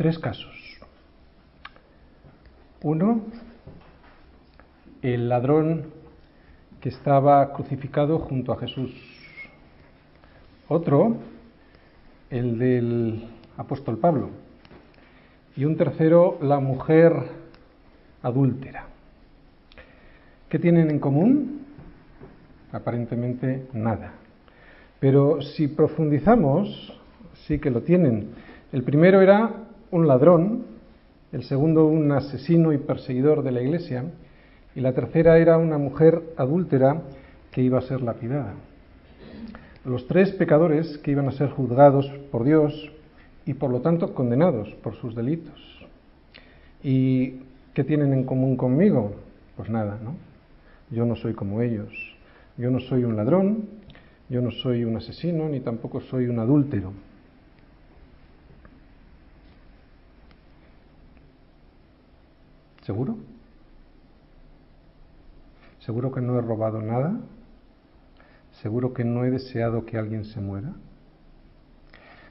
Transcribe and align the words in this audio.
tres 0.00 0.18
casos. 0.18 0.56
Uno, 2.80 3.20
el 5.02 5.28
ladrón 5.28 5.90
que 6.80 6.88
estaba 6.88 7.52
crucificado 7.52 8.18
junto 8.18 8.50
a 8.50 8.56
Jesús. 8.56 8.94
Otro, 10.68 11.16
el 12.30 12.58
del 12.58 13.28
apóstol 13.58 13.98
Pablo. 13.98 14.30
Y 15.54 15.66
un 15.66 15.76
tercero, 15.76 16.38
la 16.40 16.60
mujer 16.60 17.12
adúltera. 18.22 18.86
¿Qué 20.48 20.58
tienen 20.58 20.88
en 20.88 20.98
común? 20.98 21.66
Aparentemente 22.72 23.66
nada. 23.74 24.14
Pero 24.98 25.42
si 25.42 25.68
profundizamos, 25.68 26.98
sí 27.46 27.58
que 27.58 27.70
lo 27.70 27.82
tienen. 27.82 28.30
El 28.72 28.82
primero 28.82 29.20
era 29.20 29.66
un 29.90 30.06
ladrón, 30.06 30.64
el 31.32 31.44
segundo 31.44 31.86
un 31.86 32.10
asesino 32.12 32.72
y 32.72 32.78
perseguidor 32.78 33.42
de 33.42 33.52
la 33.52 33.62
iglesia, 33.62 34.04
y 34.74 34.80
la 34.80 34.92
tercera 34.92 35.38
era 35.38 35.58
una 35.58 35.78
mujer 35.78 36.22
adúltera 36.36 37.02
que 37.50 37.62
iba 37.62 37.78
a 37.78 37.82
ser 37.82 38.00
lapidada. 38.02 38.54
Los 39.84 40.06
tres 40.06 40.30
pecadores 40.32 40.98
que 40.98 41.10
iban 41.10 41.28
a 41.28 41.32
ser 41.32 41.50
juzgados 41.50 42.06
por 42.30 42.44
Dios 42.44 42.92
y 43.46 43.54
por 43.54 43.70
lo 43.70 43.80
tanto 43.80 44.14
condenados 44.14 44.68
por 44.82 44.94
sus 44.96 45.14
delitos. 45.14 45.58
¿Y 46.82 47.40
qué 47.74 47.84
tienen 47.84 48.12
en 48.12 48.24
común 48.24 48.56
conmigo? 48.56 49.14
Pues 49.56 49.70
nada, 49.70 49.98
¿no? 50.02 50.14
Yo 50.90 51.04
no 51.04 51.16
soy 51.16 51.34
como 51.34 51.62
ellos. 51.62 51.88
Yo 52.56 52.70
no 52.70 52.80
soy 52.80 53.04
un 53.04 53.16
ladrón, 53.16 53.68
yo 54.28 54.40
no 54.42 54.50
soy 54.50 54.84
un 54.84 54.96
asesino, 54.96 55.48
ni 55.48 55.60
tampoco 55.60 56.00
soy 56.00 56.26
un 56.26 56.38
adúltero. 56.38 56.92
¿Seguro? 62.82 63.18
¿Seguro 65.80 66.12
que 66.12 66.20
no 66.20 66.38
he 66.38 66.42
robado 66.42 66.80
nada? 66.82 67.20
¿Seguro 68.62 68.92
que 68.92 69.04
no 69.04 69.24
he 69.24 69.30
deseado 69.30 69.86
que 69.86 69.96
alguien 69.96 70.24
se 70.24 70.40
muera? 70.40 70.74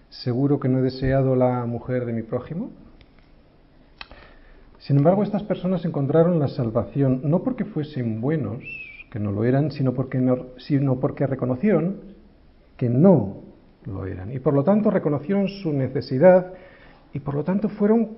¿Seguro 0.09 0.59
que 0.59 0.69
no 0.69 0.79
he 0.79 0.81
deseado 0.81 1.35
la 1.35 1.65
mujer 1.65 2.05
de 2.05 2.13
mi 2.13 2.23
prójimo? 2.23 2.71
Sin 4.79 4.97
embargo, 4.97 5.23
estas 5.23 5.43
personas 5.43 5.85
encontraron 5.85 6.39
la 6.39 6.47
salvación 6.47 7.21
no 7.23 7.43
porque 7.43 7.65
fuesen 7.65 8.21
buenos, 8.21 8.63
que 9.11 9.19
no 9.19 9.31
lo 9.31 9.43
eran, 9.43 9.71
sino 9.71 9.93
porque, 9.93 10.19
sino 10.57 10.99
porque 10.99 11.27
reconocieron 11.27 11.97
que 12.77 12.89
no 12.89 13.41
lo 13.85 14.05
eran. 14.05 14.31
Y 14.31 14.39
por 14.39 14.53
lo 14.53 14.63
tanto 14.63 14.89
reconocieron 14.89 15.47
su 15.47 15.73
necesidad 15.73 16.53
y 17.13 17.19
por 17.19 17.35
lo 17.35 17.43
tanto 17.43 17.69
fueron 17.69 18.17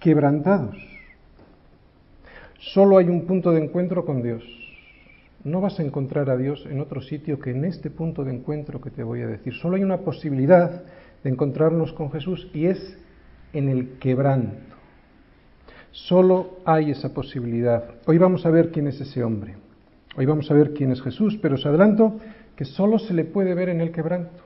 quebrantados. 0.00 0.93
Solo 2.72 2.96
hay 2.96 3.08
un 3.10 3.26
punto 3.26 3.50
de 3.50 3.62
encuentro 3.62 4.06
con 4.06 4.22
Dios. 4.22 4.42
No 5.44 5.60
vas 5.60 5.78
a 5.78 5.82
encontrar 5.82 6.30
a 6.30 6.36
Dios 6.38 6.66
en 6.70 6.80
otro 6.80 7.02
sitio 7.02 7.38
que 7.38 7.50
en 7.50 7.66
este 7.66 7.90
punto 7.90 8.24
de 8.24 8.32
encuentro 8.32 8.80
que 8.80 8.90
te 8.90 9.02
voy 9.02 9.20
a 9.20 9.26
decir. 9.26 9.52
Solo 9.52 9.76
hay 9.76 9.82
una 9.82 9.98
posibilidad 9.98 10.82
de 11.22 11.30
encontrarnos 11.30 11.92
con 11.92 12.10
Jesús 12.10 12.48
y 12.54 12.66
es 12.66 12.98
en 13.52 13.68
el 13.68 13.98
quebranto. 13.98 14.56
Solo 15.92 16.58
hay 16.64 16.90
esa 16.90 17.12
posibilidad. 17.12 17.84
Hoy 18.06 18.16
vamos 18.16 18.46
a 18.46 18.50
ver 18.50 18.70
quién 18.70 18.86
es 18.86 18.98
ese 18.98 19.22
hombre. 19.22 19.56
Hoy 20.16 20.24
vamos 20.24 20.50
a 20.50 20.54
ver 20.54 20.72
quién 20.72 20.90
es 20.90 21.02
Jesús, 21.02 21.38
pero 21.42 21.56
os 21.56 21.66
adelanto 21.66 22.18
que 22.56 22.64
solo 22.64 22.98
se 22.98 23.12
le 23.12 23.26
puede 23.26 23.52
ver 23.52 23.68
en 23.68 23.82
el 23.82 23.92
quebranto. 23.92 24.42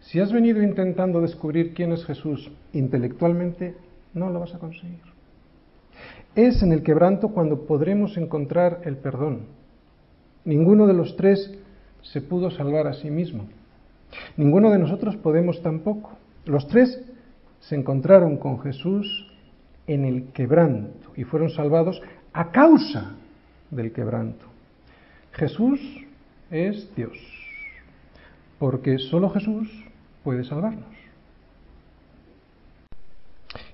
Si 0.00 0.18
has 0.18 0.32
venido 0.32 0.62
intentando 0.62 1.20
descubrir 1.20 1.74
quién 1.74 1.92
es 1.92 2.04
Jesús 2.04 2.50
intelectualmente, 2.72 3.76
no 4.14 4.30
lo 4.30 4.40
vas 4.40 4.54
a 4.54 4.58
conseguir. 4.58 5.09
Es 6.34 6.62
en 6.62 6.72
el 6.72 6.82
quebranto 6.82 7.30
cuando 7.30 7.66
podremos 7.66 8.16
encontrar 8.16 8.82
el 8.84 8.96
perdón. 8.96 9.46
Ninguno 10.44 10.86
de 10.86 10.94
los 10.94 11.16
tres 11.16 11.58
se 12.02 12.20
pudo 12.20 12.50
salvar 12.50 12.86
a 12.86 12.94
sí 12.94 13.10
mismo. 13.10 13.46
Ninguno 14.36 14.70
de 14.70 14.78
nosotros 14.78 15.16
podemos 15.16 15.60
tampoco. 15.62 16.12
Los 16.44 16.66
tres 16.68 17.02
se 17.60 17.74
encontraron 17.74 18.36
con 18.36 18.60
Jesús 18.60 19.26
en 19.86 20.04
el 20.04 20.28
quebranto 20.32 21.12
y 21.16 21.24
fueron 21.24 21.50
salvados 21.50 22.00
a 22.32 22.50
causa 22.50 23.12
del 23.70 23.92
quebranto. 23.92 24.46
Jesús 25.32 25.80
es 26.50 26.94
Dios, 26.94 27.16
porque 28.58 28.98
solo 28.98 29.30
Jesús 29.30 29.68
puede 30.24 30.44
salvarnos. 30.44 30.88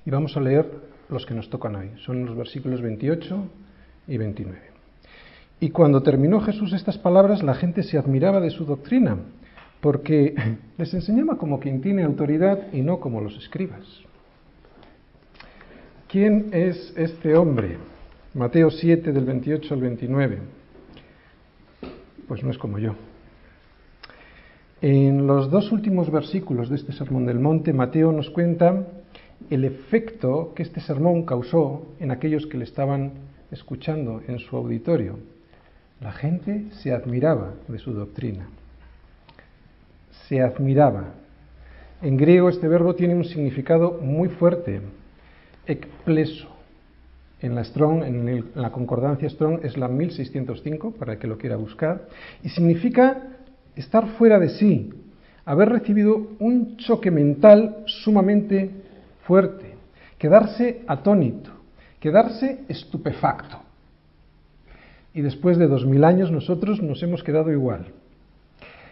Y 0.04 0.10
vamos 0.10 0.36
a 0.36 0.40
leer 0.40 0.70
los 1.08 1.26
que 1.26 1.34
nos 1.34 1.50
tocan 1.50 1.76
hoy. 1.76 1.90
Son 2.04 2.24
los 2.24 2.36
versículos 2.36 2.80
28 2.80 3.44
y 4.08 4.16
29. 4.16 4.58
Y 5.60 5.70
cuando 5.70 6.02
terminó 6.02 6.40
Jesús 6.40 6.72
estas 6.72 6.98
palabras, 6.98 7.42
la 7.42 7.54
gente 7.54 7.82
se 7.82 7.98
admiraba 7.98 8.40
de 8.40 8.50
su 8.50 8.64
doctrina, 8.64 9.16
porque 9.80 10.34
les 10.78 10.92
enseñaba 10.92 11.38
como 11.38 11.60
quien 11.60 11.80
tiene 11.80 12.02
autoridad 12.02 12.72
y 12.72 12.82
no 12.82 13.00
como 13.00 13.20
los 13.20 13.36
escribas. 13.36 13.84
¿Quién 16.08 16.50
es 16.52 16.92
este 16.96 17.34
hombre? 17.34 17.78
Mateo 18.34 18.70
7 18.70 19.12
del 19.12 19.24
28 19.24 19.74
al 19.74 19.80
29. 19.80 20.38
Pues 22.28 22.44
no 22.44 22.50
es 22.50 22.58
como 22.58 22.78
yo. 22.78 22.94
En 24.82 25.26
los 25.26 25.50
dos 25.50 25.72
últimos 25.72 26.12
versículos 26.12 26.68
de 26.68 26.76
este 26.76 26.92
Sermón 26.92 27.24
del 27.24 27.40
Monte, 27.40 27.72
Mateo 27.72 28.12
nos 28.12 28.28
cuenta 28.30 28.86
el 29.50 29.64
efecto 29.64 30.52
que 30.54 30.62
este 30.62 30.80
sermón 30.80 31.24
causó 31.24 31.86
en 32.00 32.10
aquellos 32.10 32.46
que 32.46 32.58
le 32.58 32.64
estaban 32.64 33.12
escuchando 33.50 34.22
en 34.26 34.38
su 34.38 34.56
auditorio. 34.56 35.18
La 36.00 36.12
gente 36.12 36.66
se 36.82 36.92
admiraba 36.92 37.54
de 37.68 37.78
su 37.78 37.92
doctrina. 37.92 38.48
Se 40.28 40.40
admiraba. 40.42 41.14
En 42.02 42.16
griego 42.16 42.48
este 42.48 42.68
verbo 42.68 42.94
tiene 42.94 43.14
un 43.14 43.24
significado 43.24 43.98
muy 44.02 44.28
fuerte, 44.28 44.80
ekpleso. 45.66 46.48
En 47.40 47.54
la 47.54 47.64
Strong, 47.64 48.02
en, 48.02 48.44
la 48.54 48.72
concordancia 48.72 49.28
Strong 49.28 49.60
es 49.62 49.76
la 49.76 49.88
1605 49.88 50.92
para 50.92 51.14
el 51.14 51.18
que 51.18 51.26
lo 51.26 51.38
quiera 51.38 51.56
buscar 51.56 52.08
y 52.42 52.48
significa 52.48 53.28
estar 53.74 54.08
fuera 54.16 54.38
de 54.38 54.48
sí, 54.48 54.90
haber 55.44 55.68
recibido 55.68 56.28
un 56.38 56.76
choque 56.78 57.10
mental 57.10 57.84
sumamente 57.86 58.85
fuerte, 59.26 59.74
quedarse 60.18 60.82
atónito, 60.86 61.50
quedarse 62.00 62.64
estupefacto. 62.68 63.58
Y 65.12 65.22
después 65.22 65.58
de 65.58 65.66
dos 65.66 65.86
mil 65.86 66.04
años 66.04 66.30
nosotros 66.30 66.82
nos 66.82 67.02
hemos 67.02 67.22
quedado 67.22 67.50
igual. 67.50 67.86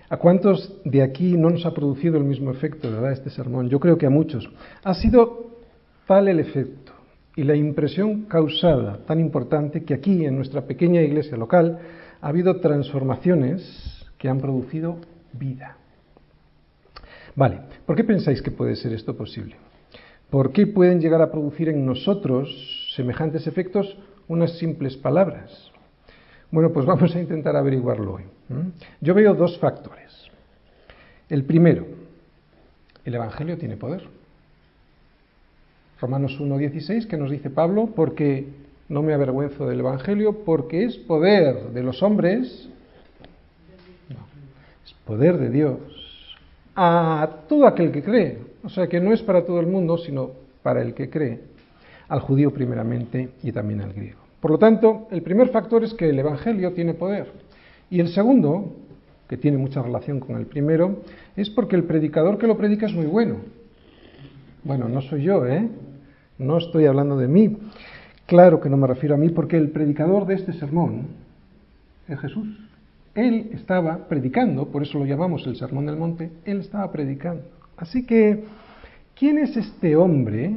¿A 0.09 0.17
cuántos 0.17 0.81
de 0.85 1.03
aquí 1.03 1.37
no 1.37 1.51
nos 1.51 1.67
ha 1.67 1.75
producido 1.75 2.17
el 2.19 2.25
mismo 2.25 2.51
efecto, 2.51 2.91
verdad, 2.91 3.13
este 3.13 3.31
sermón? 3.31 3.69
Yo 3.69 3.81
creo 3.81 3.99
que 3.99 4.07
a 4.07 4.11
muchos. 4.11 4.49
Ha 4.83 4.95
sido 4.95 5.59
tal 6.07 6.29
el 6.29 6.41
efecto 6.41 6.93
y 7.37 7.43
la 7.43 7.57
impresión 7.57 8.23
causada 8.23 8.99
tan 9.07 9.19
importante 9.19 9.85
que 9.85 9.95
aquí, 9.95 10.25
en 10.25 10.37
nuestra 10.37 10.63
pequeña 10.63 11.03
iglesia 11.03 11.37
local, 11.37 11.79
ha 12.21 12.29
habido 12.29 12.61
transformaciones 12.61 14.07
que 14.19 14.29
han 14.29 14.41
producido 14.41 14.99
vida. 15.33 15.77
Vale, 17.35 17.61
¿por 17.85 17.97
qué 17.97 18.05
pensáis 18.05 18.41
que 18.41 18.51
puede 18.51 18.77
ser 18.77 18.93
esto 18.93 19.17
posible? 19.17 19.57
¿Por 20.35 20.51
qué 20.51 20.67
pueden 20.67 21.01
llegar 21.01 21.23
a 21.23 21.31
producir 21.31 21.69
en 21.69 21.87
nosotros 21.87 22.49
semejantes 22.97 23.47
efectos 23.47 23.97
unas 24.27 24.59
simples 24.59 24.97
palabras? 24.97 25.71
Bueno, 26.51 26.73
pues 26.73 26.85
vamos 26.87 27.15
a 27.15 27.21
intentar 27.21 27.55
averiguarlo 27.55 28.15
hoy. 28.15 28.25
Yo 29.01 29.15
veo 29.15 29.35
dos 29.35 29.57
factores. 29.61 30.11
El 31.29 31.45
primero, 31.45 31.87
el 33.05 33.15
Evangelio 33.15 33.57
tiene 33.59 33.77
poder. 33.77 34.09
Romanos 36.01 36.37
1.16, 36.41 37.07
que 37.07 37.17
nos 37.17 37.31
dice 37.31 37.49
Pablo, 37.49 37.91
porque 37.95 38.49
no 38.89 39.05
me 39.05 39.15
avergüenzo 39.15 39.69
del 39.69 39.79
Evangelio, 39.79 40.45
porque 40.45 40.83
es 40.83 40.97
poder 40.97 41.69
de 41.69 41.83
los 41.85 42.03
hombres, 42.03 42.69
es 44.85 44.95
poder 45.05 45.39
de 45.39 45.51
Dios, 45.51 45.79
a 46.75 47.37
todo 47.49 47.69
aquel 47.69 47.93
que 47.93 48.03
cree. 48.03 48.44
O 48.65 48.69
sea 48.71 48.89
que 48.89 49.01
no 49.01 49.13
es 49.13 49.23
para 49.23 49.45
todo 49.45 49.61
el 49.61 49.67
mundo, 49.67 49.99
sino 49.99 50.31
para 50.63 50.81
el 50.81 50.95
que 50.95 51.11
cree, 51.11 51.41
al 52.09 52.21
judío 52.21 52.53
primeramente 52.53 53.31
y 53.43 53.53
también 53.53 53.83
al 53.83 53.93
griego. 53.93 54.21
Por 54.41 54.51
lo 54.51 54.59
tanto, 54.59 55.07
el 55.11 55.23
primer 55.23 55.49
factor 55.49 55.85
es 55.85 55.93
que 55.95 56.09
el 56.09 56.19
Evangelio 56.19 56.73
tiene 56.73 56.95
poder. 56.95 57.31
Y 57.91 58.01
el 58.01 58.09
segundo, 58.09 58.75
que 59.29 59.37
tiene 59.37 59.59
mucha 59.59 59.83
relación 59.83 60.21
con 60.21 60.37
el 60.37 60.47
primero, 60.47 61.03
es 61.37 61.51
porque 61.51 61.77
el 61.77 61.85
predicador 61.85 62.39
que 62.39 62.47
lo 62.47 62.57
predica 62.57 62.87
es 62.87 62.95
muy 62.95 63.07
bueno. 63.07 63.37
Bueno, 64.65 64.89
no 64.89 65.03
soy 65.03 65.23
yo, 65.23 65.47
¿eh? 65.47 65.69
No 66.39 66.57
estoy 66.57 66.87
hablando 66.87 67.19
de 67.19 67.29
mí. 67.29 67.59
Claro 68.27 68.61
que 68.61 68.71
no 68.71 68.79
me 68.79 68.87
refiero 68.87 69.15
a 69.15 69.19
mí 69.19 69.29
porque 69.29 69.59
el 69.59 69.71
predicador 69.71 70.27
de 70.27 70.35
este 70.35 70.55
sermón 70.55 71.09
es 72.09 72.19
Jesús. 72.19 72.49
Él 73.15 73.51
estaba 73.53 74.09
predicando, 74.09 74.69
por 74.69 74.83
eso 74.83 74.99
lo 74.99 75.05
llamamos 75.05 75.47
el 75.47 75.57
Sermón 75.57 75.87
del 75.87 75.97
Monte, 75.97 76.33
él 76.45 76.61
estaba 76.61 76.91
predicando. 76.91 77.45
Así 77.77 78.05
que, 78.07 78.45
¿quién 79.15 79.39
es 79.39 79.57
este 79.57 79.97
hombre 79.97 80.57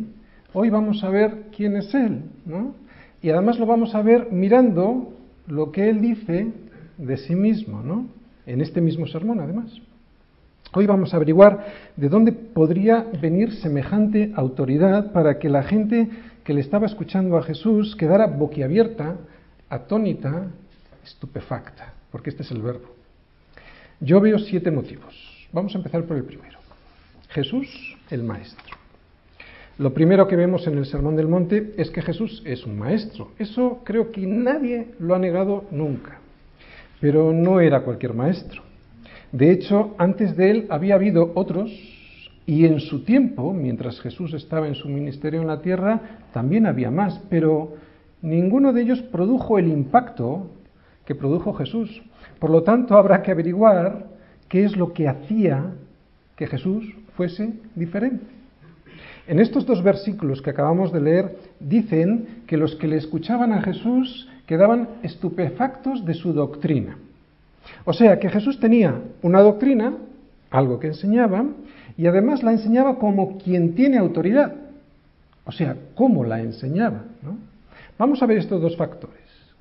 Hoy 0.59 0.71
vamos 0.71 1.03
a 1.03 1.09
ver 1.09 1.49
quién 1.55 1.75
es 1.75 1.93
Él, 1.93 2.21
¿no? 2.45 2.73
Y 3.21 3.29
además 3.29 3.59
lo 3.59 3.67
vamos 3.67 3.93
a 3.93 4.01
ver 4.01 4.31
mirando 4.31 5.13
lo 5.45 5.71
que 5.71 5.87
Él 5.87 6.01
dice 6.01 6.47
de 6.97 7.17
sí 7.17 7.35
mismo, 7.35 7.83
¿no? 7.83 8.07
En 8.47 8.61
este 8.61 8.81
mismo 8.81 9.05
sermón, 9.05 9.39
además. 9.39 9.71
Hoy 10.73 10.87
vamos 10.87 11.13
a 11.13 11.17
averiguar 11.17 11.65
de 11.95 12.09
dónde 12.09 12.31
podría 12.31 13.05
venir 13.21 13.53
semejante 13.53 14.31
autoridad 14.35 15.11
para 15.11 15.37
que 15.37 15.47
la 15.47 15.61
gente 15.61 16.09
que 16.43 16.55
le 16.55 16.61
estaba 16.61 16.87
escuchando 16.87 17.37
a 17.37 17.43
Jesús 17.43 17.95
quedara 17.95 18.25
boquiabierta, 18.25 19.15
atónita, 19.69 20.47
estupefacta, 21.03 21.93
porque 22.11 22.31
este 22.31 22.41
es 22.41 22.49
el 22.49 22.63
verbo. 22.63 22.87
Yo 23.99 24.19
veo 24.21 24.39
siete 24.39 24.71
motivos. 24.71 25.47
Vamos 25.51 25.75
a 25.75 25.77
empezar 25.77 26.03
por 26.05 26.17
el 26.17 26.23
primero. 26.23 26.56
Jesús, 27.29 27.97
el 28.09 28.23
Maestro. 28.23 28.77
Lo 29.77 29.93
primero 29.93 30.27
que 30.27 30.35
vemos 30.35 30.65
en 30.65 30.75
el 30.77 30.87
Sermón 30.87 31.15
del 31.15 31.27
Monte 31.27 31.73
es 31.77 31.91
que 31.91 32.01
Jesús 32.01 32.41
es 32.45 32.65
un 32.65 32.79
maestro. 32.79 33.29
Eso 33.37 33.81
creo 33.83 34.11
que 34.11 34.25
nadie 34.25 34.87
lo 34.97 35.13
ha 35.13 35.19
negado 35.19 35.65
nunca. 35.69 36.19
Pero 36.99 37.31
no 37.31 37.59
era 37.59 37.83
cualquier 37.83 38.15
maestro. 38.15 38.63
De 39.31 39.51
hecho, 39.51 39.93
antes 39.99 40.35
de 40.35 40.49
él 40.49 40.67
había 40.69 40.95
habido 40.95 41.31
otros 41.35 41.71
y 42.47 42.65
en 42.65 42.79
su 42.79 43.03
tiempo, 43.03 43.53
mientras 43.53 43.99
Jesús 43.99 44.33
estaba 44.33 44.67
en 44.67 44.73
su 44.73 44.89
ministerio 44.89 45.41
en 45.41 45.47
la 45.47 45.61
tierra, 45.61 46.21
también 46.33 46.65
había 46.65 46.89
más, 46.89 47.21
pero 47.29 47.75
ninguno 48.23 48.73
de 48.73 48.81
ellos 48.81 49.01
produjo 49.03 49.59
el 49.59 49.67
impacto 49.67 50.49
que 51.05 51.13
produjo 51.13 51.53
Jesús. 51.53 52.01
Por 52.39 52.49
lo 52.49 52.63
tanto, 52.63 52.97
habrá 52.97 53.21
que 53.21 53.29
averiguar 53.29 54.07
qué 54.49 54.63
es 54.63 54.75
lo 54.75 54.91
que 54.91 55.07
hacía 55.07 55.73
que 56.35 56.47
Jesús 56.47 56.83
fuese 57.17 57.51
diferente. 57.75 58.23
En 59.27 59.39
estos 59.39 59.65
dos 59.65 59.83
versículos 59.83 60.41
que 60.41 60.51
acabamos 60.51 60.93
de 60.93 61.01
leer 61.01 61.35
dicen 61.59 62.43
que 62.47 62.55
los 62.55 62.75
que 62.75 62.87
le 62.87 62.95
escuchaban 62.95 63.51
a 63.51 63.61
Jesús 63.61 64.29
quedaban 64.45 64.87
estupefactos 65.03 66.05
de 66.05 66.13
su 66.13 66.31
doctrina. 66.31 66.97
O 67.83 67.91
sea, 67.91 68.19
que 68.19 68.29
Jesús 68.29 68.59
tenía 68.59 69.01
una 69.21 69.41
doctrina, 69.41 69.97
algo 70.49 70.79
que 70.79 70.87
enseñaba, 70.87 71.43
y 71.97 72.07
además 72.07 72.43
la 72.43 72.53
enseñaba 72.53 72.97
como 72.97 73.37
quien 73.37 73.75
tiene 73.75 73.97
autoridad. 73.97 74.55
O 75.43 75.51
sea, 75.51 75.75
cómo 75.95 76.23
la 76.23 76.39
enseñaba. 76.39 77.03
Vamos 77.97 78.21
a 78.21 78.25
ver 78.25 78.37
estos 78.37 78.61
dos 78.61 78.77
factores. 78.77 79.17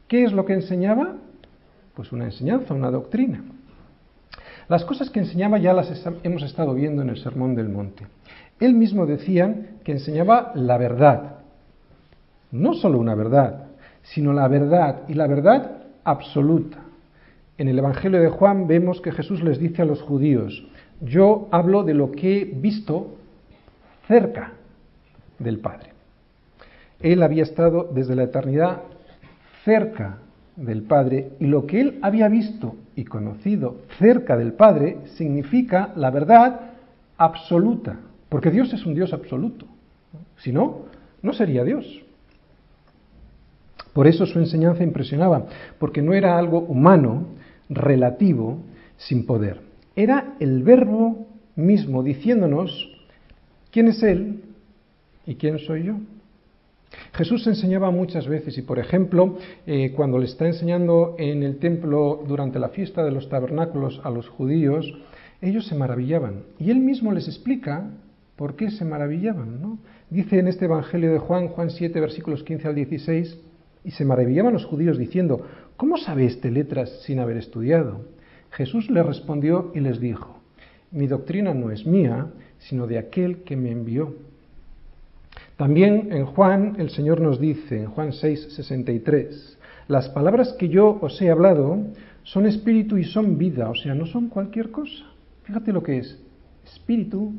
¿Qué 0.06 0.22
es 0.22 0.32
lo 0.32 0.44
que 0.44 0.52
enseñaba? 0.52 1.16
Pues 1.94 2.12
una 2.12 2.26
enseñanza, 2.26 2.74
una 2.74 2.90
doctrina. 2.90 3.42
Las 4.68 4.84
cosas 4.84 5.10
que 5.10 5.20
enseñaba 5.20 5.58
ya 5.58 5.72
las 5.72 5.90
hemos 6.24 6.42
estado 6.42 6.74
viendo 6.74 7.02
en 7.02 7.10
el 7.10 7.18
Sermón 7.18 7.54
del 7.54 7.68
Monte. 7.68 8.06
Él 8.58 8.74
mismo 8.74 9.06
decía 9.06 9.54
que 9.84 9.92
enseñaba 9.92 10.52
la 10.54 10.76
verdad. 10.76 11.36
No 12.50 12.74
solo 12.74 12.98
una 12.98 13.14
verdad, 13.14 13.66
sino 14.02 14.32
la 14.32 14.48
verdad 14.48 15.02
y 15.08 15.14
la 15.14 15.26
verdad 15.26 15.82
absoluta. 16.04 16.78
En 17.58 17.68
el 17.68 17.78
Evangelio 17.78 18.20
de 18.20 18.28
Juan 18.28 18.66
vemos 18.66 19.00
que 19.00 19.12
Jesús 19.12 19.42
les 19.42 19.58
dice 19.58 19.82
a 19.82 19.86
los 19.86 20.02
judíos, 20.02 20.66
yo 21.00 21.48
hablo 21.52 21.84
de 21.84 21.94
lo 21.94 22.10
que 22.12 22.40
he 22.40 22.44
visto 22.44 23.16
cerca 24.08 24.52
del 25.38 25.58
Padre. 25.58 25.92
Él 27.00 27.22
había 27.22 27.42
estado 27.42 27.88
desde 27.92 28.16
la 28.16 28.24
eternidad 28.24 28.80
cerca 29.64 30.18
del 30.56 30.82
Padre 30.82 31.32
y 31.38 31.46
lo 31.46 31.66
que 31.66 31.80
él 31.80 31.98
había 32.02 32.28
visto 32.28 32.76
y 32.94 33.04
conocido 33.04 33.82
cerca 33.98 34.36
del 34.36 34.54
Padre 34.54 34.98
significa 35.16 35.92
la 35.96 36.10
verdad 36.10 36.72
absoluta, 37.18 37.98
porque 38.28 38.50
Dios 38.50 38.72
es 38.72 38.84
un 38.86 38.94
Dios 38.94 39.12
absoluto. 39.12 39.66
Si 40.38 40.52
no, 40.52 40.86
no 41.22 41.32
sería 41.32 41.64
Dios. 41.64 42.02
Por 43.92 44.06
eso 44.06 44.26
su 44.26 44.38
enseñanza 44.38 44.82
impresionaba, 44.82 45.46
porque 45.78 46.02
no 46.02 46.12
era 46.12 46.38
algo 46.38 46.60
humano, 46.60 47.28
relativo, 47.68 48.58
sin 48.96 49.26
poder. 49.26 49.60
Era 49.94 50.34
el 50.40 50.62
verbo 50.62 51.26
mismo 51.54 52.02
diciéndonos 52.02 52.90
quién 53.70 53.88
es 53.88 54.02
Él 54.02 54.42
y 55.26 55.36
quién 55.36 55.58
soy 55.58 55.84
yo. 55.84 55.96
Jesús 57.12 57.46
enseñaba 57.46 57.90
muchas 57.90 58.28
veces 58.28 58.56
y, 58.58 58.62
por 58.62 58.78
ejemplo, 58.78 59.38
eh, 59.66 59.92
cuando 59.94 60.18
le 60.18 60.26
está 60.26 60.46
enseñando 60.46 61.14
en 61.18 61.42
el 61.42 61.58
templo 61.58 62.22
durante 62.26 62.58
la 62.58 62.70
fiesta 62.70 63.04
de 63.04 63.10
los 63.10 63.28
tabernáculos 63.28 64.00
a 64.04 64.10
los 64.10 64.28
judíos, 64.28 64.86
ellos 65.40 65.66
se 65.66 65.74
maravillaban 65.74 66.44
y 66.58 66.70
él 66.70 66.78
mismo 66.78 67.12
les 67.12 67.28
explica 67.28 67.90
por 68.36 68.56
qué 68.56 68.70
se 68.70 68.84
maravillaban. 68.84 69.60
¿no? 69.60 69.78
Dice 70.10 70.38
en 70.38 70.48
este 70.48 70.66
Evangelio 70.66 71.12
de 71.12 71.18
Juan, 71.18 71.48
Juan 71.48 71.70
7, 71.70 71.98
versículos 72.00 72.42
15 72.42 72.68
al 72.68 72.74
16, 72.74 73.38
y 73.84 73.90
se 73.92 74.04
maravillaban 74.04 74.52
los 74.52 74.64
judíos 74.64 74.98
diciendo, 74.98 75.46
¿cómo 75.76 75.96
sabe 75.96 76.26
este 76.26 76.50
letras 76.50 77.02
sin 77.04 77.20
haber 77.20 77.36
estudiado? 77.36 78.04
Jesús 78.50 78.90
les 78.90 79.04
respondió 79.04 79.70
y 79.74 79.80
les 79.80 80.00
dijo, 80.00 80.40
mi 80.90 81.06
doctrina 81.06 81.54
no 81.54 81.70
es 81.70 81.86
mía, 81.86 82.32
sino 82.58 82.86
de 82.86 82.98
aquel 82.98 83.42
que 83.44 83.56
me 83.56 83.70
envió. 83.70 84.14
También 85.56 86.12
en 86.12 86.26
Juan 86.26 86.76
el 86.78 86.90
Señor 86.90 87.22
nos 87.22 87.40
dice, 87.40 87.84
en 87.84 87.90
Juan 87.90 88.12
6, 88.12 88.48
63, 88.56 89.58
las 89.88 90.10
palabras 90.10 90.52
que 90.52 90.68
yo 90.68 90.98
os 91.00 91.20
he 91.22 91.30
hablado 91.30 91.78
son 92.24 92.44
espíritu 92.44 92.98
y 92.98 93.04
son 93.04 93.38
vida, 93.38 93.70
o 93.70 93.74
sea, 93.74 93.94
no 93.94 94.04
son 94.04 94.28
cualquier 94.28 94.70
cosa. 94.70 95.04
Fíjate 95.44 95.72
lo 95.72 95.82
que 95.82 95.98
es, 95.98 96.18
espíritu 96.64 97.32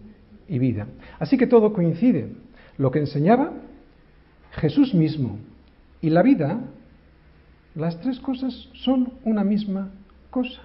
y 0.48 0.58
vida. 0.58 0.88
Así 1.19 1.38
que 1.38 1.46
todo 1.46 1.74
coincide. 1.74 2.30
Lo 2.80 2.90
que 2.90 3.00
enseñaba 3.00 3.54
Jesús 4.52 4.96
mismo 4.96 5.38
y 6.02 6.10
la 6.10 6.24
vida, 6.24 6.60
las 7.75 8.00
tres 8.00 8.20
cosas 8.20 8.70
son 8.74 9.13
una 9.25 9.44
misma 9.44 9.92
cosa. 10.31 10.62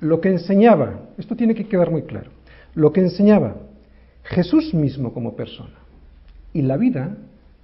Lo 0.00 0.20
que 0.20 0.30
enseñaba, 0.30 1.02
esto 1.18 1.36
tiene 1.36 1.54
que 1.54 1.68
quedar 1.68 1.90
muy 1.92 2.02
claro, 2.02 2.30
lo 2.74 2.92
que 2.92 3.00
enseñaba 3.00 3.56
Jesús 4.24 4.74
mismo 4.74 5.12
como 5.12 5.36
persona 5.36 5.87
y 6.52 6.62
la 6.62 6.76
vida 6.76 7.16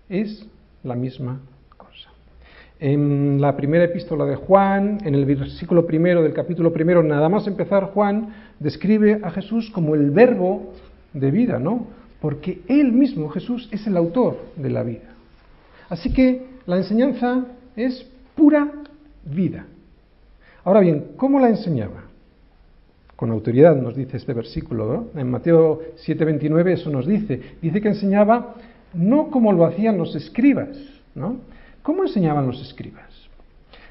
es 0.09 0.47
la 0.83 0.95
misma 0.95 1.41
cosa. 1.77 2.11
En 2.79 3.41
la 3.41 3.57
primera 3.57 3.85
epístola 3.85 4.25
de 4.25 4.37
Juan, 4.37 4.99
en 5.05 5.15
el 5.15 5.25
versículo 5.25 5.87
primero 5.87 6.23
del 6.23 6.35
capítulo 6.35 6.73
primero, 6.73 7.03
nada 7.03 7.29
más 7.29 7.47
empezar 7.47 7.93
Juan, 7.93 8.35
describe 8.59 9.21
a 9.23 9.31
Jesús 9.31 9.71
como 9.71 9.95
el 9.95 10.11
verbo 10.11 10.73
de 11.13 11.31
vida, 11.31 11.59
¿no? 11.59 11.87
Porque 12.21 12.63
él 12.69 12.93
mismo, 12.93 13.29
Jesús, 13.31 13.69
es 13.73 13.87
el 13.87 13.97
autor 13.97 14.39
de 14.57 14.71
la 14.71 14.83
vida. 14.83 15.15
Así 15.89 16.13
que 16.13 16.47
la 16.67 16.77
enseñanza 16.77 17.45
es 17.77 18.07
pura 18.35 18.71
vida. 19.25 19.67
Ahora 20.65 20.81
bien, 20.81 21.13
¿cómo 21.17 21.39
la 21.39 21.49
enseñaba? 21.49 22.05
Con 23.17 23.31
autoridad 23.31 23.77
nos 23.77 23.95
dice 23.95 24.17
este 24.17 24.33
versículo, 24.33 25.09
¿no? 25.15 25.21
En 25.21 25.31
Mateo 25.31 25.81
7:29 26.05 26.73
eso 26.73 26.91
nos 26.91 27.07
dice. 27.07 27.41
Dice 27.63 27.81
que 27.81 27.89
enseñaba 27.89 28.55
no 28.95 29.31
como 29.31 29.53
lo 29.53 29.65
hacían 29.67 29.99
los 29.99 30.15
escribas, 30.15 30.77
¿no? 31.15 31.37
¿Cómo 31.83 32.03
enseñaban 32.03 32.47
los 32.47 32.61
escribas? 32.61 33.11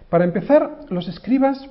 Para 0.09 0.25
empezar, 0.25 0.81
los 0.89 1.07
escribas 1.07 1.69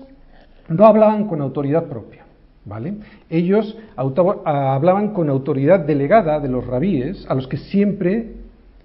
no 0.68 0.86
hablaban 0.86 1.26
con 1.26 1.40
autoridad 1.40 1.84
propia, 1.84 2.24
¿vale? 2.64 2.94
Ellos 3.30 3.76
hablaban 3.96 5.12
con 5.12 5.28
autoridad 5.28 5.80
delegada 5.80 6.40
de 6.40 6.48
los 6.48 6.66
rabíes, 6.66 7.26
a 7.28 7.34
los 7.34 7.46
que 7.48 7.56
siempre 7.56 8.32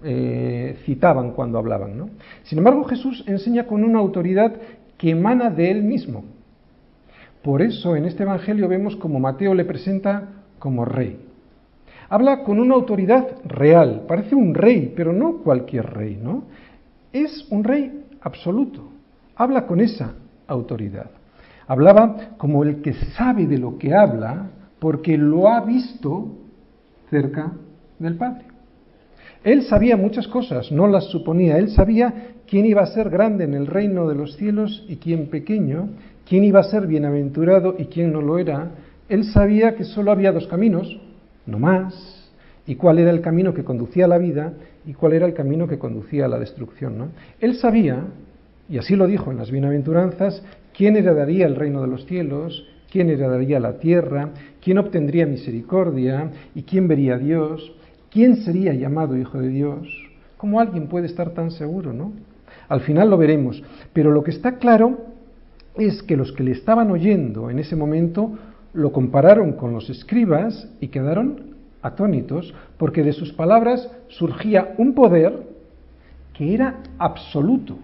eh, 0.03 0.77
citaban 0.85 1.31
cuando 1.31 1.57
hablaban, 1.57 1.97
¿no? 1.97 2.09
Sin 2.43 2.57
embargo, 2.57 2.83
Jesús 2.83 3.23
enseña 3.27 3.65
con 3.65 3.83
una 3.83 3.99
autoridad 3.99 4.53
que 4.97 5.11
emana 5.11 5.49
de 5.49 5.71
él 5.71 5.83
mismo. 5.83 6.23
Por 7.43 7.61
eso 7.61 7.95
en 7.95 8.05
este 8.05 8.23
Evangelio 8.23 8.67
vemos 8.67 8.95
como 8.95 9.19
Mateo 9.19 9.53
le 9.53 9.65
presenta 9.65 10.29
como 10.59 10.85
rey. 10.85 11.26
Habla 12.09 12.43
con 12.43 12.59
una 12.59 12.75
autoridad 12.75 13.27
real, 13.43 14.05
parece 14.07 14.35
un 14.35 14.53
rey, 14.53 14.93
pero 14.95 15.11
no 15.11 15.37
cualquier 15.39 15.85
rey, 15.93 16.17
¿no? 16.21 16.43
Es 17.11 17.47
un 17.49 17.63
rey 17.63 18.05
absoluto. 18.21 18.89
Habla 19.35 19.65
con 19.65 19.81
esa 19.81 20.13
autoridad. 20.47 21.11
Hablaba 21.67 22.35
como 22.37 22.63
el 22.63 22.81
que 22.81 22.93
sabe 22.93 23.45
de 23.45 23.57
lo 23.57 23.77
que 23.77 23.93
habla 23.93 24.51
porque 24.79 25.17
lo 25.17 25.49
ha 25.49 25.61
visto 25.61 26.29
cerca 27.09 27.51
del 27.99 28.15
Padre. 28.15 28.45
Él 29.43 29.63
sabía 29.63 29.97
muchas 29.97 30.27
cosas, 30.27 30.71
no 30.71 30.87
las 30.87 31.05
suponía. 31.05 31.57
Él 31.57 31.69
sabía 31.69 32.31
quién 32.47 32.65
iba 32.65 32.81
a 32.81 32.87
ser 32.87 33.09
grande 33.09 33.43
en 33.43 33.53
el 33.53 33.67
reino 33.67 34.07
de 34.07 34.15
los 34.15 34.35
cielos 34.37 34.85
y 34.87 34.97
quién 34.97 35.29
pequeño, 35.29 35.89
quién 36.27 36.43
iba 36.43 36.61
a 36.61 36.63
ser 36.63 36.87
bienaventurado 36.87 37.75
y 37.77 37.85
quién 37.85 38.13
no 38.13 38.21
lo 38.21 38.39
era. 38.39 38.71
Él 39.09 39.25
sabía 39.25 39.75
que 39.75 39.83
solo 39.83 40.11
había 40.11 40.31
dos 40.31 40.47
caminos, 40.47 40.99
no 41.47 41.59
más, 41.59 42.29
y 42.67 42.75
cuál 42.75 42.99
era 42.99 43.09
el 43.09 43.21
camino 43.21 43.53
que 43.53 43.63
conducía 43.63 44.05
a 44.05 44.09
la 44.09 44.17
vida 44.17 44.53
y 44.85 44.93
cuál 44.93 45.13
era 45.13 45.25
el 45.25 45.33
camino 45.33 45.67
que 45.67 45.79
conducía 45.79 46.25
a 46.25 46.27
la 46.27 46.37
destrucción. 46.37 46.97
¿no? 46.97 47.07
Él 47.39 47.55
sabía, 47.55 48.03
y 48.69 48.77
así 48.77 48.95
lo 48.95 49.07
dijo 49.07 49.31
en 49.31 49.37
las 49.37 49.49
bienaventuranzas, 49.49 50.43
quién 50.75 50.97
heredaría 50.97 51.47
el 51.47 51.55
reino 51.55 51.81
de 51.81 51.87
los 51.87 52.05
cielos, 52.05 52.67
quién 52.91 53.09
heredaría 53.09 53.59
la 53.59 53.79
tierra, 53.79 54.29
quién 54.61 54.77
obtendría 54.77 55.25
misericordia 55.25 56.31
y 56.53 56.63
quién 56.63 56.87
vería 56.87 57.15
a 57.15 57.19
Dios, 57.19 57.73
quién 58.11 58.37
sería 58.37 58.73
llamado 58.73 59.17
Hijo 59.17 59.39
de 59.39 59.49
Dios, 59.49 59.87
¿cómo 60.37 60.59
alguien 60.59 60.87
puede 60.87 61.07
estar 61.07 61.31
tan 61.31 61.51
seguro, 61.51 61.93
no? 61.93 62.11
Al 62.69 62.81
final 62.81 63.09
lo 63.09 63.17
veremos, 63.17 63.63
pero 63.93 64.11
lo 64.11 64.23
que 64.23 64.31
está 64.31 64.57
claro 64.57 64.97
es 65.75 66.03
que 66.03 66.17
los 66.17 66.31
que 66.33 66.43
le 66.43 66.51
estaban 66.51 66.91
oyendo 66.91 67.49
en 67.49 67.59
ese 67.59 67.75
momento 67.75 68.37
lo 68.74 68.91
compararon 68.91 69.53
con 69.53 69.74
los 69.74 69.89
escribas 69.89 70.69
y 70.79 70.88
quedaron 70.88 71.55
atónitos, 71.81 72.53
porque 72.77 73.03
de 73.03 73.13
sus 73.13 73.33
palabras 73.33 73.89
surgía 74.09 74.74
un 74.77 74.93
poder 74.93 75.47
que 76.33 76.53
era 76.53 76.77
absoluto, 76.97 77.77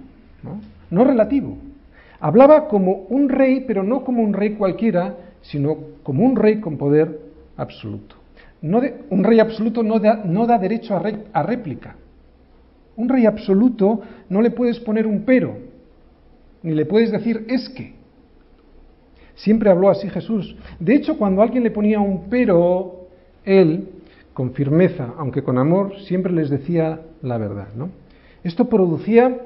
no, 0.92 1.04
relativo. 1.04 1.58
Hablaba 2.20 2.68
como 2.68 3.06
un 3.10 3.30
rey, 3.30 3.63
pero 3.68 3.84
no 3.84 4.04
como 4.04 4.22
un 4.22 4.34
rey 4.34 4.54
cualquiera, 4.54 5.18
sino 5.42 5.78
como 6.04 6.24
un 6.24 6.36
rey 6.36 6.60
con 6.60 6.78
poder 6.78 7.20
absoluto. 7.58 8.16
No 8.62 8.82
un 9.10 9.24
rey 9.24 9.40
absoluto 9.40 9.84
no 9.84 10.00
da, 10.00 10.22
no 10.24 10.46
da 10.46 10.58
derecho 10.58 10.96
a, 10.96 11.02
a 11.34 11.44
réplica. 11.44 11.96
Un 12.96 13.10
rey 13.10 13.25
absoluto 13.25 14.02
no 14.30 14.42
le 14.42 14.52
puedes 14.52 14.80
poner 14.80 15.08
un 15.08 15.24
pero, 15.24 15.58
ni 16.62 16.74
le 16.74 16.86
puedes 16.86 17.12
decir 17.12 17.46
es 17.50 17.68
que. 17.70 18.03
Siempre 19.36 19.70
habló 19.70 19.90
así 19.90 20.10
Jesús. 20.10 20.56
De 20.80 20.96
hecho, 20.96 21.18
cuando 21.18 21.42
alguien 21.42 21.63
le 21.63 21.72
ponía 21.72 22.00
un 22.00 22.30
pero, 22.30 23.08
él, 23.44 23.90
con 24.34 24.54
firmeza, 24.54 25.13
aunque 25.18 25.44
con 25.44 25.58
amor, 25.58 26.00
siempre 26.02 26.32
les 26.32 26.50
decía 26.50 27.02
la 27.22 27.38
verdad. 27.38 27.68
¿no? 27.75 27.90
Esto 28.44 28.70
producía 28.70 29.42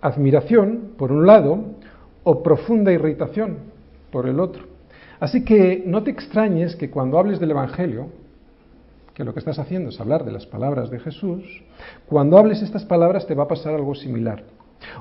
admiración, 0.00 0.92
por 0.96 1.12
un 1.12 1.26
lado, 1.26 1.58
o 2.24 2.42
profunda 2.42 2.92
irritación, 2.92 3.58
por 4.10 4.28
el 4.28 4.40
otro. 4.40 4.64
Así 5.20 5.44
que 5.44 5.84
no 5.86 6.02
te 6.02 6.10
extrañes 6.10 6.74
que 6.76 6.90
cuando 6.90 7.18
hables 7.18 7.38
del 7.38 7.52
Evangelio, 7.52 8.08
que 9.14 9.24
lo 9.24 9.32
que 9.32 9.40
estás 9.40 9.58
haciendo 9.58 9.90
es 9.90 10.00
hablar 10.00 10.24
de 10.24 10.32
las 10.32 10.46
palabras 10.46 10.90
de 10.90 10.98
Jesús, 10.98 11.44
cuando 12.06 12.38
hables 12.38 12.62
estas 12.62 12.84
palabras 12.84 13.26
te 13.26 13.34
va 13.34 13.44
a 13.44 13.48
pasar 13.48 13.74
algo 13.74 13.94
similar. 13.94 14.42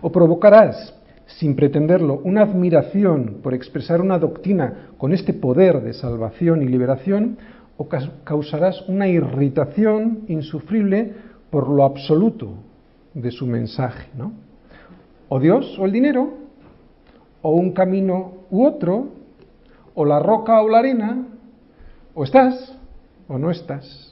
O 0.02 0.12
provocarás 0.12 0.94
sin 1.38 1.56
pretenderlo, 1.56 2.22
una 2.24 2.42
admiración 2.44 3.40
por 3.42 3.54
expresar 3.54 4.02
una 4.02 4.20
doctrina 4.20 4.90
con 4.98 5.14
este 5.14 5.34
poder 5.34 5.82
de 5.82 5.94
salvación 5.94 6.62
y 6.62 6.68
liberación, 6.68 7.38
o 7.78 7.88
causarás 8.24 8.88
una 8.88 9.08
irritación 9.08 10.26
insufrible 10.28 11.14
por 11.50 11.68
lo 11.68 11.84
absoluto 11.84 12.54
de 13.14 13.32
su 13.32 13.48
mensaje, 13.48 14.10
¿no? 14.16 14.34
O 15.30 15.40
Dios 15.40 15.78
o 15.80 15.86
el 15.86 15.92
dinero, 15.92 16.34
o 17.42 17.52
un 17.56 17.72
camino 17.72 18.34
u 18.52 18.66
otro, 18.66 19.10
o 19.96 20.06
la 20.06 20.20
roca 20.20 20.62
o 20.62 20.70
la 20.70 20.80
arena, 20.80 21.28
o 22.14 22.24
estás 22.24 22.78
o 23.28 23.38
no 23.38 23.50
estás. 23.50 24.10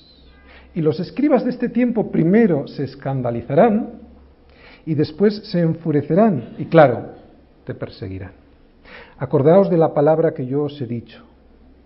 Y 0.74 0.82
los 0.82 1.00
escribas 1.00 1.44
de 1.44 1.52
este 1.52 1.70
tiempo 1.70 2.12
primero 2.12 2.68
se 2.68 2.84
escandalizarán 2.84 4.00
y 4.90 4.96
después 4.96 5.44
se 5.52 5.60
enfurecerán 5.60 6.56
y 6.58 6.66
claro, 6.66 7.12
te 7.64 7.76
perseguirán. 7.76 8.32
Acordaos 9.20 9.70
de 9.70 9.78
la 9.78 9.94
palabra 9.94 10.34
que 10.34 10.48
yo 10.48 10.64
os 10.64 10.82
he 10.82 10.88
dicho, 10.88 11.24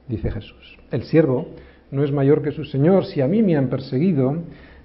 dice 0.07 0.31
Jesús. 0.31 0.77
El 0.89 1.03
siervo 1.03 1.47
no 1.91 2.05
es 2.05 2.13
mayor 2.13 2.41
que 2.41 2.53
su 2.53 2.63
Señor. 2.63 3.03
Si 3.03 3.19
a 3.19 3.27
mí 3.27 3.43
me 3.43 3.57
han 3.57 3.67
perseguido, 3.67 4.37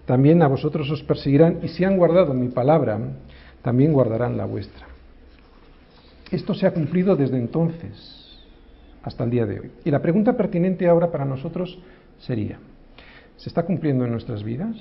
también 0.04 0.42
a 0.42 0.48
vosotros 0.48 0.90
os 0.90 1.04
perseguirán. 1.04 1.60
Y 1.62 1.68
si 1.68 1.84
han 1.84 1.96
guardado 1.96 2.34
mi 2.34 2.48
palabra, 2.48 2.98
también 3.62 3.92
guardarán 3.92 4.36
la 4.36 4.46
vuestra. 4.46 4.88
Esto 6.32 6.54
se 6.54 6.66
ha 6.66 6.72
cumplido 6.72 7.14
desde 7.14 7.38
entonces 7.38 8.42
hasta 9.04 9.22
el 9.22 9.30
día 9.30 9.46
de 9.46 9.60
hoy. 9.60 9.70
Y 9.84 9.92
la 9.92 10.02
pregunta 10.02 10.36
pertinente 10.36 10.88
ahora 10.88 11.12
para 11.12 11.24
nosotros 11.24 11.78
sería, 12.18 12.58
¿se 13.36 13.48
está 13.48 13.62
cumpliendo 13.62 14.04
en 14.04 14.10
nuestras 14.10 14.42
vidas? 14.42 14.74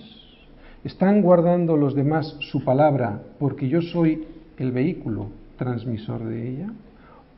¿Están 0.83 1.21
guardando 1.21 1.75
los 1.75 1.95
demás 1.95 2.37
su 2.39 2.63
palabra 2.63 3.21
porque 3.39 3.67
yo 3.67 3.81
soy 3.81 4.25
el 4.57 4.71
vehículo 4.71 5.27
transmisor 5.57 6.23
de 6.23 6.49
ella? 6.49 6.69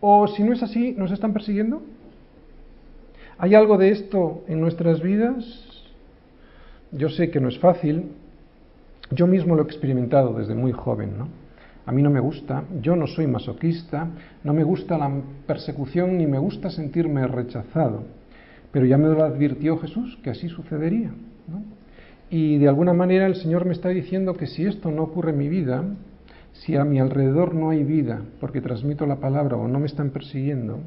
¿O 0.02 0.28
si 0.28 0.44
no 0.44 0.54
es 0.54 0.62
así, 0.62 0.94
nos 0.98 1.12
están 1.12 1.34
persiguiendo? 1.34 1.82
¿Hay 3.38 3.56
algo 3.56 3.78
de 3.78 3.90
esto 3.90 4.44
en 4.48 4.60
nuestras 4.60 5.02
vidas? 5.02 5.46
Yo 6.92 7.10
sé 7.10 7.32
que 7.32 7.40
no 7.40 7.48
es 7.48 7.58
fácil. 7.60 8.12
Yo 9.12 9.28
mismo 9.28 9.56
lo 9.56 9.64
he 9.64 9.66
experimentado 9.66 10.34
desde 10.34 10.54
muy 10.56 10.72
joven, 10.72 11.18
¿no? 11.18 11.28
A 11.86 11.92
mí 11.92 12.04
no 12.04 12.12
me 12.12 12.20
gusta, 12.20 12.66
yo 12.82 12.96
no 12.96 13.08
soy 13.08 13.26
masoquista, 13.26 14.10
no 14.44 14.54
me 14.54 14.64
gusta 14.64 14.96
la 14.96 15.10
persecución 15.48 16.20
ni 16.20 16.28
me 16.28 16.38
gusta 16.38 16.70
sentirme 16.70 17.26
rechazado. 17.26 18.04
Pero 18.72 18.86
ya 18.86 18.98
me 18.98 19.08
lo 19.08 19.24
advirtió 19.24 19.80
Jesús 19.80 20.20
que 20.24 20.30
así 20.30 20.50
sucedería. 20.50 21.10
¿no? 21.48 21.79
Y 22.30 22.58
de 22.58 22.68
alguna 22.68 22.94
manera 22.94 23.26
el 23.26 23.36
Señor 23.36 23.66
me 23.66 23.74
está 23.74 23.90
diciendo 23.90 24.36
que 24.36 24.46
si 24.46 24.66
esto 24.66 24.92
no 24.92 25.04
ocurre 25.04 25.32
en 25.32 25.38
mi 25.38 25.50
vida, 25.50 25.84
si 26.54 26.76
a 26.76 26.84
mi 26.84 27.00
alrededor 27.00 27.56
no 27.56 27.70
hay 27.72 27.84
vida 27.84 28.22
porque 28.40 28.62
transmito 28.62 29.06
la 29.06 29.16
palabra 29.16 29.58
o 29.58 29.68
no 29.68 29.80
me 29.80 29.88
están 29.88 30.12
persiguiendo, 30.12 30.80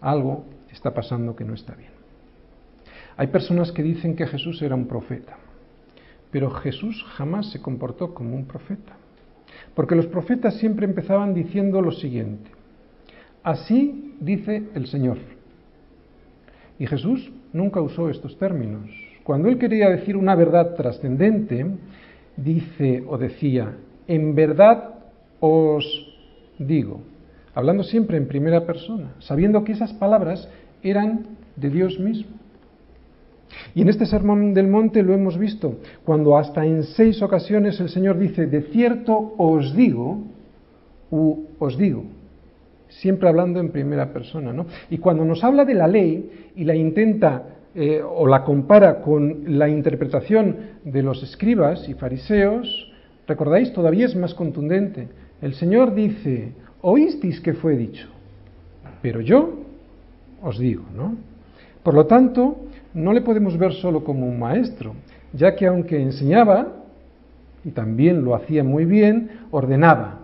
algo 0.00 0.44
está 0.70 0.92
pasando 0.92 1.34
que 1.34 1.44
no 1.44 1.54
está 1.54 1.74
bien. 1.74 1.90
Hay 3.16 3.28
personas 3.28 3.72
que 3.72 3.82
dicen 3.82 4.16
que 4.16 4.26
Jesús 4.26 4.60
era 4.60 4.74
un 4.74 4.86
profeta, 4.86 5.36
pero 6.30 6.50
Jesús 6.50 7.04
jamás 7.16 7.50
se 7.50 7.62
comportó 7.62 8.12
como 8.12 8.34
un 8.34 8.44
profeta, 8.44 8.96
porque 9.74 9.94
los 9.94 10.06
profetas 10.06 10.56
siempre 10.58 10.84
empezaban 10.84 11.32
diciendo 11.32 11.80
lo 11.80 11.92
siguiente, 11.92 12.50
así 13.42 14.16
dice 14.20 14.64
el 14.74 14.88
Señor. 14.88 15.18
Y 16.78 16.86
Jesús 16.86 17.32
nunca 17.52 17.80
usó 17.80 18.10
estos 18.10 18.36
términos. 18.36 18.90
Cuando 19.24 19.48
él 19.48 19.58
quería 19.58 19.88
decir 19.88 20.16
una 20.16 20.34
verdad 20.34 20.74
trascendente, 20.74 21.66
dice 22.36 23.02
o 23.08 23.16
decía, 23.16 23.74
en 24.06 24.34
verdad 24.34 24.90
os 25.40 25.84
digo, 26.58 27.00
hablando 27.54 27.82
siempre 27.82 28.18
en 28.18 28.28
primera 28.28 28.66
persona, 28.66 29.14
sabiendo 29.20 29.64
que 29.64 29.72
esas 29.72 29.94
palabras 29.94 30.48
eran 30.82 31.26
de 31.56 31.70
Dios 31.70 31.98
mismo. 31.98 32.36
Y 33.74 33.82
en 33.82 33.88
este 33.88 34.04
sermón 34.04 34.52
del 34.52 34.68
monte 34.68 35.02
lo 35.02 35.14
hemos 35.14 35.38
visto, 35.38 35.78
cuando 36.04 36.36
hasta 36.36 36.66
en 36.66 36.82
seis 36.82 37.22
ocasiones 37.22 37.80
el 37.80 37.88
Señor 37.88 38.18
dice, 38.18 38.46
de 38.46 38.62
cierto 38.62 39.34
os 39.38 39.74
digo, 39.74 40.18
u 41.10 41.44
os 41.58 41.78
digo, 41.78 42.04
siempre 42.88 43.28
hablando 43.28 43.60
en 43.60 43.70
primera 43.70 44.12
persona. 44.12 44.52
¿no? 44.52 44.66
Y 44.90 44.98
cuando 44.98 45.24
nos 45.24 45.42
habla 45.44 45.64
de 45.64 45.74
la 45.74 45.86
ley 45.86 46.50
y 46.56 46.64
la 46.64 46.74
intenta 46.74 47.53
eh, 47.74 48.02
o 48.02 48.26
la 48.26 48.44
compara 48.44 49.00
con 49.00 49.58
la 49.58 49.68
interpretación 49.68 50.56
de 50.84 51.02
los 51.02 51.22
escribas 51.22 51.88
y 51.88 51.94
fariseos, 51.94 52.92
recordáis, 53.26 53.72
todavía 53.72 54.06
es 54.06 54.14
más 54.14 54.32
contundente. 54.34 55.08
El 55.42 55.54
Señor 55.54 55.94
dice, 55.94 56.52
oísteis 56.82 57.40
que 57.40 57.54
fue 57.54 57.76
dicho, 57.76 58.08
pero 59.02 59.20
yo 59.20 59.54
os 60.42 60.58
digo, 60.58 60.84
¿no? 60.94 61.16
Por 61.82 61.94
lo 61.94 62.06
tanto, 62.06 62.56
no 62.94 63.12
le 63.12 63.22
podemos 63.22 63.58
ver 63.58 63.72
solo 63.72 64.04
como 64.04 64.26
un 64.26 64.38
maestro, 64.38 64.94
ya 65.32 65.56
que 65.56 65.66
aunque 65.66 66.00
enseñaba, 66.00 66.68
y 67.64 67.70
también 67.70 68.24
lo 68.24 68.34
hacía 68.34 68.62
muy 68.62 68.84
bien, 68.84 69.30
ordenaba. 69.50 70.20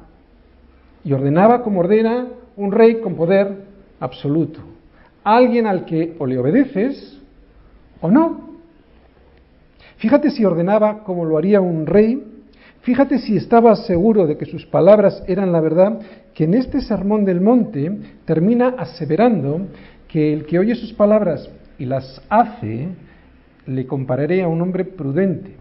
Y 1.04 1.12
ordenaba 1.12 1.62
como 1.62 1.80
ordena 1.80 2.28
un 2.56 2.70
rey 2.70 3.00
con 3.00 3.16
poder 3.16 3.64
absoluto. 3.98 4.60
Alguien 5.24 5.66
al 5.66 5.84
que 5.84 6.14
o 6.18 6.26
le 6.26 6.38
obedeces 6.38 7.19
o 8.00 8.10
no. 8.10 8.50
Fíjate 9.98 10.30
si 10.30 10.44
ordenaba 10.44 11.04
como 11.04 11.24
lo 11.24 11.36
haría 11.36 11.60
un 11.60 11.86
rey, 11.86 12.22
fíjate 12.82 13.18
si 13.18 13.36
estaba 13.36 13.76
seguro 13.76 14.26
de 14.26 14.38
que 14.38 14.46
sus 14.46 14.64
palabras 14.66 15.22
eran 15.26 15.52
la 15.52 15.60
verdad, 15.60 16.00
que 16.34 16.44
en 16.44 16.54
este 16.54 16.80
sermón 16.80 17.24
del 17.24 17.40
monte 17.40 17.92
termina 18.24 18.74
aseverando 18.78 19.66
que 20.08 20.32
el 20.32 20.46
que 20.46 20.58
oye 20.58 20.74
sus 20.74 20.92
palabras 20.92 21.50
y 21.78 21.84
las 21.84 22.22
hace, 22.28 22.88
le 23.66 23.86
compararé 23.86 24.42
a 24.42 24.48
un 24.48 24.60
hombre 24.60 24.84
prudente. 24.84 25.56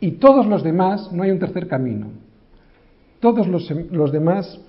Y 0.00 0.12
todos 0.12 0.46
los 0.46 0.62
demás, 0.62 1.10
no 1.12 1.22
hay 1.22 1.30
un 1.30 1.38
tercer 1.38 1.66
camino. 1.66 2.08
Todos 3.20 3.46
los, 3.46 3.70
los 3.90 4.12
demás, 4.12 4.60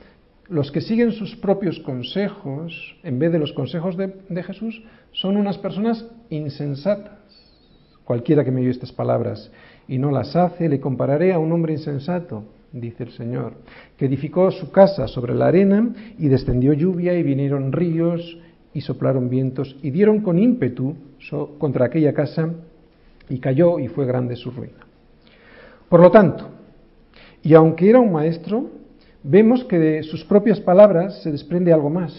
los 0.51 0.69
que 0.69 0.81
siguen 0.81 1.13
sus 1.13 1.37
propios 1.37 1.79
consejos, 1.79 2.73
en 3.03 3.19
vez 3.19 3.31
de 3.31 3.39
los 3.39 3.53
consejos 3.53 3.95
de, 3.95 4.43
Jesús, 4.43 4.83
son 5.13 5.37
unas 5.37 5.57
personas 5.57 6.05
insensatas. 6.29 7.19
Cualquiera 8.03 8.43
que 8.43 8.51
me 8.51 8.59
oye 8.59 8.69
estas 8.69 8.91
palabras 8.91 9.49
y 9.87 9.97
no 9.97 10.11
las 10.11 10.35
hace, 10.35 10.67
le 10.67 10.81
compararé 10.81 11.31
a 11.31 11.39
un 11.39 11.53
hombre 11.53 11.71
insensato, 11.71 12.43
dice 12.73 13.03
el 13.03 13.11
Señor, 13.11 13.53
que 13.95 14.07
edificó 14.07 14.51
su 14.51 14.71
casa 14.71 15.07
sobre 15.07 15.35
la 15.35 15.47
arena 15.47 15.95
y 16.19 16.27
descendió 16.27 16.73
lluvia 16.73 17.17
y 17.17 17.23
vinieron 17.23 17.71
ríos 17.71 18.37
y 18.73 18.81
soplaron 18.81 19.29
vientos 19.29 19.77
y 19.81 19.89
dieron 19.91 20.19
con 20.19 20.37
ímpetu 20.37 20.95
contra 21.59 21.85
aquella 21.85 22.13
casa 22.13 22.49
y 23.29 23.39
cayó 23.39 23.79
y 23.79 23.87
fue 23.87 24.05
grande 24.05 24.35
su 24.35 24.51
ruina. 24.51 24.85
Por 25.87 26.01
lo 26.01 26.11
tanto, 26.11 26.49
y 27.41 27.53
aunque 27.53 27.89
era 27.89 28.01
un 28.01 28.11
maestro, 28.11 28.80
vemos 29.23 29.63
que 29.65 29.77
de 29.77 30.03
sus 30.03 30.23
propias 30.25 30.59
palabras 30.59 31.21
se 31.21 31.31
desprende 31.31 31.73
algo 31.73 31.89
más, 31.89 32.13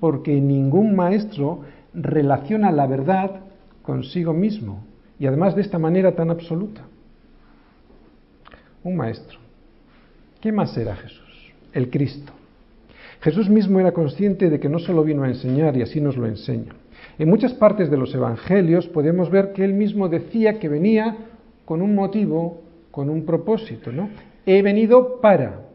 porque 0.00 0.40
ningún 0.40 0.94
maestro 0.96 1.62
relaciona 1.94 2.70
la 2.70 2.86
verdad 2.86 3.40
consigo 3.82 4.32
mismo 4.32 4.84
y 5.18 5.26
además 5.26 5.54
de 5.56 5.62
esta 5.62 5.78
manera 5.78 6.14
tan 6.14 6.30
absoluta. 6.30 6.82
Un 8.84 8.96
maestro. 8.96 9.38
¿Qué 10.40 10.52
más 10.52 10.76
era 10.76 10.94
Jesús? 10.96 11.52
El 11.72 11.90
Cristo. 11.90 12.32
Jesús 13.20 13.48
mismo 13.48 13.80
era 13.80 13.92
consciente 13.92 14.48
de 14.48 14.60
que 14.60 14.68
no 14.68 14.78
solo 14.78 15.02
vino 15.02 15.24
a 15.24 15.28
enseñar 15.28 15.76
y 15.76 15.82
así 15.82 16.00
nos 16.00 16.16
lo 16.16 16.26
enseña. 16.26 16.72
En 17.18 17.28
muchas 17.28 17.52
partes 17.54 17.90
de 17.90 17.96
los 17.96 18.14
evangelios 18.14 18.86
podemos 18.86 19.30
ver 19.30 19.52
que 19.52 19.64
él 19.64 19.74
mismo 19.74 20.08
decía 20.08 20.60
que 20.60 20.68
venía 20.68 21.16
con 21.64 21.82
un 21.82 21.94
motivo, 21.94 22.62
con 22.92 23.10
un 23.10 23.26
propósito, 23.26 23.90
¿no? 23.90 24.08
He 24.46 24.62
venido 24.62 25.20
para, 25.20 25.67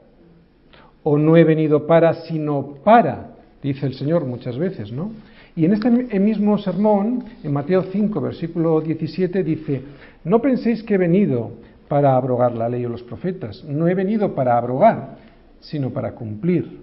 o 1.03 1.17
no 1.17 1.37
he 1.37 1.43
venido 1.43 1.85
para, 1.85 2.13
sino 2.25 2.75
para, 2.83 3.31
dice 3.61 3.85
el 3.85 3.93
Señor 3.93 4.25
muchas 4.25 4.57
veces, 4.57 4.91
¿no? 4.91 5.11
Y 5.55 5.65
en 5.65 5.73
este 5.73 6.19
mismo 6.19 6.57
sermón, 6.57 7.25
en 7.43 7.53
Mateo 7.53 7.83
5, 7.83 8.21
versículo 8.21 8.81
17, 8.81 9.43
dice, 9.43 9.81
no 10.23 10.41
penséis 10.41 10.81
que 10.81 10.95
he 10.95 10.97
venido 10.97 11.51
para 11.87 12.15
abrogar 12.15 12.55
la 12.55 12.67
ley 12.67 12.85
o 12.85 12.89
los 12.89 13.03
profetas, 13.03 13.63
no 13.65 13.87
he 13.87 13.93
venido 13.93 14.33
para 14.33 14.57
abrogar, 14.57 15.17
sino 15.59 15.91
para 15.91 16.13
cumplir. 16.13 16.81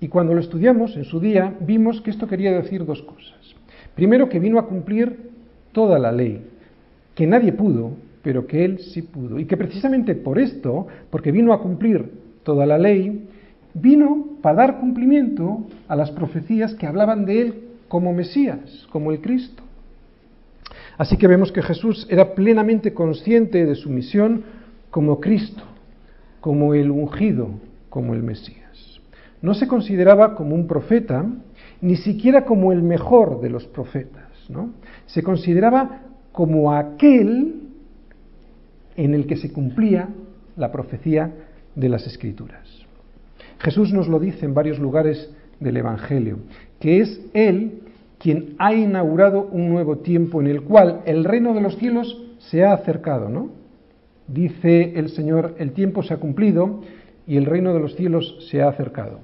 Y 0.00 0.08
cuando 0.08 0.34
lo 0.34 0.40
estudiamos 0.40 0.96
en 0.96 1.04
su 1.04 1.18
día, 1.18 1.54
vimos 1.60 2.00
que 2.00 2.10
esto 2.10 2.28
quería 2.28 2.52
decir 2.52 2.84
dos 2.84 3.02
cosas. 3.02 3.56
Primero, 3.94 4.28
que 4.28 4.38
vino 4.38 4.58
a 4.58 4.66
cumplir 4.66 5.30
toda 5.72 5.98
la 5.98 6.12
ley, 6.12 6.44
que 7.14 7.26
nadie 7.26 7.52
pudo, 7.52 7.92
pero 8.22 8.46
que 8.46 8.64
él 8.64 8.78
sí 8.78 9.02
pudo. 9.02 9.40
Y 9.40 9.46
que 9.46 9.56
precisamente 9.56 10.14
por 10.14 10.38
esto, 10.38 10.86
porque 11.10 11.32
vino 11.32 11.52
a 11.52 11.60
cumplir 11.60 12.10
toda 12.44 12.66
la 12.66 12.78
ley, 12.78 13.26
vino 13.80 14.38
para 14.42 14.56
dar 14.56 14.80
cumplimiento 14.80 15.66
a 15.88 15.96
las 15.96 16.10
profecías 16.10 16.74
que 16.74 16.86
hablaban 16.86 17.24
de 17.24 17.40
él 17.40 17.54
como 17.88 18.12
Mesías, 18.12 18.86
como 18.90 19.12
el 19.12 19.20
Cristo. 19.20 19.62
Así 20.98 21.16
que 21.16 21.28
vemos 21.28 21.52
que 21.52 21.62
Jesús 21.62 22.06
era 22.10 22.34
plenamente 22.34 22.94
consciente 22.94 23.66
de 23.66 23.74
su 23.74 23.90
misión 23.90 24.44
como 24.90 25.20
Cristo, 25.20 25.62
como 26.40 26.74
el 26.74 26.90
ungido, 26.90 27.50
como 27.90 28.14
el 28.14 28.22
Mesías. 28.22 29.00
No 29.42 29.52
se 29.52 29.68
consideraba 29.68 30.34
como 30.34 30.54
un 30.54 30.66
profeta, 30.66 31.24
ni 31.82 31.96
siquiera 31.96 32.46
como 32.46 32.72
el 32.72 32.82
mejor 32.82 33.40
de 33.40 33.50
los 33.50 33.66
profetas, 33.66 34.30
¿no? 34.48 34.70
Se 35.04 35.22
consideraba 35.22 36.00
como 36.32 36.72
aquel 36.72 37.62
en 38.96 39.14
el 39.14 39.26
que 39.26 39.36
se 39.36 39.52
cumplía 39.52 40.08
la 40.56 40.72
profecía 40.72 41.32
de 41.74 41.88
las 41.90 42.06
Escrituras. 42.06 42.85
Jesús 43.66 43.92
nos 43.92 44.06
lo 44.06 44.20
dice 44.20 44.46
en 44.46 44.54
varios 44.54 44.78
lugares 44.78 45.28
del 45.58 45.76
Evangelio, 45.76 46.38
que 46.78 47.00
es 47.00 47.20
Él 47.34 47.80
quien 48.16 48.54
ha 48.58 48.72
inaugurado 48.72 49.42
un 49.50 49.68
nuevo 49.68 49.98
tiempo 49.98 50.40
en 50.40 50.46
el 50.46 50.62
cual 50.62 51.00
el 51.04 51.24
reino 51.24 51.52
de 51.52 51.62
los 51.62 51.76
cielos 51.76 52.16
se 52.38 52.62
ha 52.62 52.74
acercado, 52.74 53.28
¿no? 53.28 53.50
Dice 54.28 54.92
el 54.94 55.08
Señor, 55.08 55.56
el 55.58 55.72
tiempo 55.72 56.04
se 56.04 56.14
ha 56.14 56.18
cumplido 56.18 56.82
y 57.26 57.38
el 57.38 57.44
reino 57.44 57.74
de 57.74 57.80
los 57.80 57.96
cielos 57.96 58.36
se 58.48 58.62
ha 58.62 58.68
acercado. 58.68 59.18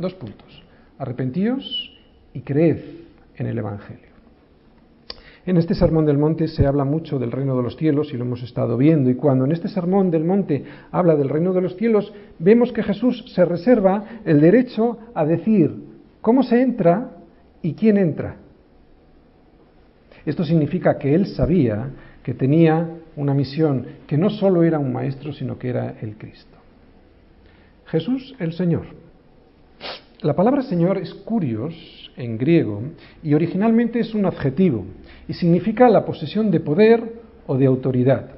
Dos 0.00 0.14
puntos. 0.14 0.64
Arrepentíos 0.98 1.96
y 2.34 2.40
creed 2.40 2.78
en 3.36 3.46
el 3.46 3.56
Evangelio. 3.56 4.05
En 5.46 5.56
este 5.58 5.76
sermón 5.76 6.04
del 6.04 6.18
monte 6.18 6.48
se 6.48 6.66
habla 6.66 6.84
mucho 6.84 7.20
del 7.20 7.30
reino 7.30 7.56
de 7.56 7.62
los 7.62 7.76
cielos 7.76 8.12
y 8.12 8.16
lo 8.16 8.24
hemos 8.24 8.42
estado 8.42 8.76
viendo. 8.76 9.10
Y 9.10 9.14
cuando 9.14 9.44
en 9.44 9.52
este 9.52 9.68
sermón 9.68 10.10
del 10.10 10.24
monte 10.24 10.64
habla 10.90 11.14
del 11.14 11.28
reino 11.28 11.52
de 11.52 11.60
los 11.60 11.76
cielos, 11.76 12.12
vemos 12.40 12.72
que 12.72 12.82
Jesús 12.82 13.24
se 13.32 13.44
reserva 13.44 14.20
el 14.24 14.40
derecho 14.40 14.98
a 15.14 15.24
decir 15.24 15.72
cómo 16.20 16.42
se 16.42 16.60
entra 16.60 17.12
y 17.62 17.74
quién 17.74 17.96
entra. 17.96 18.38
Esto 20.24 20.44
significa 20.44 20.98
que 20.98 21.14
él 21.14 21.26
sabía 21.28 21.90
que 22.24 22.34
tenía 22.34 22.88
una 23.14 23.32
misión, 23.32 23.86
que 24.08 24.18
no 24.18 24.30
solo 24.30 24.64
era 24.64 24.80
un 24.80 24.92
maestro, 24.92 25.32
sino 25.32 25.56
que 25.60 25.68
era 25.68 25.94
el 26.00 26.16
Cristo. 26.16 26.56
Jesús 27.86 28.34
el 28.40 28.52
Señor. 28.52 28.86
La 30.22 30.34
palabra 30.34 30.62
Señor 30.62 30.98
es 30.98 31.14
curios 31.14 32.10
en 32.16 32.36
griego 32.36 32.82
y 33.22 33.34
originalmente 33.34 34.00
es 34.00 34.12
un 34.12 34.26
adjetivo 34.26 34.84
y 35.28 35.34
significa 35.34 35.88
la 35.88 36.04
posesión 36.04 36.50
de 36.50 36.60
poder 36.60 37.20
o 37.46 37.56
de 37.56 37.66
autoridad, 37.66 38.30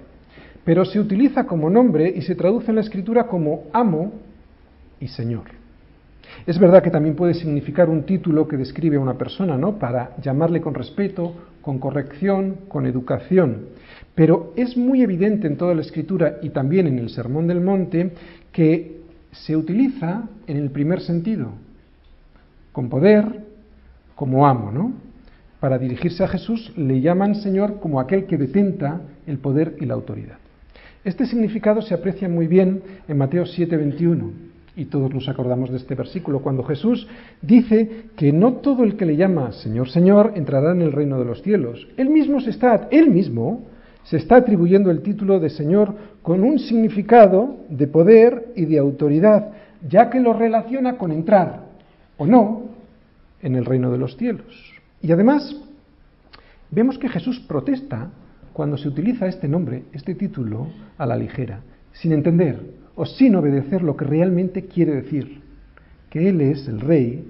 pero 0.65 0.85
se 0.85 1.01
utiliza 1.01 1.45
como 1.45 1.71
nombre 1.71 2.13
y 2.15 2.23
se 2.23 2.35
traduce 2.35 2.71
en 2.71 2.77
la 2.77 2.83
escritura 2.83 3.27
como 3.27 3.65
amo 3.73 4.13
y 5.01 5.09
Señor. 5.09 5.59
Es 6.47 6.59
verdad 6.59 6.83
que 6.83 6.91
también 6.91 7.17
puede 7.17 7.35
significar 7.35 7.89
un 7.89 8.05
título 8.05 8.47
que 8.47 8.57
describe 8.57 8.97
a 8.97 9.01
una 9.01 9.15
persona, 9.15 9.57
¿no? 9.57 9.79
Para 9.79 10.17
llamarle 10.23 10.61
con 10.61 10.75
respeto, 10.75 11.35
con 11.63 11.79
corrección, 11.79 12.59
con 12.69 12.87
educación. 12.87 13.67
Pero 14.15 14.53
es 14.57 14.77
muy 14.77 15.03
evidente 15.03 15.47
en 15.47 15.57
toda 15.57 15.75
la 15.75 15.81
escritura 15.81 16.39
y 16.43 16.51
también 16.51 16.87
en 16.87 16.99
el 16.99 17.11
Sermón 17.11 17.47
del 17.47 17.61
Monte 17.61 18.13
que 18.53 19.01
se 19.33 19.57
utiliza 19.57 20.29
en 20.47 20.57
el 20.57 20.71
primer 20.71 21.01
sentido, 21.01 21.53
con 22.73 22.89
poder, 22.89 23.45
como 24.15 24.47
amo, 24.47 24.73
¿no? 24.73 24.93
Para 25.61 25.79
dirigirse 25.79 26.23
a 26.23 26.29
Jesús 26.29 26.73
le 26.77 27.01
llaman 27.01 27.35
Señor 27.35 27.81
como 27.81 28.01
aquel 28.01 28.27
que 28.27 28.39
detenta 28.39 29.01
el 29.27 29.39
poder 29.39 29.77
y 29.81 29.87
la 29.87 29.95
autoridad. 29.95 30.39
Este 31.05 31.27
significado 31.27 31.83
se 31.83 31.95
aprecia 31.95 32.29
muy 32.29 32.47
bien 32.47 32.83
en 33.09 33.19
Mateo 33.19 33.45
7:21 33.45 34.31
y 34.77 34.85
todos 34.85 35.13
nos 35.13 35.29
acordamos 35.29 35.71
de 35.71 35.79
este 35.79 35.97
versículo 35.97 36.41
cuando 36.41 36.63
Jesús 36.63 37.09
dice 37.43 38.05
que 38.17 38.33
no 38.33 38.55
todo 38.55 38.85
el 38.85 38.97
que 38.97 39.07
le 39.07 39.17
llama 39.17 39.51
Señor, 39.51 39.91
Señor 39.91 40.35
entrará 40.37 40.71
en 40.71 40.83
el 40.83 40.93
reino 40.93 41.19
de 41.19 41.25
los 41.25 41.43
cielos. 41.43 41.89
Él 41.97 42.11
mismo 42.11 42.41
se 42.41 42.51
está, 42.51 42.87
él 42.93 43.11
mismo 43.11 43.63
se 44.05 44.19
está 44.19 44.37
atribuyendo 44.37 44.93
el 44.93 45.03
título 45.03 45.41
de 45.41 45.51
Señor 45.51 45.95
con 46.23 46.45
un 46.45 46.61
significado 46.61 47.57
de 47.69 47.89
poder 47.89 48.53
y 48.55 48.67
de 48.67 48.79
autoridad, 48.79 49.51
ya 49.89 50.09
que 50.09 50.21
lo 50.21 50.33
relaciona 50.33 50.97
con 50.97 51.11
entrar 51.11 51.65
o 52.17 52.27
no 52.27 52.63
en 53.43 53.57
el 53.57 53.65
reino 53.65 53.91
de 53.91 53.99
los 53.99 54.17
cielos. 54.17 54.78
Y 55.03 55.13
además, 55.13 55.57
vemos 56.71 56.99
que 56.99 57.09
Jesús 57.09 57.41
protesta 57.41 58.11
cuando 58.53 58.77
se 58.77 58.89
utiliza 58.89 59.27
este 59.27 59.47
nombre, 59.47 59.85
este 59.93 60.15
título, 60.15 60.69
a 60.97 61.07
la 61.07 61.17
ligera, 61.17 61.61
sin 61.93 62.13
entender 62.13 62.61
o 62.97 63.07
sin 63.07 63.37
obedecer 63.37 63.83
lo 63.83 63.97
que 63.97 64.05
realmente 64.05 64.65
quiere 64.67 64.97
decir, 64.97 65.41
que 66.11 66.29
Él 66.29 66.41
es 66.41 66.67
el 66.67 66.81
Rey 66.81 67.25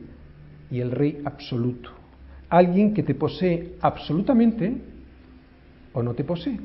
y 0.70 0.80
el 0.80 0.90
Rey 0.90 1.20
absoluto, 1.24 1.90
alguien 2.48 2.94
que 2.94 3.02
te 3.02 3.14
posee 3.14 3.74
absolutamente 3.82 4.72
o 5.92 6.02
no 6.02 6.14
te 6.14 6.24
posee. 6.24 6.58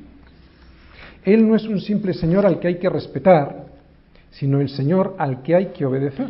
Él 1.26 1.48
no 1.48 1.56
es 1.56 1.66
un 1.66 1.80
simple 1.80 2.14
Señor 2.14 2.46
al 2.46 2.60
que 2.60 2.68
hay 2.68 2.80
que 2.80 2.90
respetar, 2.90 3.66
sino 4.32 4.62
el 4.62 4.70
Señor 4.70 5.16
al 5.18 5.42
que 5.42 5.56
hay 5.56 5.66
que 5.68 5.86
obedecer. 5.86 6.28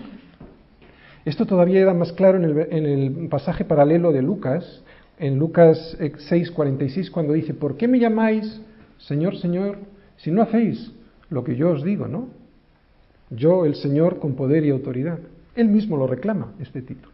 Esto 1.26 1.46
todavía 1.46 1.80
era 1.80 1.94
más 1.94 2.12
claro 2.12 2.38
en 2.38 2.86
el, 2.86 3.28
pasaje 3.30 3.64
paralelo 3.64 4.12
de 4.12 4.22
Lucas, 4.22 4.84
en 5.20 5.40
Lucas 5.40 5.98
6:46, 6.00 7.12
cuando 7.12 7.34
dice, 7.34 7.54
¿por 7.54 7.78
qué 7.78 7.88
me 7.88 8.00
llamáis 8.00 8.62
Señor, 8.98 9.38
Señor, 9.38 9.78
si 10.18 10.32
no 10.32 10.42
hacéis 10.42 10.92
lo 11.30 11.44
que 11.44 11.56
yo 11.56 11.72
os 11.72 11.84
digo, 11.84 12.08
¿no? 12.08 12.28
Yo, 13.30 13.66
el 13.66 13.76
Señor, 13.76 14.20
con 14.20 14.36
poder 14.36 14.66
y 14.66 14.70
autoridad. 14.70 15.20
Él 15.56 15.70
mismo 15.70 15.98
lo 15.98 16.08
reclama, 16.08 16.54
este 16.60 16.82
título. 16.82 17.14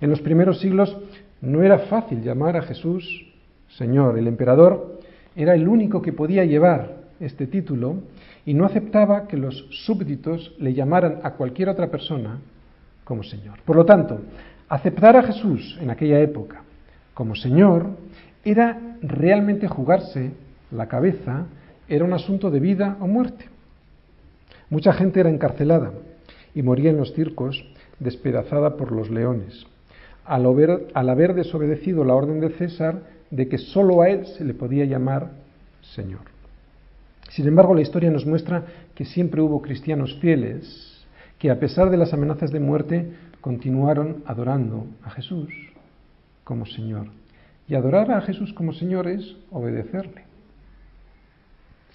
En 0.00 0.10
los 0.10 0.20
primeros 0.20 0.60
siglos 0.60 0.96
no 1.40 1.62
era 1.62 1.80
fácil 1.80 2.22
llamar 2.22 2.56
a 2.56 2.62
Jesús 2.62 3.32
Señor. 3.76 4.18
El 4.18 4.26
emperador 4.26 5.00
era 5.36 5.54
el 5.54 5.68
único 5.68 6.02
que 6.02 6.12
podía 6.12 6.44
llevar 6.44 6.98
este 7.20 7.46
título 7.46 7.96
y 8.44 8.54
no 8.54 8.64
aceptaba 8.64 9.26
que 9.26 9.36
los 9.36 9.66
súbditos 9.70 10.54
le 10.58 10.74
llamaran 10.74 11.20
a 11.22 11.32
cualquier 11.32 11.68
otra 11.68 11.90
persona 11.90 12.40
como 13.08 13.22
Señor. 13.22 13.58
Por 13.64 13.74
lo 13.74 13.86
tanto, 13.86 14.20
aceptar 14.68 15.16
a 15.16 15.22
Jesús 15.22 15.78
en 15.80 15.88
aquella 15.88 16.20
época 16.20 16.60
como 17.14 17.34
Señor 17.34 17.86
era 18.44 18.78
realmente 19.00 19.66
jugarse 19.66 20.32
la 20.70 20.88
cabeza, 20.88 21.46
era 21.88 22.04
un 22.04 22.12
asunto 22.12 22.50
de 22.50 22.60
vida 22.60 22.98
o 23.00 23.06
muerte. 23.06 23.46
Mucha 24.68 24.92
gente 24.92 25.20
era 25.20 25.30
encarcelada 25.30 25.92
y 26.54 26.60
moría 26.60 26.90
en 26.90 26.98
los 26.98 27.14
circos 27.14 27.64
despedazada 27.98 28.76
por 28.76 28.92
los 28.92 29.08
leones, 29.08 29.66
al 30.26 30.44
haber, 30.44 30.88
al 30.92 31.08
haber 31.08 31.32
desobedecido 31.32 32.04
la 32.04 32.14
orden 32.14 32.40
de 32.40 32.50
César 32.50 33.04
de 33.30 33.48
que 33.48 33.56
sólo 33.56 34.02
a 34.02 34.10
él 34.10 34.26
se 34.26 34.44
le 34.44 34.52
podía 34.52 34.84
llamar 34.84 35.30
Señor. 35.80 36.28
Sin 37.30 37.48
embargo, 37.48 37.74
la 37.74 37.80
historia 37.80 38.10
nos 38.10 38.26
muestra 38.26 38.64
que 38.94 39.06
siempre 39.06 39.40
hubo 39.40 39.62
cristianos 39.62 40.18
fieles 40.20 40.97
que 41.38 41.50
a 41.50 41.58
pesar 41.58 41.90
de 41.90 41.96
las 41.96 42.12
amenazas 42.12 42.50
de 42.50 42.60
muerte 42.60 43.12
continuaron 43.40 44.22
adorando 44.26 44.86
a 45.04 45.10
Jesús 45.10 45.48
como 46.44 46.66
Señor. 46.66 47.06
Y 47.68 47.74
adorar 47.74 48.10
a 48.10 48.20
Jesús 48.22 48.52
como 48.52 48.72
Señor 48.72 49.06
es 49.06 49.36
obedecerle. 49.50 50.24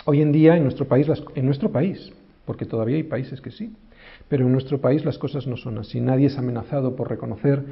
Hoy 0.06 0.22
en 0.22 0.32
día 0.32 0.56
en 0.56 0.64
nuestro 0.64 0.88
país, 0.88 1.08
en 1.36 1.46
nuestro 1.46 1.72
país, 1.72 2.12
porque 2.46 2.66
todavía 2.66 2.98
hay 2.98 3.04
países 3.04 3.42
que 3.42 3.52
sí, 3.52 3.76
pero 4.30 4.46
en 4.46 4.52
nuestro 4.52 4.80
país 4.80 5.04
las 5.06 5.18
cosas 5.18 5.48
no 5.48 5.58
son 5.58 5.78
así. 5.78 6.00
Nadie 6.00 6.28
es 6.28 6.38
amenazado 6.38 6.96
por 6.96 7.10
reconocer 7.10 7.64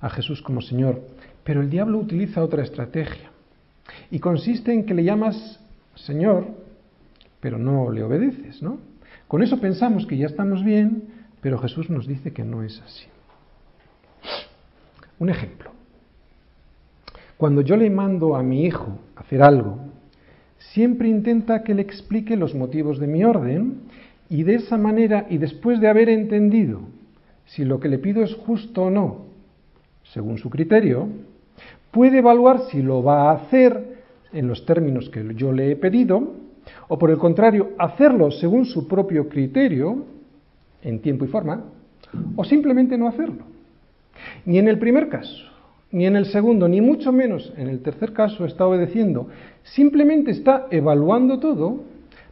a 0.00 0.10
Jesús 0.10 0.42
como 0.42 0.60
Señor. 0.60 1.00
Pero 1.44 1.60
el 1.60 1.70
diablo 1.70 1.98
utiliza 1.98 2.42
otra 2.42 2.62
estrategia. 2.62 3.30
Y 4.10 4.18
consiste 4.18 4.72
en 4.72 4.84
que 4.84 4.94
le 4.94 5.04
llamas 5.04 5.60
Señor, 5.94 6.46
pero 7.40 7.58
no 7.58 7.90
le 7.90 8.02
obedeces, 8.02 8.62
¿no? 8.62 8.78
Con 9.28 9.42
eso 9.42 9.60
pensamos 9.60 10.06
que 10.06 10.16
ya 10.16 10.26
estamos 10.26 10.64
bien, 10.64 11.04
pero 11.42 11.58
Jesús 11.58 11.90
nos 11.90 12.06
dice 12.06 12.32
que 12.32 12.44
no 12.44 12.62
es 12.62 12.80
así. 12.80 13.06
Un 15.18 15.28
ejemplo. 15.28 15.70
Cuando 17.36 17.60
yo 17.60 17.76
le 17.76 17.90
mando 17.90 18.34
a 18.34 18.42
mi 18.42 18.64
hijo 18.64 18.98
hacer 19.16 19.42
algo, 19.42 19.78
siempre 20.58 21.08
intenta 21.08 21.62
que 21.62 21.74
le 21.74 21.82
explique 21.82 22.36
los 22.36 22.54
motivos 22.54 22.98
de 22.98 23.06
mi 23.06 23.22
orden 23.22 23.82
y 24.30 24.42
de 24.42 24.56
esa 24.56 24.76
manera, 24.76 25.26
y 25.28 25.38
después 25.38 25.80
de 25.80 25.88
haber 25.88 26.08
entendido 26.08 26.80
si 27.46 27.64
lo 27.64 27.80
que 27.80 27.88
le 27.88 27.98
pido 27.98 28.22
es 28.22 28.34
justo 28.34 28.84
o 28.84 28.90
no, 28.90 29.26
según 30.04 30.38
su 30.38 30.50
criterio, 30.50 31.08
puede 31.90 32.18
evaluar 32.18 32.60
si 32.70 32.82
lo 32.82 33.02
va 33.02 33.30
a 33.30 33.34
hacer 33.34 33.98
en 34.32 34.48
los 34.48 34.66
términos 34.66 35.08
que 35.10 35.34
yo 35.34 35.52
le 35.52 35.70
he 35.70 35.76
pedido, 35.76 36.34
o 36.88 36.98
por 36.98 37.10
el 37.10 37.18
contrario, 37.18 37.70
hacerlo 37.78 38.30
según 38.30 38.64
su 38.64 38.86
propio 38.88 39.28
criterio, 39.28 40.04
en 40.82 41.00
tiempo 41.00 41.24
y 41.24 41.28
forma, 41.28 41.64
o 42.36 42.44
simplemente 42.44 42.96
no 42.96 43.08
hacerlo. 43.08 43.44
Ni 44.44 44.58
en 44.58 44.68
el 44.68 44.78
primer 44.78 45.08
caso, 45.08 45.48
ni 45.90 46.06
en 46.06 46.16
el 46.16 46.26
segundo, 46.26 46.68
ni 46.68 46.80
mucho 46.80 47.12
menos 47.12 47.52
en 47.56 47.68
el 47.68 47.80
tercer 47.80 48.12
caso 48.12 48.44
está 48.44 48.66
obedeciendo, 48.66 49.28
simplemente 49.62 50.30
está 50.30 50.66
evaluando 50.70 51.38
todo 51.38 51.80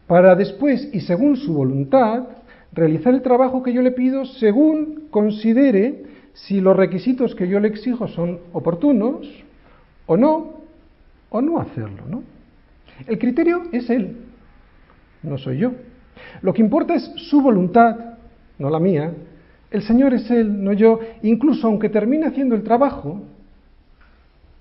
para 0.06 0.34
después 0.34 0.88
y 0.92 1.00
según 1.00 1.36
su 1.36 1.54
voluntad 1.54 2.24
realizar 2.72 3.14
el 3.14 3.22
trabajo 3.22 3.62
que 3.62 3.72
yo 3.72 3.82
le 3.82 3.92
pido 3.92 4.24
según 4.24 5.06
considere 5.10 6.04
si 6.34 6.60
los 6.60 6.76
requisitos 6.76 7.34
que 7.34 7.48
yo 7.48 7.58
le 7.60 7.68
exijo 7.68 8.08
son 8.08 8.40
oportunos 8.52 9.26
o 10.04 10.16
no, 10.16 10.54
o 11.30 11.40
no 11.40 11.58
hacerlo, 11.58 12.02
¿no? 12.08 12.22
El 13.06 13.18
criterio 13.18 13.64
es 13.72 13.88
él, 13.90 14.16
no 15.22 15.38
soy 15.38 15.58
yo. 15.58 15.72
Lo 16.42 16.52
que 16.52 16.62
importa 16.62 16.94
es 16.94 17.10
su 17.16 17.40
voluntad, 17.40 18.16
no 18.58 18.70
la 18.70 18.80
mía. 18.80 19.12
El 19.70 19.82
Señor 19.82 20.14
es 20.14 20.30
Él, 20.30 20.62
no 20.62 20.72
yo. 20.72 21.00
Incluso 21.22 21.66
aunque 21.66 21.88
termine 21.88 22.26
haciendo 22.26 22.54
el 22.54 22.62
trabajo, 22.62 23.22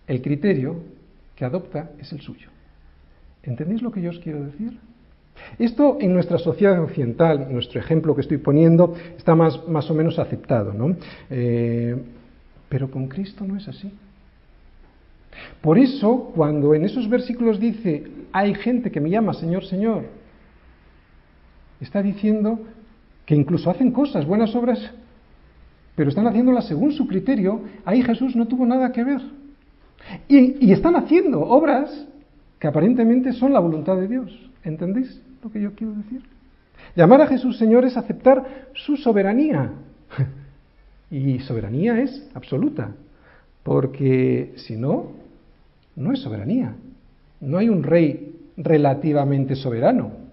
el 0.07 0.21
criterio 0.21 0.77
que 1.35 1.45
adopta 1.45 1.91
es 1.99 2.11
el 2.11 2.21
suyo. 2.21 2.49
¿Entendéis 3.43 3.81
lo 3.81 3.91
que 3.91 4.01
yo 4.01 4.09
os 4.09 4.19
quiero 4.19 4.43
decir? 4.43 4.77
Esto 5.59 5.97
en 5.99 6.13
nuestra 6.13 6.37
sociedad 6.37 6.81
occidental, 6.81 7.47
nuestro 7.51 7.79
ejemplo 7.79 8.15
que 8.15 8.21
estoy 8.21 8.37
poniendo, 8.37 8.95
está 9.17 9.35
más, 9.35 9.67
más 9.67 9.89
o 9.91 9.93
menos 9.93 10.17
aceptado, 10.17 10.73
¿no? 10.73 10.95
Eh, 11.29 11.95
pero 12.69 12.89
con 12.89 13.07
Cristo 13.07 13.45
no 13.45 13.57
es 13.57 13.67
así. 13.67 13.91
Por 15.61 15.77
eso, 15.77 16.31
cuando 16.35 16.73
en 16.73 16.85
esos 16.85 17.09
versículos 17.09 17.59
dice, 17.59 18.03
hay 18.31 18.55
gente 18.55 18.91
que 18.91 19.01
me 19.01 19.09
llama 19.09 19.33
Señor, 19.33 19.65
Señor, 19.65 20.03
está 21.81 22.01
diciendo 22.01 22.59
que 23.25 23.35
incluso 23.35 23.69
hacen 23.69 23.91
cosas, 23.91 24.25
buenas 24.25 24.55
obras, 24.55 24.79
pero 25.95 26.09
están 26.09 26.27
haciéndolas 26.27 26.67
según 26.67 26.91
su 26.91 27.07
criterio, 27.07 27.61
ahí 27.85 28.03
Jesús 28.03 28.35
no 28.35 28.47
tuvo 28.47 28.65
nada 28.65 28.91
que 28.91 29.03
ver. 29.03 29.21
Y, 30.27 30.65
y 30.65 30.71
están 30.71 30.95
haciendo 30.95 31.41
obras 31.41 32.07
que 32.59 32.67
aparentemente 32.67 33.33
son 33.33 33.53
la 33.53 33.59
voluntad 33.59 33.95
de 33.97 34.07
Dios. 34.07 34.51
¿Entendéis 34.63 35.21
lo 35.43 35.51
que 35.51 35.61
yo 35.61 35.73
quiero 35.73 35.93
decir? 35.93 36.21
Llamar 36.95 37.21
a 37.21 37.27
Jesús 37.27 37.57
Señor 37.57 37.85
es 37.85 37.97
aceptar 37.97 38.69
su 38.73 38.97
soberanía. 38.97 39.71
Y 41.11 41.39
soberanía 41.39 42.01
es 42.01 42.27
absoluta, 42.33 42.95
porque 43.63 44.53
si 44.57 44.75
no, 44.75 45.11
no 45.95 46.11
es 46.11 46.19
soberanía. 46.19 46.75
No 47.39 47.59
hay 47.59 47.69
un 47.69 47.83
rey 47.83 48.35
relativamente 48.57 49.55
soberano. 49.55 50.24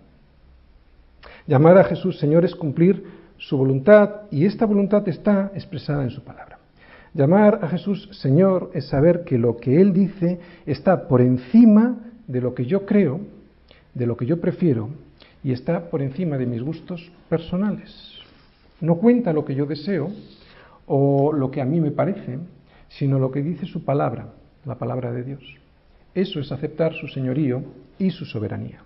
Llamar 1.47 1.79
a 1.79 1.85
Jesús 1.85 2.19
Señor 2.19 2.45
es 2.45 2.55
cumplir 2.55 3.05
su 3.39 3.57
voluntad 3.57 4.23
y 4.31 4.47
esta 4.47 4.67
voluntad 4.67 5.07
está 5.09 5.51
expresada 5.55 6.03
en 6.03 6.11
su 6.11 6.23
palabra. 6.23 6.59
Llamar 7.15 7.61
a 7.63 7.69
Jesús 7.69 8.09
Señor 8.13 8.71
es 8.75 8.87
saber 8.87 9.25
que 9.25 9.39
lo 9.39 9.57
que 9.57 9.81
Él 9.81 9.93
dice 9.93 10.41
está 10.67 11.09
por 11.09 11.21
encima 11.21 11.99
de 12.27 12.41
lo 12.41 12.55
que 12.55 12.65
yo 12.65 12.87
creo 12.87 13.21
de 13.95 14.07
lo 14.07 14.17
que 14.17 14.27
yo 14.27 14.41
prefiero 14.41 14.89
y 15.45 15.53
está 15.53 15.91
por 15.91 16.03
encima 16.03 16.39
de 16.39 16.47
mis 16.47 16.63
gustos 16.63 17.11
personales. 17.29 18.19
No 18.81 18.97
cuenta 18.97 19.33
lo 19.33 19.45
que 19.45 19.55
yo 19.55 19.67
deseo 19.67 20.11
o 20.87 21.33
lo 21.33 21.51
que 21.51 21.61
a 21.61 21.65
mí 21.65 21.81
me 21.81 21.91
parece, 21.91 22.39
sino 22.89 23.19
lo 23.19 23.31
que 23.31 23.43
dice 23.43 23.67
su 23.67 23.85
palabra, 23.85 24.29
la 24.65 24.77
palabra 24.77 25.13
de 25.13 25.25
Dios. 25.25 25.43
Eso 26.15 26.41
es 26.41 26.53
aceptar 26.53 26.95
su 26.95 27.09
señorío 27.09 27.63
y 27.99 28.11
su 28.11 28.25
soberanía. 28.25 28.83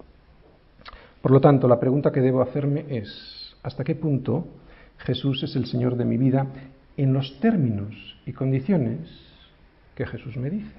Por 1.26 1.32
lo 1.32 1.40
tanto, 1.40 1.66
la 1.66 1.80
pregunta 1.80 2.12
que 2.12 2.20
debo 2.20 2.40
hacerme 2.40 2.84
es, 2.88 3.56
¿hasta 3.64 3.82
qué 3.82 3.96
punto 3.96 4.46
Jesús 4.98 5.42
es 5.42 5.56
el 5.56 5.66
Señor 5.66 5.96
de 5.96 6.04
mi 6.04 6.18
vida 6.18 6.46
en 6.96 7.12
los 7.12 7.40
términos 7.40 7.96
y 8.26 8.32
condiciones 8.32 9.00
que 9.96 10.06
Jesús 10.06 10.36
me 10.36 10.50
dice? 10.50 10.70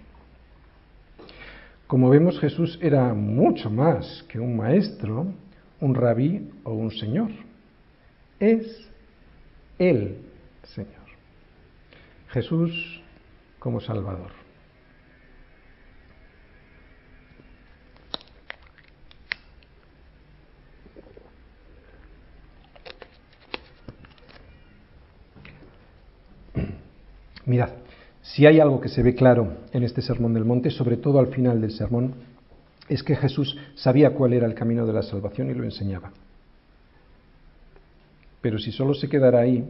Como 1.86 2.10
vemos, 2.10 2.40
Jesús 2.40 2.80
era 2.82 3.14
mucho 3.14 3.70
más 3.70 4.24
que 4.30 4.40
un 4.40 4.56
maestro, 4.56 5.34
un 5.82 5.94
rabí 5.94 6.50
o 6.64 6.72
un 6.72 6.92
señor. 6.92 7.32
Es 8.40 8.90
el 9.78 10.18
Señor. 10.64 11.08
Jesús 12.30 13.02
como 13.60 13.82
Salvador. 13.82 14.47
Mirad, 27.48 27.70
si 28.22 28.46
hay 28.46 28.60
algo 28.60 28.82
que 28.82 28.90
se 28.90 29.02
ve 29.02 29.16
claro 29.16 29.54
en 29.72 29.84
este 29.84 30.02
Sermón 30.02 30.34
del 30.34 30.44
Monte, 30.44 30.70
sobre 30.70 30.98
todo 30.98 31.18
al 31.18 31.28
final 31.28 31.62
del 31.62 31.72
sermón, 31.72 32.14
es 32.90 33.02
que 33.04 33.16
Jesús 33.16 33.58
sabía 33.76 34.12
cuál 34.12 34.34
era 34.34 34.46
el 34.46 34.54
camino 34.54 34.86
de 34.86 34.92
la 34.92 35.02
salvación 35.02 35.50
y 35.50 35.54
lo 35.54 35.64
enseñaba. 35.64 36.12
Pero 38.42 38.60
si 38.60 38.74
solo 38.74 38.94
se 38.94 39.08
quedara 39.08 39.40
ahí, 39.40 39.66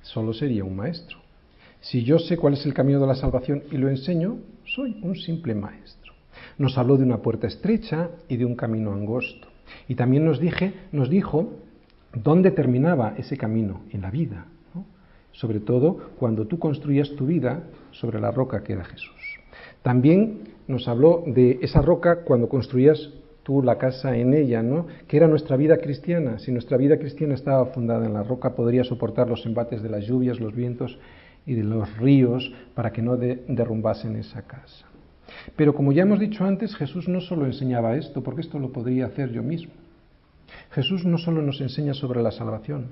solo 0.00 0.32
sería 0.32 0.64
un 0.64 0.76
maestro. 0.76 1.18
Si 1.82 2.02
yo 2.02 2.18
sé 2.18 2.38
cuál 2.38 2.54
es 2.54 2.64
el 2.64 2.72
camino 2.72 3.00
de 3.00 3.06
la 3.06 3.14
salvación 3.14 3.64
y 3.70 3.76
lo 3.76 3.90
enseño, 3.90 4.38
soy 4.64 4.98
un 5.02 5.14
simple 5.14 5.54
maestro. 5.54 6.14
Nos 6.56 6.78
habló 6.78 6.96
de 6.96 7.04
una 7.04 7.18
puerta 7.18 7.46
estrecha 7.46 8.08
y 8.28 8.38
de 8.38 8.46
un 8.46 8.56
camino 8.56 8.92
angosto. 8.92 9.48
Y 9.88 9.94
también 9.94 10.24
nos, 10.24 10.40
dije, 10.40 10.72
nos 10.92 11.10
dijo 11.10 11.52
dónde 12.14 12.50
terminaba 12.50 13.14
ese 13.18 13.36
camino 13.36 13.82
en 13.90 14.00
la 14.00 14.10
vida, 14.10 14.46
sobre 15.32 15.60
todo 15.60 16.10
cuando 16.18 16.46
tú 16.46 16.58
construías 16.58 17.10
tu 17.16 17.26
vida 17.26 17.64
sobre 17.90 18.20
la 18.20 18.30
roca 18.30 18.62
que 18.62 18.72
era 18.74 18.84
Jesús. 18.84 19.14
También 19.82 20.40
nos 20.68 20.88
habló 20.88 21.24
de 21.26 21.58
esa 21.62 21.80
roca 21.80 22.24
cuando 22.24 22.48
construías 22.48 23.10
tú 23.42 23.62
la 23.62 23.78
casa 23.78 24.16
en 24.16 24.34
ella, 24.34 24.62
¿no? 24.62 24.86
Que 25.08 25.16
era 25.16 25.26
nuestra 25.26 25.56
vida 25.56 25.78
cristiana. 25.78 26.38
Si 26.38 26.52
nuestra 26.52 26.76
vida 26.76 26.98
cristiana 26.98 27.34
estaba 27.34 27.66
fundada 27.66 28.06
en 28.06 28.12
la 28.12 28.22
roca, 28.22 28.54
podría 28.54 28.84
soportar 28.84 29.28
los 29.28 29.44
embates 29.46 29.82
de 29.82 29.88
las 29.88 30.04
lluvias, 30.04 30.38
los 30.38 30.54
vientos 30.54 30.98
y 31.46 31.54
de 31.54 31.64
los 31.64 31.96
ríos 31.96 32.52
para 32.74 32.92
que 32.92 33.02
no 33.02 33.16
derrumbasen 33.16 34.16
esa 34.16 34.42
casa. 34.42 34.86
Pero 35.56 35.74
como 35.74 35.92
ya 35.92 36.02
hemos 36.02 36.20
dicho 36.20 36.44
antes, 36.44 36.76
Jesús 36.76 37.08
no 37.08 37.20
solo 37.20 37.46
enseñaba 37.46 37.96
esto, 37.96 38.22
porque 38.22 38.42
esto 38.42 38.58
lo 38.58 38.72
podría 38.72 39.06
hacer 39.06 39.32
yo 39.32 39.42
mismo. 39.42 39.72
Jesús 40.72 41.04
no 41.04 41.18
solo 41.18 41.42
nos 41.42 41.60
enseña 41.60 41.94
sobre 41.94 42.22
la 42.22 42.32
salvación, 42.32 42.88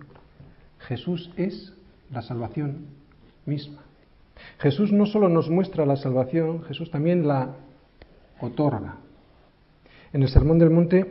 Jesús 0.79 1.31
es 1.37 1.73
la 2.13 2.23
salvación 2.23 2.87
misma. 3.47 3.83
Jesús 4.59 4.93
no 4.93 5.07
solo 5.07 5.29
nos 5.29 5.49
muestra 5.51 5.87
la 5.87 5.97
salvación, 5.97 6.63
Jesús 6.65 6.91
también 6.91 7.27
la 7.27 7.55
otorga. 8.41 8.97
En 10.13 10.23
el 10.23 10.29
Sermón 10.29 10.59
del 10.59 10.71
Monte, 10.71 11.07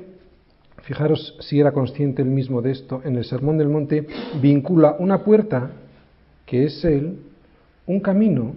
fijaros 0.83 1.37
si 1.41 1.59
era 1.59 1.71
consciente 1.71 2.21
él 2.21 2.29
mismo 2.29 2.61
de 2.61 2.71
esto, 2.71 3.01
en 3.03 3.15
el 3.17 3.25
Sermón 3.25 3.57
del 3.57 3.69
Monte 3.69 4.07
vincula 4.41 4.95
una 4.99 5.23
puerta, 5.23 5.71
que 6.45 6.65
es 6.65 6.83
Él, 6.85 7.19
un 7.85 7.99
camino, 7.99 8.53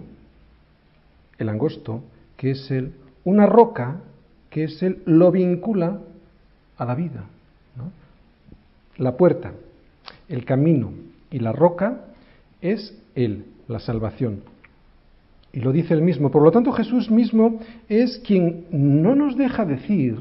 el 1.37 1.49
angosto, 1.49 2.01
que 2.37 2.51
es 2.51 2.71
Él, 2.71 2.93
una 3.23 3.45
roca, 3.45 3.97
que 4.49 4.63
es 4.63 4.81
Él, 4.81 5.03
lo 5.05 5.31
vincula 5.31 5.99
a 6.77 6.85
la 6.85 6.95
vida. 6.95 7.25
La 8.97 9.15
puerta, 9.17 9.53
el 10.27 10.45
camino 10.45 10.91
y 11.31 11.39
la 11.39 11.51
roca 11.51 12.10
es 12.61 12.97
Él, 13.15 13.45
la 13.67 13.79
salvación. 13.79 14.41
Y 15.53 15.59
lo 15.59 15.71
dice 15.71 15.93
él 15.93 16.01
mismo. 16.01 16.31
Por 16.31 16.43
lo 16.43 16.51
tanto, 16.51 16.71
Jesús 16.71 17.11
mismo 17.11 17.59
es 17.89 18.19
quien 18.19 18.65
no 18.71 19.15
nos 19.15 19.35
deja 19.35 19.65
decir 19.65 20.17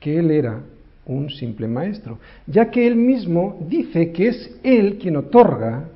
que 0.00 0.18
Él 0.18 0.30
era 0.30 0.62
un 1.06 1.30
simple 1.30 1.68
maestro, 1.68 2.18
ya 2.46 2.70
que 2.70 2.86
Él 2.86 2.96
mismo 2.96 3.58
dice 3.68 4.10
que 4.12 4.28
es 4.28 4.58
Él 4.62 4.98
quien 4.98 5.16
otorga 5.16 5.88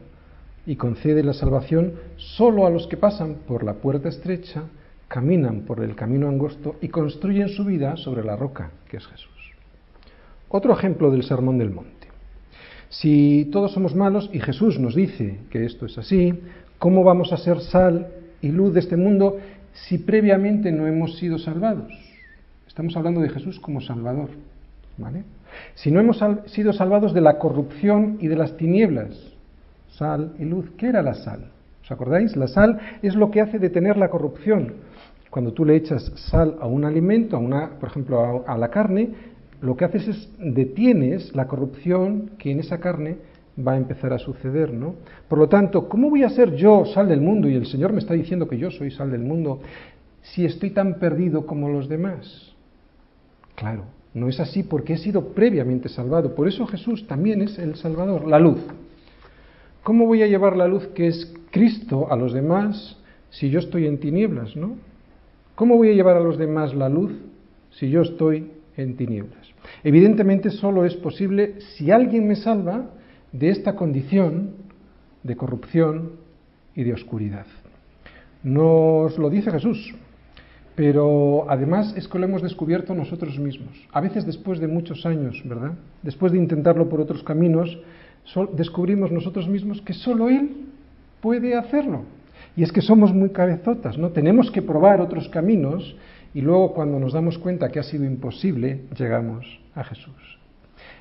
y 0.66 0.76
concede 0.76 1.24
la 1.24 1.32
salvación 1.32 1.94
solo 2.16 2.66
a 2.66 2.70
los 2.70 2.86
que 2.86 2.96
pasan 2.96 3.36
por 3.46 3.64
la 3.64 3.74
puerta 3.74 4.08
estrecha 4.08 4.64
caminan 5.08 5.62
por 5.62 5.82
el 5.82 5.96
camino 5.96 6.28
angosto 6.28 6.76
y 6.80 6.88
construyen 6.88 7.48
su 7.48 7.64
vida 7.64 7.96
sobre 7.96 8.22
la 8.22 8.36
roca, 8.36 8.70
que 8.88 8.98
es 8.98 9.06
Jesús. 9.06 9.32
Otro 10.50 10.72
ejemplo 10.72 11.10
del 11.10 11.24
Sermón 11.24 11.58
del 11.58 11.70
Monte. 11.70 11.97
Si 12.90 13.48
todos 13.52 13.72
somos 13.72 13.94
malos 13.94 14.30
y 14.32 14.40
Jesús 14.40 14.78
nos 14.78 14.94
dice 14.94 15.38
que 15.50 15.64
esto 15.64 15.86
es 15.86 15.98
así, 15.98 16.32
¿cómo 16.78 17.04
vamos 17.04 17.32
a 17.32 17.36
ser 17.36 17.60
sal 17.60 18.08
y 18.40 18.48
luz 18.48 18.72
de 18.72 18.80
este 18.80 18.96
mundo 18.96 19.38
si 19.72 19.98
previamente 19.98 20.72
no 20.72 20.86
hemos 20.86 21.18
sido 21.18 21.38
salvados? 21.38 21.92
Estamos 22.66 22.96
hablando 22.96 23.20
de 23.20 23.28
Jesús 23.28 23.60
como 23.60 23.80
Salvador. 23.80 24.30
¿vale? 24.98 25.24
Si 25.74 25.90
no 25.90 26.00
hemos 26.00 26.22
sido 26.46 26.72
salvados 26.72 27.14
de 27.14 27.20
la 27.20 27.38
corrupción 27.38 28.18
y 28.20 28.28
de 28.28 28.36
las 28.36 28.56
tinieblas, 28.56 29.10
sal 29.90 30.34
y 30.38 30.44
luz, 30.44 30.70
¿qué 30.76 30.88
era 30.88 31.02
la 31.02 31.14
sal? 31.14 31.50
¿Os 31.82 31.90
acordáis? 31.90 32.36
La 32.36 32.48
sal 32.48 32.78
es 33.02 33.14
lo 33.14 33.30
que 33.30 33.40
hace 33.40 33.58
detener 33.58 33.96
la 33.96 34.10
corrupción. 34.10 34.74
Cuando 35.30 35.52
tú 35.52 35.64
le 35.64 35.76
echas 35.76 36.12
sal 36.30 36.56
a 36.60 36.66
un 36.66 36.84
alimento, 36.84 37.36
a 37.36 37.38
una, 37.38 37.70
por 37.80 37.88
ejemplo, 37.88 38.44
a, 38.46 38.52
a 38.52 38.58
la 38.58 38.68
carne, 38.68 39.10
lo 39.60 39.76
que 39.76 39.84
haces 39.84 40.08
es 40.08 40.28
detienes 40.38 41.34
la 41.34 41.46
corrupción 41.46 42.30
que 42.38 42.50
en 42.50 42.60
esa 42.60 42.78
carne 42.78 43.18
va 43.66 43.72
a 43.72 43.76
empezar 43.76 44.12
a 44.12 44.18
suceder, 44.18 44.72
¿no? 44.72 44.94
Por 45.28 45.38
lo 45.38 45.48
tanto, 45.48 45.88
¿cómo 45.88 46.10
voy 46.10 46.22
a 46.22 46.30
ser 46.30 46.54
yo 46.54 46.84
sal 46.84 47.08
del 47.08 47.20
mundo 47.20 47.48
y 47.48 47.54
el 47.54 47.66
Señor 47.66 47.92
me 47.92 47.98
está 47.98 48.14
diciendo 48.14 48.48
que 48.48 48.58
yo 48.58 48.70
soy 48.70 48.90
sal 48.90 49.10
del 49.10 49.22
mundo 49.22 49.60
si 50.22 50.44
estoy 50.44 50.70
tan 50.70 50.94
perdido 50.94 51.46
como 51.46 51.68
los 51.68 51.88
demás? 51.88 52.54
Claro, 53.56 53.84
no 54.14 54.28
es 54.28 54.38
así 54.38 54.62
porque 54.62 54.94
he 54.94 54.98
sido 54.98 55.28
previamente 55.34 55.88
salvado. 55.88 56.34
Por 56.34 56.46
eso 56.46 56.66
Jesús 56.66 57.06
también 57.06 57.42
es 57.42 57.58
el 57.58 57.74
Salvador, 57.74 58.26
la 58.28 58.38
luz. 58.38 58.60
¿Cómo 59.82 60.06
voy 60.06 60.22
a 60.22 60.26
llevar 60.26 60.56
la 60.56 60.68
luz 60.68 60.86
que 60.88 61.08
es 61.08 61.34
Cristo 61.50 62.12
a 62.12 62.16
los 62.16 62.32
demás 62.32 62.96
si 63.30 63.50
yo 63.50 63.58
estoy 63.58 63.86
en 63.86 63.98
tinieblas, 63.98 64.54
no? 64.54 64.76
¿Cómo 65.54 65.76
voy 65.76 65.90
a 65.90 65.94
llevar 65.94 66.16
a 66.16 66.20
los 66.20 66.38
demás 66.38 66.74
la 66.74 66.88
luz 66.88 67.12
si 67.70 67.90
yo 67.90 68.02
estoy 68.02 68.52
en 68.76 68.96
tinieblas? 68.96 69.37
Evidentemente 69.84 70.50
solo 70.50 70.84
es 70.84 70.94
posible 70.94 71.60
si 71.76 71.90
alguien 71.90 72.26
me 72.26 72.36
salva 72.36 72.86
de 73.32 73.50
esta 73.50 73.74
condición 73.74 74.54
de 75.22 75.36
corrupción 75.36 76.12
y 76.74 76.84
de 76.84 76.92
oscuridad. 76.92 77.46
Nos 78.42 79.18
lo 79.18 79.30
dice 79.30 79.50
Jesús, 79.50 79.94
pero 80.74 81.50
además 81.50 81.92
es 81.96 82.06
que 82.06 82.18
lo 82.18 82.24
hemos 82.24 82.42
descubierto 82.42 82.94
nosotros 82.94 83.38
mismos. 83.38 83.76
A 83.92 84.00
veces 84.00 84.24
después 84.24 84.60
de 84.60 84.68
muchos 84.68 85.04
años, 85.06 85.42
¿verdad? 85.44 85.72
Después 86.02 86.32
de 86.32 86.38
intentarlo 86.38 86.88
por 86.88 87.00
otros 87.00 87.22
caminos, 87.24 87.78
descubrimos 88.54 89.10
nosotros 89.10 89.48
mismos 89.48 89.82
que 89.82 89.92
solo 89.92 90.28
Él 90.28 90.50
puede 91.20 91.56
hacerlo. 91.56 92.04
Y 92.56 92.62
es 92.62 92.72
que 92.72 92.80
somos 92.80 93.12
muy 93.12 93.30
cabezotas, 93.30 93.98
¿no? 93.98 94.10
Tenemos 94.10 94.50
que 94.50 94.62
probar 94.62 95.00
otros 95.00 95.28
caminos 95.28 95.96
y 96.38 96.40
luego 96.40 96.72
cuando 96.72 97.00
nos 97.00 97.14
damos 97.14 97.36
cuenta 97.36 97.68
que 97.68 97.80
ha 97.80 97.82
sido 97.82 98.04
imposible, 98.04 98.82
llegamos 98.96 99.44
a 99.74 99.82
Jesús. 99.82 100.38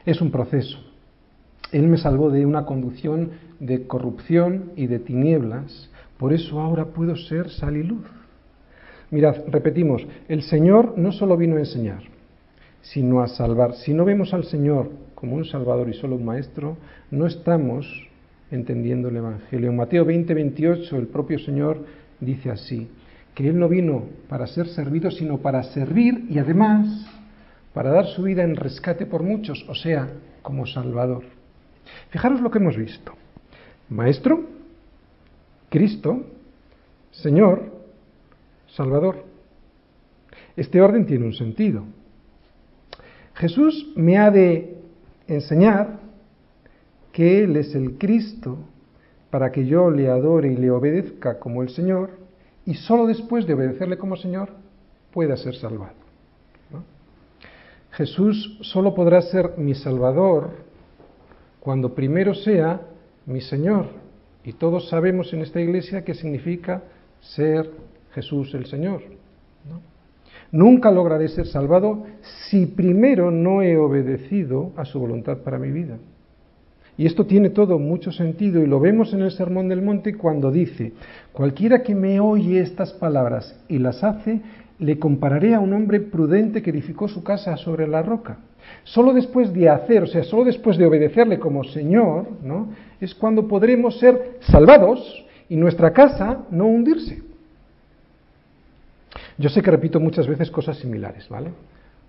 Es 0.04 0.19
un 0.19 0.32
proceso. 0.32 0.80
Él 1.71 1.88
me 1.88 1.97
salvó 1.97 2.32
de 2.32 2.43
una 2.43 2.65
conducción 2.65 3.34
de 3.60 3.86
corrupción 3.86 4.71
y 4.76 4.88
de 4.88 4.97
tinieblas, 4.97 5.91
por 6.17 6.34
eso 6.34 6.60
ahora 6.60 6.86
puedo 6.86 7.15
ser 7.15 7.52
sal 7.52 7.78
y 7.78 7.84
luz. 7.84 8.08
Mirad, 9.12 9.43
repetimos, 9.50 10.08
el 10.28 10.41
Señor 10.41 10.97
no 10.97 11.12
solo 11.12 11.38
vino 11.38 11.58
a 11.58 11.60
enseñar, 11.60 12.02
sino 12.82 13.21
a 13.21 13.28
salvar. 13.28 13.76
Si 13.76 13.93
no 13.93 14.06
vemos 14.06 14.34
al 14.34 14.45
Señor 14.45 14.89
como 15.13 15.36
un 15.36 15.45
Salvador 15.45 15.88
y 15.88 15.93
solo 15.93 16.15
un 16.15 16.26
Maestro, 16.26 16.78
no 17.12 17.28
estamos 17.28 17.86
entendiendo 18.50 19.10
el 19.10 19.17
Evangelio. 19.17 19.69
En 19.69 19.76
Mateo 19.76 20.04
20, 20.04 20.34
28 20.34 20.97
el 20.97 21.06
propio 21.10 21.38
Señor 21.38 21.86
dice 22.19 22.50
así, 22.50 22.89
que 23.38 23.47
Él 23.47 23.60
no 23.60 23.69
vino 23.69 24.06
para 24.28 24.47
ser 24.47 24.67
servido, 24.69 25.12
sino 25.12 25.38
para 25.38 25.62
servir 25.62 26.26
y 26.28 26.39
además 26.39 27.06
para 27.71 27.91
dar 27.91 28.08
su 28.08 28.23
vida 28.23 28.41
en 28.41 28.56
rescate 28.56 29.06
por 29.06 29.21
muchos, 29.21 29.63
o 29.69 29.76
sea, 29.76 30.10
como 30.41 30.65
Salvador. 30.65 31.23
Fijaros 32.10 32.41
lo 32.41 32.50
que 32.50 32.58
hemos 32.58 32.76
visto. 32.76 33.13
Maestro, 33.89 34.43
Cristo, 35.69 36.26
Señor, 37.12 37.71
Salvador. 38.69 39.23
Este 40.56 40.82
orden 40.82 41.06
tiene 41.06 41.28
un 41.28 41.34
sentido. 41.34 41.84
Jesús 43.36 43.93
me 43.95 44.17
ha 44.17 44.32
de 44.32 44.80
enseñar 45.28 46.00
que 47.12 47.43
Él 47.43 47.56
es 47.56 47.76
el 47.76 48.00
Cristo 48.00 48.58
para 49.30 49.52
que 49.52 49.67
yo 49.67 49.91
le 49.91 50.10
adore 50.10 50.54
y 50.54 50.58
le 50.58 50.71
obedezca 50.71 51.38
como 51.38 51.62
el 51.62 51.69
Señor 51.69 52.16
y 52.67 52.73
solo 52.75 53.08
después 53.08 53.47
de 53.47 53.53
obedecerle 53.53 53.97
como 53.97 54.17
Señor 54.17 54.49
pueda 55.13 55.38
ser 55.38 55.56
salvado. 55.56 55.95
Jesús 57.91 58.60
solo 58.62 58.93
podrá 58.93 59.21
ser 59.21 59.58
mi 59.58 59.73
Salvador 59.73 60.49
cuando 61.62 61.95
primero 61.95 62.36
sea 62.36 62.82
mi 63.25 63.39
Señor. 63.39 63.88
Y 64.43 64.51
todos 64.53 64.89
sabemos 64.89 65.34
en 65.34 65.41
esta 65.41 65.62
iglesia 65.62 66.03
qué 66.03 66.13
significa 66.13 66.84
ser 67.21 67.71
Jesús 68.13 68.53
el 68.53 68.65
Señor. 68.65 69.01
Nunca 70.51 70.91
lograré 70.91 71.30
ser 71.30 71.47
salvado 71.47 72.06
si 72.49 72.65
primero 72.65 73.32
no 73.32 73.62
he 73.62 73.77
obedecido 73.77 74.73
a 74.75 74.84
su 74.84 74.99
voluntad 74.99 75.38
para 75.38 75.58
mi 75.58 75.71
vida. 75.71 75.97
Y 76.97 77.05
esto 77.05 77.25
tiene 77.25 77.51
todo 77.51 77.77
mucho 77.77 78.12
sentido 78.12 78.62
y 78.62 78.67
lo 78.67 78.79
vemos 78.79 79.13
en 79.13 79.21
el 79.21 79.31
Sermón 79.31 79.69
del 79.69 79.83
Monte 79.83 80.15
cuando 80.15 80.51
dice, 80.51 80.93
cualquiera 81.31 81.83
que 81.83 81.93
me 81.93 82.19
oye 82.19 82.60
estas 82.60 82.91
palabras 82.93 83.60
y 83.67 83.77
las 83.77 84.03
hace, 84.03 84.41
le 84.79 84.97
compararé 84.97 85.53
a 85.53 85.60
un 85.60 85.73
hombre 85.73 85.99
prudente 85.99 86.62
que 86.62 86.71
edificó 86.71 87.07
su 87.07 87.23
casa 87.23 87.55
sobre 87.57 87.88
la 87.88 88.01
roca. 88.01 88.39
Solo 88.83 89.13
después 89.13 89.53
de 89.53 89.69
hacer, 89.69 90.03
o 90.03 90.07
sea, 90.07 90.23
solo 90.23 90.45
después 90.45 90.77
de 90.77 90.86
obedecerle 90.86 91.39
como 91.39 91.63
Señor, 91.63 92.27
¿no? 92.43 92.69
Es 92.99 93.13
cuando 93.13 93.47
podremos 93.47 93.99
ser 93.99 94.39
salvados 94.41 95.25
y 95.49 95.55
nuestra 95.55 95.93
casa 95.93 96.45
no 96.49 96.65
hundirse. 96.65 97.21
Yo 99.38 99.49
sé 99.49 99.62
que 99.62 99.71
repito 99.71 99.99
muchas 99.99 100.27
veces 100.27 100.49
cosas 100.49 100.77
similares, 100.77 101.29
¿vale? 101.29 101.51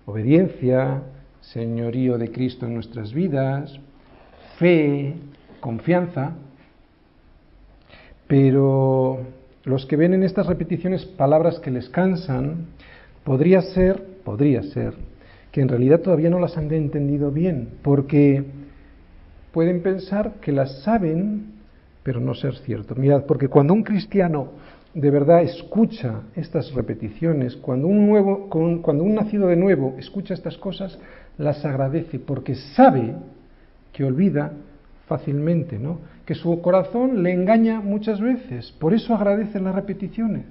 Obediencia, 0.05 1.03
señorío 1.41 2.17
de 2.17 2.31
Cristo 2.31 2.65
en 2.65 2.73
nuestras 2.73 3.13
vidas, 3.13 3.79
fe, 4.59 5.13
confianza, 5.61 6.33
pero 8.27 9.19
los 9.63 9.85
que 9.85 9.95
ven 9.95 10.13
en 10.13 10.23
estas 10.23 10.45
repeticiones 10.45 11.05
palabras 11.05 11.59
que 11.59 11.71
les 11.71 11.89
cansan, 11.89 12.67
podría 13.23 13.61
ser, 13.61 14.03
podría 14.23 14.61
ser, 14.61 14.93
que 15.51 15.61
en 15.61 15.69
realidad 15.69 16.01
todavía 16.01 16.29
no 16.29 16.39
las 16.39 16.57
han 16.57 16.71
entendido 16.71 17.31
bien, 17.31 17.69
porque 17.81 18.43
pueden 19.51 19.81
pensar 19.81 20.33
que 20.41 20.51
las 20.51 20.83
saben, 20.83 21.53
pero 22.03 22.19
no 22.19 22.35
ser 22.35 22.55
cierto. 22.57 22.95
Mirad, 22.95 23.25
porque 23.25 23.47
cuando 23.47 23.73
un 23.73 23.83
cristiano 23.83 24.49
de 24.93 25.09
verdad 25.09 25.41
escucha 25.41 26.21
estas 26.35 26.73
repeticiones, 26.73 27.55
cuando 27.55 27.87
un, 27.87 28.07
nuevo, 28.07 28.49
cuando 28.49 29.03
un 29.03 29.15
nacido 29.15 29.47
de 29.47 29.55
nuevo 29.55 29.95
escucha 29.97 30.33
estas 30.33 30.57
cosas, 30.57 30.99
las 31.37 31.63
agradece, 31.63 32.19
porque 32.19 32.55
sabe 32.55 33.15
que 33.99 34.05
olvida 34.05 34.53
fácilmente, 35.09 35.77
¿no? 35.77 35.99
Que 36.25 36.33
su 36.33 36.61
corazón 36.61 37.21
le 37.21 37.33
engaña 37.33 37.81
muchas 37.81 38.21
veces, 38.21 38.71
por 38.79 38.93
eso 38.93 39.13
agradece 39.13 39.59
las 39.59 39.75
repeticiones. 39.75 40.45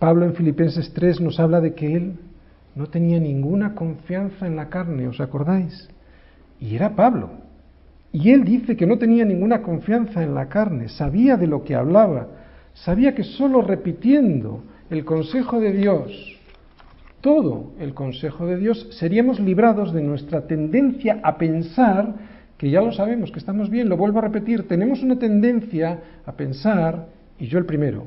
Pablo 0.00 0.24
en 0.24 0.34
Filipenses 0.34 0.92
3 0.92 1.20
nos 1.20 1.38
habla 1.38 1.60
de 1.60 1.74
que 1.74 1.94
él 1.94 2.14
no 2.74 2.88
tenía 2.88 3.20
ninguna 3.20 3.76
confianza 3.76 4.44
en 4.44 4.56
la 4.56 4.68
carne, 4.68 5.06
¿os 5.06 5.20
acordáis? 5.20 5.88
Y 6.58 6.74
era 6.74 6.96
Pablo. 6.96 7.30
Y 8.10 8.30
él 8.30 8.42
dice 8.42 8.76
que 8.76 8.88
no 8.88 8.98
tenía 8.98 9.24
ninguna 9.24 9.62
confianza 9.62 10.24
en 10.24 10.34
la 10.34 10.48
carne, 10.48 10.88
sabía 10.88 11.36
de 11.36 11.46
lo 11.46 11.62
que 11.62 11.76
hablaba, 11.76 12.26
sabía 12.74 13.14
que 13.14 13.22
solo 13.22 13.62
repitiendo 13.62 14.64
el 14.90 15.04
consejo 15.04 15.60
de 15.60 15.70
Dios, 15.70 16.35
todo 17.26 17.72
el 17.80 17.92
consejo 17.92 18.46
de 18.46 18.56
Dios, 18.56 18.86
seríamos 19.00 19.40
librados 19.40 19.92
de 19.92 20.00
nuestra 20.00 20.46
tendencia 20.46 21.18
a 21.24 21.38
pensar 21.38 22.14
que 22.56 22.70
ya 22.70 22.80
lo 22.80 22.92
sabemos, 22.92 23.32
que 23.32 23.40
estamos 23.40 23.68
bien, 23.68 23.88
lo 23.88 23.96
vuelvo 23.96 24.20
a 24.20 24.22
repetir, 24.22 24.68
tenemos 24.68 25.02
una 25.02 25.18
tendencia 25.18 25.98
a 26.24 26.30
pensar, 26.34 27.08
y 27.36 27.48
yo 27.48 27.58
el 27.58 27.66
primero, 27.66 28.04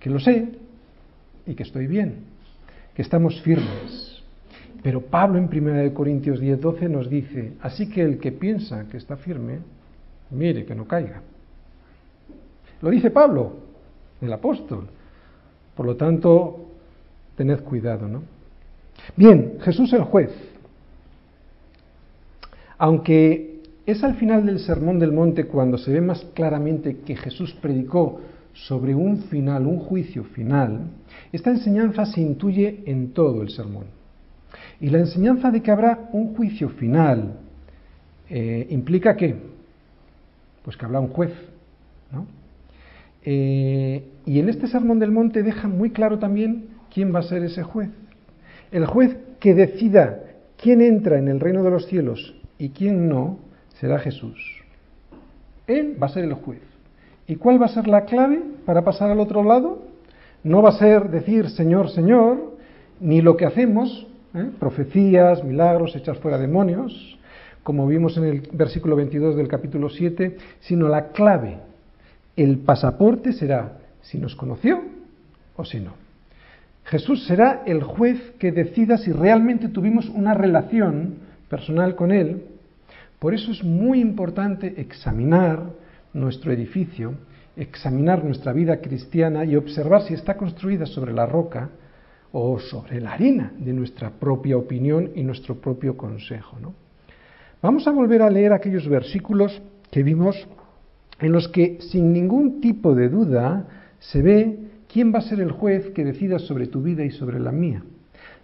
que 0.00 0.10
lo 0.10 0.18
sé 0.18 0.48
y 1.46 1.54
que 1.54 1.62
estoy 1.62 1.86
bien, 1.86 2.24
que 2.92 3.02
estamos 3.02 3.40
firmes. 3.42 4.20
Pero 4.82 5.00
Pablo 5.00 5.38
en 5.38 5.44
1 5.44 5.94
Corintios 5.94 6.40
10, 6.40 6.60
12 6.60 6.88
nos 6.88 7.08
dice, 7.08 7.52
así 7.60 7.88
que 7.88 8.02
el 8.02 8.18
que 8.18 8.32
piensa 8.32 8.88
que 8.88 8.96
está 8.96 9.16
firme, 9.16 9.60
mire 10.32 10.64
que 10.64 10.74
no 10.74 10.88
caiga. 10.88 11.22
Lo 12.82 12.90
dice 12.90 13.12
Pablo, 13.12 13.58
el 14.20 14.32
apóstol. 14.32 14.88
Por 15.76 15.86
lo 15.86 15.94
tanto, 15.94 16.66
tened 17.36 17.60
cuidado, 17.60 18.08
¿no? 18.08 18.35
Bien, 19.16 19.58
Jesús 19.60 19.92
el 19.92 20.02
juez. 20.02 20.30
Aunque 22.78 23.62
es 23.86 24.02
al 24.02 24.16
final 24.16 24.44
del 24.44 24.58
Sermón 24.58 24.98
del 24.98 25.12
Monte 25.12 25.46
cuando 25.46 25.78
se 25.78 25.92
ve 25.92 26.00
más 26.00 26.24
claramente 26.34 26.98
que 26.98 27.16
Jesús 27.16 27.54
predicó 27.62 28.20
sobre 28.52 28.94
un 28.94 29.18
final, 29.24 29.66
un 29.66 29.78
juicio 29.78 30.24
final, 30.24 30.88
esta 31.32 31.50
enseñanza 31.50 32.06
se 32.06 32.20
intuye 32.20 32.82
en 32.86 33.12
todo 33.12 33.42
el 33.42 33.50
sermón. 33.50 33.84
Y 34.80 34.90
la 34.90 34.98
enseñanza 34.98 35.50
de 35.50 35.62
que 35.62 35.70
habrá 35.70 36.08
un 36.12 36.34
juicio 36.34 36.68
final 36.70 37.34
eh, 38.28 38.66
implica 38.70 39.16
que, 39.16 39.36
pues 40.64 40.76
que 40.76 40.84
habrá 40.84 41.00
un 41.00 41.08
juez, 41.08 41.32
¿no? 42.12 42.26
Eh, 43.24 44.04
y 44.24 44.38
en 44.38 44.48
este 44.48 44.68
sermón 44.68 44.98
del 44.98 45.10
monte 45.10 45.42
deja 45.42 45.68
muy 45.68 45.90
claro 45.90 46.18
también 46.18 46.66
quién 46.92 47.14
va 47.14 47.20
a 47.20 47.22
ser 47.24 47.42
ese 47.42 47.62
juez. 47.62 47.90
El 48.70 48.86
juez 48.86 49.16
que 49.40 49.54
decida 49.54 50.22
quién 50.56 50.80
entra 50.80 51.18
en 51.18 51.28
el 51.28 51.40
reino 51.40 51.62
de 51.62 51.70
los 51.70 51.86
cielos 51.86 52.34
y 52.58 52.70
quién 52.70 53.08
no, 53.08 53.38
será 53.80 53.98
Jesús. 53.98 54.38
Él 55.66 55.96
va 56.00 56.06
a 56.06 56.10
ser 56.10 56.24
el 56.24 56.34
juez. 56.34 56.60
¿Y 57.26 57.36
cuál 57.36 57.60
va 57.60 57.66
a 57.66 57.70
ser 57.70 57.88
la 57.88 58.04
clave 58.04 58.40
para 58.64 58.82
pasar 58.82 59.10
al 59.10 59.20
otro 59.20 59.42
lado? 59.42 59.82
No 60.44 60.62
va 60.62 60.70
a 60.70 60.78
ser 60.78 61.10
decir 61.10 61.50
Señor, 61.50 61.90
Señor, 61.90 62.56
ni 63.00 63.20
lo 63.20 63.36
que 63.36 63.46
hacemos, 63.46 64.06
¿eh? 64.34 64.50
profecías, 64.58 65.42
milagros, 65.44 65.96
echar 65.96 66.16
fuera 66.16 66.38
demonios, 66.38 67.18
como 67.62 67.86
vimos 67.88 68.16
en 68.16 68.24
el 68.24 68.48
versículo 68.52 68.94
22 68.94 69.36
del 69.36 69.48
capítulo 69.48 69.90
7, 69.90 70.36
sino 70.60 70.88
la 70.88 71.08
clave, 71.08 71.58
el 72.36 72.58
pasaporte 72.58 73.32
será 73.32 73.78
si 74.02 74.18
nos 74.18 74.36
conoció 74.36 74.82
o 75.56 75.64
si 75.64 75.80
no. 75.80 76.05
Jesús 76.86 77.26
será 77.26 77.62
el 77.66 77.82
juez 77.82 78.18
que 78.38 78.52
decida 78.52 78.96
si 78.96 79.10
realmente 79.10 79.68
tuvimos 79.68 80.08
una 80.08 80.34
relación 80.34 81.16
personal 81.48 81.96
con 81.96 82.12
Él. 82.12 82.44
Por 83.18 83.34
eso 83.34 83.50
es 83.50 83.64
muy 83.64 84.00
importante 84.00 84.80
examinar 84.80 85.64
nuestro 86.12 86.52
edificio, 86.52 87.14
examinar 87.56 88.24
nuestra 88.24 88.52
vida 88.52 88.80
cristiana 88.80 89.44
y 89.44 89.56
observar 89.56 90.02
si 90.02 90.14
está 90.14 90.36
construida 90.36 90.86
sobre 90.86 91.12
la 91.12 91.26
roca 91.26 91.70
o 92.30 92.60
sobre 92.60 93.00
la 93.00 93.14
arena 93.14 93.52
de 93.58 93.72
nuestra 93.72 94.10
propia 94.10 94.56
opinión 94.56 95.10
y 95.16 95.24
nuestro 95.24 95.56
propio 95.56 95.96
consejo. 95.96 96.56
Vamos 97.62 97.88
a 97.88 97.90
volver 97.90 98.22
a 98.22 98.30
leer 98.30 98.52
aquellos 98.52 98.88
versículos 98.88 99.60
que 99.90 100.04
vimos 100.04 100.36
en 101.18 101.32
los 101.32 101.48
que 101.48 101.78
sin 101.80 102.12
ningún 102.12 102.60
tipo 102.60 102.94
de 102.94 103.08
duda 103.08 103.66
se 103.98 104.22
ve 104.22 104.58
quién 104.96 105.12
va 105.14 105.18
a 105.18 105.28
ser 105.28 105.40
el 105.40 105.52
juez 105.52 105.90
que 105.90 106.06
decida 106.06 106.38
sobre 106.38 106.68
tu 106.68 106.80
vida 106.80 107.04
y 107.04 107.10
sobre 107.10 107.38
la 107.38 107.52
mía. 107.52 107.82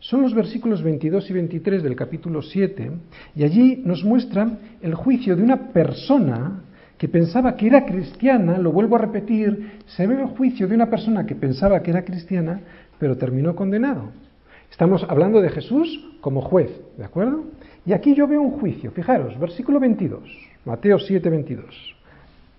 Son 0.01 0.21
los 0.21 0.35
versículos 0.35 0.83
22 0.83 1.31
y 1.31 1.33
23 1.33 1.83
del 1.83 1.97
capítulo 1.97 2.43
7 2.43 2.91
y 3.35 3.43
allí 3.43 3.81
nos 3.87 4.05
muestran 4.05 4.59
el 4.83 4.95
juicio 4.95 5.35
de 5.35 5.43
una 5.43 5.73
persona 5.73 6.61
que 6.99 7.09
pensaba 7.09 7.57
que 7.57 7.69
era 7.69 7.87
cristiana, 7.87 8.59
lo 8.59 8.71
vuelvo 8.71 8.97
a 8.97 8.99
repetir, 8.99 9.81
se 9.87 10.07
ve 10.07 10.21
el 10.21 10.27
juicio 10.27 10.69
de 10.69 10.75
una 10.75 10.91
persona 10.91 11.25
que 11.25 11.35
pensaba 11.35 11.83
que 11.83 11.91
era 11.91 12.05
cristiana, 12.05 12.61
pero 12.99 13.17
terminó 13.17 13.57
condenado. 13.57 14.11
Estamos 14.71 15.07
hablando 15.09 15.41
de 15.41 15.49
Jesús 15.49 15.89
como 16.21 16.43
juez, 16.43 16.71
¿de 16.99 17.05
acuerdo? 17.07 17.45
Y 17.87 17.95
aquí 17.95 18.15
yo 18.15 18.29
veo 18.29 18.43
un 18.43 18.61
juicio, 18.61 18.91
fijaros, 18.91 19.41
versículo 19.41 19.81
22, 19.81 20.21
Mateo 20.67 20.99
7, 20.99 21.31
22. 21.31 21.97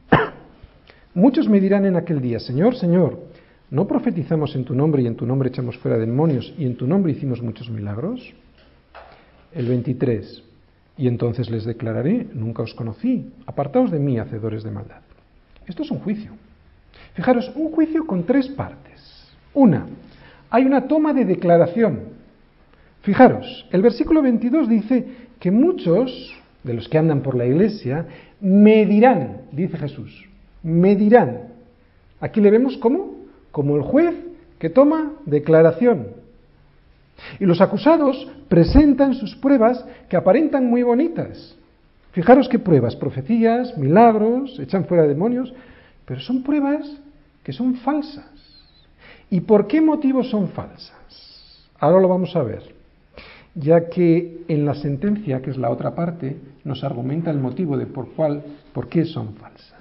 Muchos 1.13 1.47
me 1.47 1.59
dirán 1.59 1.85
en 1.85 1.95
aquel 1.95 2.21
día, 2.21 2.39
Señor, 2.39 2.75
Señor, 2.75 3.32
¿no 3.73 3.87
profetizamos 3.87 4.55
en 4.55 4.65
tu 4.65 4.75
nombre 4.75 5.01
y 5.01 5.07
en 5.07 5.15
tu 5.15 5.25
nombre 5.25 5.49
echamos 5.49 5.79
fuera 5.79 5.97
demonios 5.97 6.53
y 6.59 6.65
en 6.65 6.77
tu 6.77 6.85
nombre 6.85 7.11
hicimos 7.11 7.41
muchos 7.41 7.71
milagros? 7.71 8.21
El 9.51 9.67
23. 9.67 10.43
Y 10.95 11.07
entonces 11.07 11.49
les 11.49 11.65
declararé, 11.65 12.27
nunca 12.35 12.61
os 12.61 12.75
conocí, 12.75 13.33
apartaos 13.47 13.89
de 13.89 13.97
mí, 13.97 14.19
hacedores 14.19 14.63
de 14.63 14.69
maldad. 14.69 15.01
Esto 15.65 15.81
es 15.81 15.89
un 15.89 15.97
juicio. 15.97 16.33
Fijaros, 17.15 17.51
un 17.55 17.71
juicio 17.71 18.05
con 18.05 18.25
tres 18.25 18.47
partes. 18.49 19.27
Una, 19.55 19.87
hay 20.51 20.65
una 20.65 20.87
toma 20.87 21.11
de 21.11 21.25
declaración. 21.25 22.01
Fijaros, 23.01 23.67
el 23.71 23.81
versículo 23.81 24.21
22 24.21 24.69
dice 24.69 25.07
que 25.39 25.49
muchos 25.49 26.31
de 26.63 26.75
los 26.75 26.87
que 26.87 26.99
andan 26.99 27.23
por 27.23 27.33
la 27.33 27.47
iglesia 27.47 28.05
me 28.39 28.85
dirán, 28.85 29.41
dice 29.51 29.79
Jesús, 29.79 30.29
me 30.61 30.95
dirán. 30.95 31.47
Aquí 32.21 32.39
le 32.39 32.51
vemos 32.51 32.77
como, 32.77 33.22
como 33.53 33.77
el 33.77 33.83
juez 33.83 34.15
que 34.57 34.69
toma 34.69 35.13
declaración. 35.25 36.07
Y 37.39 37.45
los 37.45 37.61
acusados 37.61 38.27
presentan 38.49 39.13
sus 39.13 39.35
pruebas 39.35 39.85
que 40.09 40.17
aparentan 40.17 40.65
muy 40.65 40.81
bonitas. 40.83 41.55
Fijaros 42.11 42.49
qué 42.49 42.59
pruebas, 42.59 42.95
profecías, 42.95 43.77
milagros, 43.77 44.59
echan 44.59 44.85
fuera 44.85 45.07
demonios, 45.07 45.53
pero 46.05 46.19
son 46.19 46.43
pruebas 46.43 46.97
que 47.43 47.53
son 47.53 47.75
falsas. 47.75 48.25
¿Y 49.29 49.41
por 49.41 49.67
qué 49.67 49.81
motivos 49.81 50.29
son 50.29 50.49
falsas? 50.49 51.69
Ahora 51.79 52.01
lo 52.01 52.07
vamos 52.07 52.35
a 52.35 52.41
ver, 52.41 52.63
ya 53.53 53.87
que 53.87 54.45
en 54.47 54.65
la 54.65 54.73
sentencia, 54.73 55.41
que 55.41 55.51
es 55.51 55.57
la 55.57 55.69
otra 55.69 55.93
parte, 55.93 56.37
nos 56.63 56.83
argumenta 56.83 57.29
el 57.29 57.37
motivo 57.37 57.77
de 57.77 57.85
por 57.85 58.09
cuál, 58.13 58.43
por 58.73 58.87
qué 58.89 59.05
son 59.05 59.35
falsas. 59.35 59.72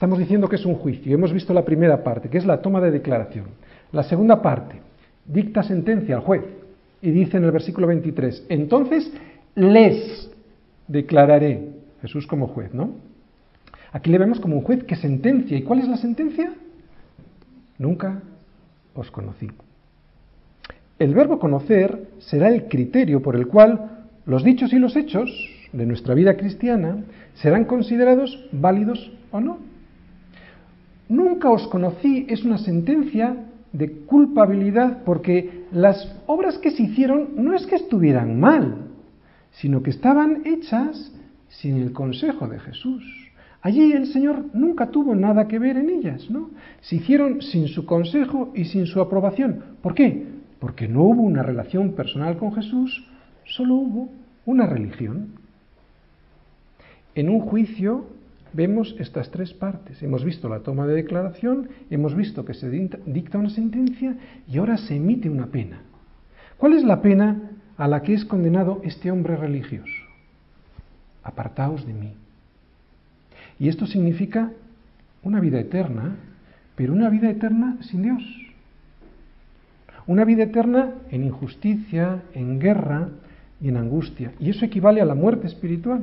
Estamos 0.00 0.18
diciendo 0.18 0.48
que 0.48 0.56
es 0.56 0.64
un 0.64 0.76
juicio. 0.76 1.12
Hemos 1.12 1.30
visto 1.30 1.52
la 1.52 1.62
primera 1.62 2.02
parte, 2.02 2.30
que 2.30 2.38
es 2.38 2.46
la 2.46 2.62
toma 2.62 2.80
de 2.80 2.90
declaración. 2.90 3.48
La 3.92 4.02
segunda 4.02 4.40
parte, 4.40 4.80
dicta 5.26 5.62
sentencia 5.62 6.16
al 6.16 6.22
juez 6.22 6.42
y 7.02 7.10
dice 7.10 7.36
en 7.36 7.44
el 7.44 7.50
versículo 7.50 7.86
23, 7.86 8.46
entonces 8.48 9.12
les 9.56 10.30
declararé, 10.88 11.68
Jesús 12.00 12.26
como 12.26 12.46
juez, 12.46 12.72
¿no? 12.72 12.92
Aquí 13.92 14.10
le 14.10 14.16
vemos 14.16 14.40
como 14.40 14.56
un 14.56 14.62
juez 14.62 14.84
que 14.84 14.96
sentencia. 14.96 15.58
¿Y 15.58 15.64
cuál 15.64 15.80
es 15.80 15.88
la 15.88 15.98
sentencia? 15.98 16.50
Nunca 17.76 18.22
os 18.94 19.10
conocí. 19.10 19.50
El 20.98 21.12
verbo 21.12 21.38
conocer 21.38 22.08
será 22.20 22.48
el 22.48 22.68
criterio 22.68 23.20
por 23.20 23.36
el 23.36 23.48
cual 23.48 24.06
los 24.24 24.44
dichos 24.44 24.72
y 24.72 24.78
los 24.78 24.96
hechos 24.96 25.30
de 25.74 25.84
nuestra 25.84 26.14
vida 26.14 26.38
cristiana 26.38 27.04
serán 27.34 27.66
considerados 27.66 28.48
válidos 28.50 29.12
o 29.30 29.40
no. 29.40 29.69
Nunca 31.10 31.50
os 31.50 31.66
conocí 31.66 32.24
es 32.28 32.44
una 32.44 32.56
sentencia 32.56 33.36
de 33.72 33.90
culpabilidad 34.06 35.02
porque 35.02 35.66
las 35.72 36.22
obras 36.26 36.56
que 36.58 36.70
se 36.70 36.84
hicieron 36.84 37.30
no 37.34 37.52
es 37.52 37.66
que 37.66 37.74
estuvieran 37.74 38.38
mal, 38.38 38.86
sino 39.50 39.82
que 39.82 39.90
estaban 39.90 40.46
hechas 40.46 41.12
sin 41.48 41.78
el 41.82 41.92
consejo 41.92 42.46
de 42.46 42.60
Jesús. 42.60 43.02
Allí 43.60 43.92
el 43.92 44.06
Señor 44.06 44.44
nunca 44.54 44.92
tuvo 44.92 45.16
nada 45.16 45.48
que 45.48 45.58
ver 45.58 45.78
en 45.78 45.90
ellas, 45.90 46.30
¿no? 46.30 46.50
Se 46.80 46.94
hicieron 46.94 47.42
sin 47.42 47.66
su 47.66 47.86
consejo 47.86 48.52
y 48.54 48.66
sin 48.66 48.86
su 48.86 49.00
aprobación. 49.00 49.64
¿Por 49.82 49.94
qué? 49.94 50.28
Porque 50.60 50.86
no 50.86 51.02
hubo 51.02 51.22
una 51.22 51.42
relación 51.42 51.94
personal 51.94 52.38
con 52.38 52.54
Jesús, 52.54 53.04
solo 53.46 53.74
hubo 53.74 54.10
una 54.46 54.64
religión. 54.64 55.32
En 57.16 57.28
un 57.28 57.40
juicio 57.40 58.19
vemos 58.52 58.94
estas 58.98 59.30
tres 59.30 59.52
partes. 59.52 60.02
Hemos 60.02 60.24
visto 60.24 60.48
la 60.48 60.60
toma 60.60 60.86
de 60.86 60.94
declaración, 60.94 61.68
hemos 61.90 62.14
visto 62.14 62.44
que 62.44 62.54
se 62.54 62.70
dicta 62.70 63.38
una 63.38 63.50
sentencia 63.50 64.16
y 64.48 64.58
ahora 64.58 64.76
se 64.76 64.96
emite 64.96 65.28
una 65.28 65.46
pena. 65.46 65.82
¿Cuál 66.56 66.74
es 66.74 66.84
la 66.84 67.00
pena 67.00 67.52
a 67.76 67.88
la 67.88 68.02
que 68.02 68.14
es 68.14 68.24
condenado 68.24 68.80
este 68.84 69.10
hombre 69.10 69.36
religioso? 69.36 69.92
Apartaos 71.22 71.86
de 71.86 71.94
mí. 71.94 72.12
Y 73.58 73.68
esto 73.68 73.86
significa 73.86 74.52
una 75.22 75.40
vida 75.40 75.60
eterna, 75.60 76.16
pero 76.76 76.92
una 76.92 77.10
vida 77.10 77.30
eterna 77.30 77.76
sin 77.82 78.02
Dios. 78.02 78.22
Una 80.06 80.24
vida 80.24 80.44
eterna 80.44 80.94
en 81.10 81.24
injusticia, 81.24 82.22
en 82.34 82.58
guerra 82.58 83.08
y 83.60 83.68
en 83.68 83.76
angustia. 83.76 84.32
Y 84.40 84.50
eso 84.50 84.64
equivale 84.64 85.00
a 85.00 85.04
la 85.04 85.14
muerte 85.14 85.46
espiritual. 85.46 86.02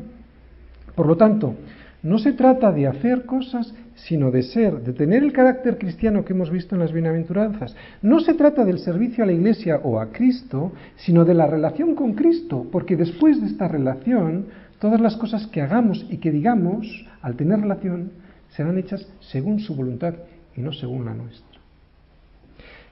Por 0.96 1.08
lo 1.08 1.18
tanto, 1.18 1.56
no 2.04 2.20
se 2.20 2.34
trata 2.34 2.72
de 2.72 2.88
hacer 2.88 3.26
cosas, 3.26 3.74
sino 3.96 4.30
de 4.30 4.44
ser, 4.44 4.82
de 4.82 4.94
tener 4.94 5.24
el 5.24 5.34
carácter 5.34 5.78
cristiano 5.78 6.24
que 6.24 6.34
hemos 6.34 6.52
visto 6.52 6.76
en 6.76 6.82
las 6.82 6.94
bienaventuranzas. 6.94 7.76
No 8.02 8.20
se 8.20 8.36
trata 8.36 8.64
del 8.64 8.80
servicio 8.80 9.24
a 9.24 9.28
la 9.28 9.34
Iglesia 9.34 9.82
o 9.84 10.00
a 10.00 10.12
Cristo, 10.12 10.72
sino 10.98 11.26
de 11.26 11.34
la 11.34 11.48
relación 11.48 11.96
con 11.96 12.14
Cristo, 12.14 12.68
porque 12.72 12.96
después 12.96 13.42
de 13.42 13.48
esta 13.48 13.68
relación, 13.68 14.46
todas 14.80 15.02
las 15.02 15.18
cosas 15.18 15.48
que 15.48 15.62
hagamos 15.62 16.06
y 16.10 16.18
que 16.18 16.32
digamos, 16.32 16.88
al 17.22 17.36
tener 17.36 17.62
relación, 17.62 18.12
serán 18.50 18.78
hechas 18.78 19.08
según 19.20 19.60
su 19.60 19.76
voluntad 19.76 20.14
y 20.56 20.62
no 20.62 20.74
según 20.74 21.06
la 21.06 21.14
nuestra. 21.14 21.60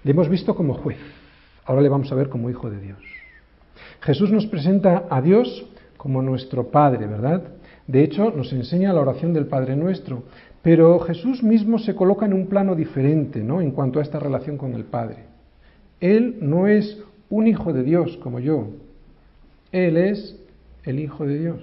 Le 0.04 0.12
hemos 0.12 0.30
visto 0.30 0.56
como 0.56 0.74
juez, 0.74 0.98
ahora 1.66 1.82
le 1.82 1.90
vamos 1.90 2.12
a 2.12 2.16
ver 2.16 2.30
como 2.30 2.50
hijo 2.50 2.70
de 2.70 2.80
Dios. 2.80 3.00
Jesús 4.02 4.32
nos 4.32 4.46
presenta 4.48 5.06
a 5.10 5.22
Dios 5.22 5.66
como 5.98 6.22
nuestro 6.22 6.68
Padre, 6.70 7.08
¿verdad? 7.08 7.44
De 7.88 8.04
hecho, 8.04 8.32
nos 8.32 8.52
enseña 8.52 8.94
la 8.94 9.02
oración 9.02 9.34
del 9.34 9.46
Padre 9.46 9.76
Nuestro, 9.76 10.24
pero 10.62 11.00
Jesús 11.00 11.44
mismo 11.44 11.78
se 11.78 11.94
coloca 11.94 12.26
en 12.26 12.34
un 12.34 12.48
plano 12.48 12.76
diferente, 12.76 13.44
¿no? 13.44 13.62
En 13.62 13.72
cuanto 13.72 14.00
a 14.00 14.04
esta 14.04 14.20
relación 14.20 14.58
con 14.58 14.74
el 14.74 14.86
Padre. 14.86 15.18
Él 16.00 16.38
no 16.42 16.68
es 16.68 16.98
un 17.30 17.48
hijo 17.48 17.74
de 17.74 17.84
Dios 17.84 18.18
como 18.18 18.40
yo. 18.40 18.70
Él 19.72 19.98
es 19.98 20.36
el 20.84 21.00
Hijo 21.00 21.26
de 21.26 21.40
Dios. 21.40 21.62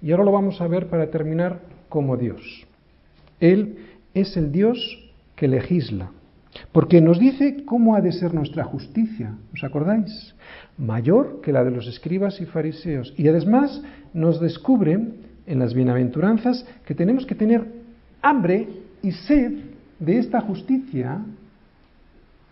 Y 0.00 0.10
ahora 0.10 0.24
lo 0.24 0.32
vamos 0.32 0.60
a 0.60 0.68
ver 0.68 0.88
para 0.88 1.10
terminar 1.10 1.60
como 1.88 2.16
Dios. 2.16 2.66
Él 3.40 3.78
es 4.14 4.36
el 4.36 4.52
Dios 4.52 4.78
que 5.36 5.48
legisla, 5.48 6.10
porque 6.78 7.00
nos 7.00 7.18
dice 7.18 7.64
cómo 7.64 7.96
ha 7.96 8.00
de 8.00 8.12
ser 8.12 8.32
nuestra 8.32 8.62
justicia, 8.62 9.34
¿os 9.52 9.64
acordáis? 9.64 10.36
Mayor 10.76 11.40
que 11.40 11.50
la 11.50 11.64
de 11.64 11.72
los 11.72 11.88
escribas 11.88 12.40
y 12.40 12.46
fariseos. 12.46 13.12
Y 13.16 13.26
además 13.26 13.82
nos 14.14 14.40
descubre 14.40 14.96
en 15.44 15.58
las 15.58 15.74
bienaventuranzas 15.74 16.64
que 16.86 16.94
tenemos 16.94 17.26
que 17.26 17.34
tener 17.34 17.66
hambre 18.22 18.68
y 19.02 19.10
sed 19.10 19.54
de 19.98 20.18
esta 20.18 20.40
justicia 20.40 21.18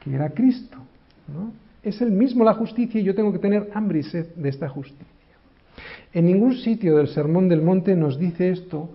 que 0.01 0.13
era 0.13 0.31
Cristo. 0.31 0.79
¿no? 1.29 1.53
Es 1.85 2.01
el 2.01 2.11
mismo 2.11 2.43
la 2.43 2.55
justicia 2.55 3.01
y 3.01 3.05
yo 3.05 3.15
tengo 3.15 3.33
que 3.33 3.39
tener 3.39 3.71
hambre 3.75 4.01
y 4.01 4.03
sed 4.03 4.35
de 4.35 4.49
esta 4.49 4.69
justicia. 4.69 5.07
En 6.13 6.27
ningún 6.27 6.57
sitio 6.57 6.97
del 6.97 7.07
Sermón 7.07 7.49
del 7.49 7.63
Monte 7.63 7.95
nos 7.95 8.19
dice 8.19 8.51
esto, 8.51 8.91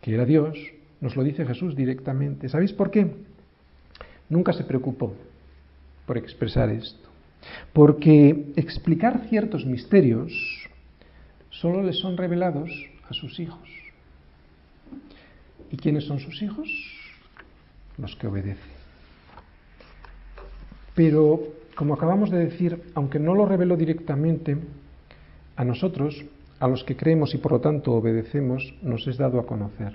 que 0.00 0.12
era 0.12 0.24
Dios, 0.24 0.58
nos 1.00 1.14
lo 1.14 1.22
dice 1.22 1.46
Jesús 1.46 1.76
directamente. 1.76 2.48
¿Sabéis 2.48 2.72
por 2.72 2.90
qué? 2.90 3.25
Nunca 4.28 4.52
se 4.52 4.64
preocupó 4.64 5.14
por 6.06 6.18
expresar 6.18 6.70
esto. 6.70 7.08
Porque 7.72 8.52
explicar 8.56 9.26
ciertos 9.28 9.64
misterios 9.66 10.32
solo 11.50 11.82
les 11.82 11.98
son 11.98 12.16
revelados 12.16 12.70
a 13.08 13.14
sus 13.14 13.38
hijos. 13.38 13.68
¿Y 15.70 15.76
quiénes 15.76 16.04
son 16.04 16.20
sus 16.20 16.42
hijos? 16.42 16.68
Los 17.98 18.14
que 18.16 18.26
obedecen. 18.26 18.76
Pero, 20.94 21.40
como 21.74 21.94
acabamos 21.94 22.30
de 22.30 22.38
decir, 22.38 22.82
aunque 22.94 23.18
no 23.18 23.34
lo 23.34 23.46
reveló 23.46 23.76
directamente, 23.76 24.56
a 25.56 25.64
nosotros, 25.64 26.24
a 26.60 26.68
los 26.68 26.84
que 26.84 26.96
creemos 26.96 27.34
y 27.34 27.38
por 27.38 27.52
lo 27.52 27.60
tanto 27.60 27.92
obedecemos, 27.92 28.74
nos 28.82 29.06
es 29.06 29.16
dado 29.16 29.40
a 29.40 29.46
conocer. 29.46 29.94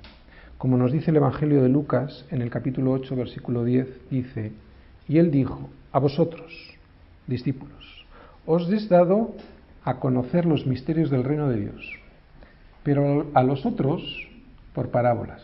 Como 0.62 0.78
nos 0.78 0.91
dice 0.91 1.09
el 1.09 1.18
Evangelio 1.18 1.64
de 1.64 1.70
Lucas 1.70 2.24
en 2.30 2.43
el 2.43 2.51
capítulo 2.51 2.91
8, 2.91 3.16
versículo 3.16 3.64
10, 3.64 4.12
dice, 4.12 4.51
y 5.07 5.18
él 5.18 5.32
dijo, 5.32 5.72
a 5.91 5.97
vosotros, 5.97 6.53
discípulos, 7.26 8.05
os 8.45 8.72
es 8.72 8.88
dado 8.88 9.34
a 9.84 9.95
conocer 9.95 10.45
los 10.45 10.68
misterios 10.68 11.09
del 11.09 11.24
reino 11.24 11.49
de 11.49 11.62
Dios, 11.62 11.99
pero 12.84 13.26
a 13.34 13.41
los 13.41 13.66
otros 13.66 14.03
por 14.76 14.89
parábolas. 14.89 15.41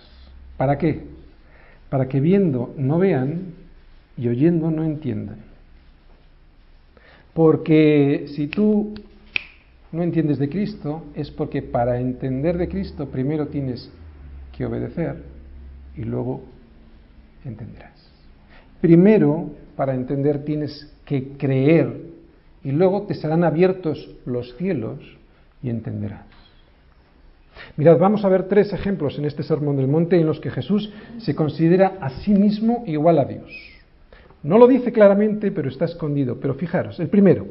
¿Para 0.56 0.78
qué? 0.78 1.08
Para 1.90 2.08
que 2.08 2.20
viendo 2.20 2.76
no 2.78 3.00
vean 3.00 3.56
y 4.18 4.28
oyendo 4.28 4.70
no 4.70 4.84
entiendan. 4.84 5.40
Porque 7.34 8.28
si 8.36 8.46
tú 8.46 8.94
no 9.92 10.04
entiendes 10.04 10.38
de 10.38 10.48
Cristo, 10.48 11.06
es 11.16 11.32
porque 11.32 11.64
para 11.64 12.00
entender 12.00 12.60
de 12.60 12.70
Cristo 12.70 13.08
primero 13.08 13.48
tienes 13.48 13.92
que 14.58 14.66
obedecer 14.66 15.16
y 15.96 16.04
luego 16.04 16.42
entenderás. 17.46 17.94
Primero, 18.82 19.52
para 19.76 19.94
entender 19.94 20.44
tienes 20.44 20.92
que 21.06 21.38
creer 21.38 22.08
y 22.64 22.72
luego 22.72 23.04
te 23.04 23.14
serán 23.14 23.44
abiertos 23.44 24.10
los 24.26 24.56
cielos 24.58 25.00
y 25.62 25.70
entenderás. 25.70 26.26
Mirad, 27.76 27.98
vamos 27.98 28.24
a 28.24 28.30
ver 28.30 28.48
tres 28.48 28.74
ejemplos 28.74 29.18
en 29.18 29.26
este 29.26 29.44
Sermón 29.44 29.78
del 29.78 29.88
Monte 29.88 30.20
en 30.20 30.28
los 30.28 30.40
que 30.40 30.52
Jesús 30.52 30.92
se 31.20 31.36
considera 31.36 31.98
a 32.02 32.10
sí 32.10 32.34
mismo 32.34 32.84
igual 32.86 33.20
a 33.20 33.26
Dios. 33.26 33.52
No 34.44 34.58
lo 34.58 34.68
dice 34.68 34.92
claramente, 34.92 35.52
pero 35.52 35.70
está 35.70 35.86
escondido. 35.86 36.40
Pero 36.40 36.54
fijaros, 36.54 37.00
el 37.00 37.10
primero, 37.10 37.48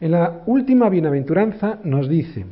en 0.00 0.12
la 0.12 0.42
última 0.46 0.88
bienaventuranza 0.88 1.78
nos 1.84 2.08
dice, 2.08 2.46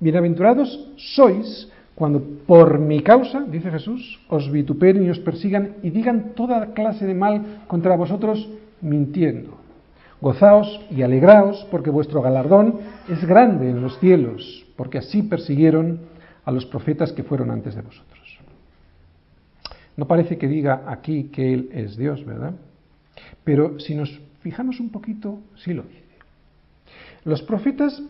bienaventurados 0.00 0.92
sois 0.96 1.68
cuando 1.98 2.22
por 2.46 2.78
mi 2.78 3.00
causa, 3.02 3.40
dice 3.40 3.72
Jesús, 3.72 4.20
os 4.28 4.52
vituperen 4.52 5.04
y 5.04 5.10
os 5.10 5.18
persigan 5.18 5.78
y 5.82 5.90
digan 5.90 6.30
toda 6.36 6.72
clase 6.72 7.04
de 7.04 7.14
mal 7.14 7.64
contra 7.66 7.96
vosotros 7.96 8.48
mintiendo. 8.80 9.58
Gozaos 10.20 10.80
y 10.92 11.02
alegraos 11.02 11.66
porque 11.72 11.90
vuestro 11.90 12.22
galardón 12.22 12.78
es 13.08 13.24
grande 13.26 13.70
en 13.70 13.82
los 13.82 13.98
cielos, 13.98 14.64
porque 14.76 14.98
así 14.98 15.24
persiguieron 15.24 15.98
a 16.44 16.52
los 16.52 16.66
profetas 16.66 17.12
que 17.12 17.24
fueron 17.24 17.50
antes 17.50 17.74
de 17.74 17.82
vosotros. 17.82 18.38
No 19.96 20.06
parece 20.06 20.38
que 20.38 20.46
diga 20.46 20.84
aquí 20.86 21.24
que 21.32 21.52
Él 21.52 21.68
es 21.72 21.96
Dios, 21.96 22.24
¿verdad? 22.24 22.54
Pero 23.42 23.80
si 23.80 23.96
nos 23.96 24.20
fijamos 24.40 24.78
un 24.78 24.90
poquito, 24.90 25.40
sí 25.56 25.74
lo 25.74 25.82
dice. 25.82 26.04
Los 27.24 27.42
profetas 27.42 28.00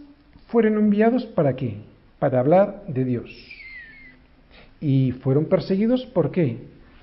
fueron 0.48 0.76
enviados 0.76 1.24
para 1.24 1.56
qué? 1.56 1.78
Para 2.18 2.40
hablar 2.40 2.84
de 2.86 3.06
Dios. 3.06 3.57
Y 4.80 5.12
fueron 5.12 5.46
perseguidos 5.46 6.06
¿por 6.06 6.30
qué? 6.30 6.58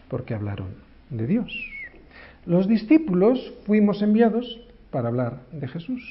Porque 0.10 0.34
hablaron 0.34 0.70
de 1.10 1.28
Dios. 1.28 1.52
Los 2.46 2.68
discípulos 2.68 3.54
fuimos 3.66 4.02
enviados 4.02 4.62
para 4.92 5.10
hablar 5.10 5.42
de 5.52 5.68
Jesús. 5.68 6.02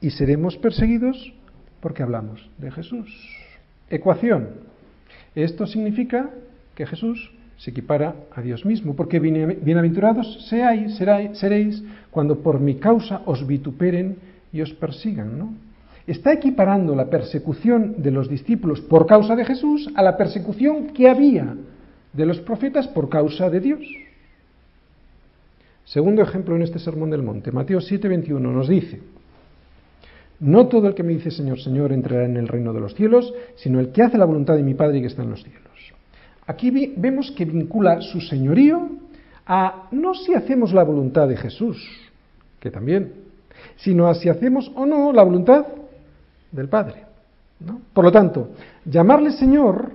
Y 0.00 0.10
seremos 0.10 0.56
perseguidos 0.56 1.32
porque 1.80 2.02
hablamos 2.02 2.48
de 2.58 2.70
Jesús 2.70 3.08
ecuación. 3.90 4.48
Esto 5.34 5.66
significa 5.66 6.30
que 6.74 6.86
Jesús 6.86 7.30
se 7.56 7.70
equipara 7.70 8.14
a 8.34 8.42
Dios 8.42 8.64
mismo, 8.64 8.94
porque 8.96 9.20
bienaventurados 9.20 10.48
seáis, 10.48 10.96
seréis 10.96 11.82
cuando 12.10 12.40
por 12.40 12.60
mi 12.60 12.76
causa 12.76 13.22
os 13.26 13.46
vituperen 13.46 14.16
y 14.52 14.60
os 14.60 14.72
persigan, 14.72 15.38
¿no? 15.38 15.54
Está 16.06 16.32
equiparando 16.32 16.94
la 16.94 17.08
persecución 17.08 18.02
de 18.02 18.10
los 18.10 18.28
discípulos 18.28 18.80
por 18.82 19.06
causa 19.06 19.34
de 19.34 19.44
Jesús 19.44 19.90
a 19.94 20.02
la 20.02 20.16
persecución 20.16 20.88
que 20.88 21.08
había 21.08 21.56
de 22.12 22.26
los 22.26 22.40
profetas 22.40 22.86
por 22.88 23.08
causa 23.08 23.48
de 23.48 23.60
Dios. 23.60 23.80
Segundo 25.84 26.22
ejemplo 26.22 26.56
en 26.56 26.62
este 26.62 26.78
Sermón 26.78 27.10
del 27.10 27.22
Monte, 27.22 27.52
Mateo 27.52 27.80
7:21 27.80 28.38
nos 28.38 28.68
dice, 28.68 29.00
no 30.40 30.66
todo 30.66 30.88
el 30.88 30.94
que 30.94 31.02
me 31.02 31.12
dice 31.14 31.30
Señor, 31.30 31.60
Señor 31.60 31.92
entrará 31.92 32.26
en 32.26 32.36
el 32.36 32.48
reino 32.48 32.72
de 32.72 32.80
los 32.80 32.94
cielos, 32.94 33.32
sino 33.56 33.80
el 33.80 33.92
que 33.92 34.02
hace 34.02 34.18
la 34.18 34.24
voluntad 34.24 34.56
de 34.56 34.62
mi 34.62 34.74
Padre 34.74 35.00
que 35.00 35.06
está 35.06 35.22
en 35.22 35.30
los 35.30 35.42
cielos. 35.42 35.62
Aquí 36.46 36.70
vemos 36.96 37.30
que 37.30 37.46
vincula 37.46 38.02
su 38.02 38.20
señorío 38.20 38.90
a 39.46 39.88
no 39.90 40.14
si 40.14 40.34
hacemos 40.34 40.74
la 40.74 40.84
voluntad 40.84 41.28
de 41.28 41.36
Jesús, 41.36 41.82
que 42.60 42.70
también, 42.70 43.12
sino 43.76 44.08
a 44.08 44.14
si 44.14 44.28
hacemos 44.28 44.70
o 44.74 44.84
no 44.84 45.12
la 45.12 45.22
voluntad 45.22 45.66
del 46.54 46.68
Padre. 46.68 47.04
Por 47.92 48.04
lo 48.04 48.12
tanto, 48.12 48.50
llamarle 48.84 49.32
Señor 49.32 49.92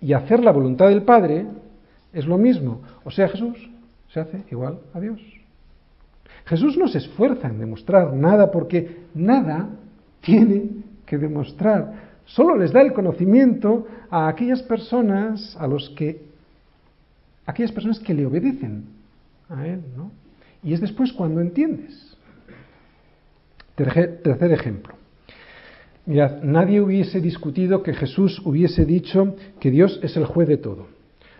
y 0.00 0.12
hacer 0.12 0.42
la 0.42 0.52
voluntad 0.52 0.88
del 0.88 1.02
Padre 1.02 1.46
es 2.12 2.26
lo 2.26 2.38
mismo. 2.38 2.80
O 3.04 3.10
sea, 3.10 3.28
Jesús 3.28 3.56
se 4.12 4.20
hace 4.20 4.44
igual 4.50 4.80
a 4.92 5.00
Dios. 5.00 5.20
Jesús 6.46 6.76
no 6.76 6.88
se 6.88 6.98
esfuerza 6.98 7.48
en 7.48 7.58
demostrar 7.58 8.12
nada 8.12 8.50
porque 8.50 9.04
nada 9.14 9.68
tiene 10.20 10.68
que 11.06 11.18
demostrar. 11.18 12.10
Solo 12.24 12.56
les 12.56 12.72
da 12.72 12.80
el 12.80 12.92
conocimiento 12.92 13.86
a 14.10 14.28
aquellas 14.28 14.62
personas 14.62 15.56
a 15.58 15.66
los 15.66 15.90
que 15.90 16.28
aquellas 17.46 17.72
personas 17.72 17.98
que 17.98 18.14
le 18.14 18.26
obedecen 18.26 18.84
a 19.48 19.66
él, 19.66 19.82
¿no? 19.96 20.12
Y 20.62 20.72
es 20.72 20.80
después 20.80 21.12
cuando 21.12 21.40
entiendes. 21.40 22.16
Tercer 23.74 24.52
ejemplo. 24.52 24.94
Mirad, 26.10 26.42
nadie 26.42 26.80
hubiese 26.80 27.20
discutido 27.20 27.84
que 27.84 27.94
Jesús 27.94 28.42
hubiese 28.44 28.84
dicho 28.84 29.36
que 29.60 29.70
Dios 29.70 30.00
es 30.02 30.16
el 30.16 30.24
juez 30.24 30.48
de 30.48 30.56
todo. 30.56 30.88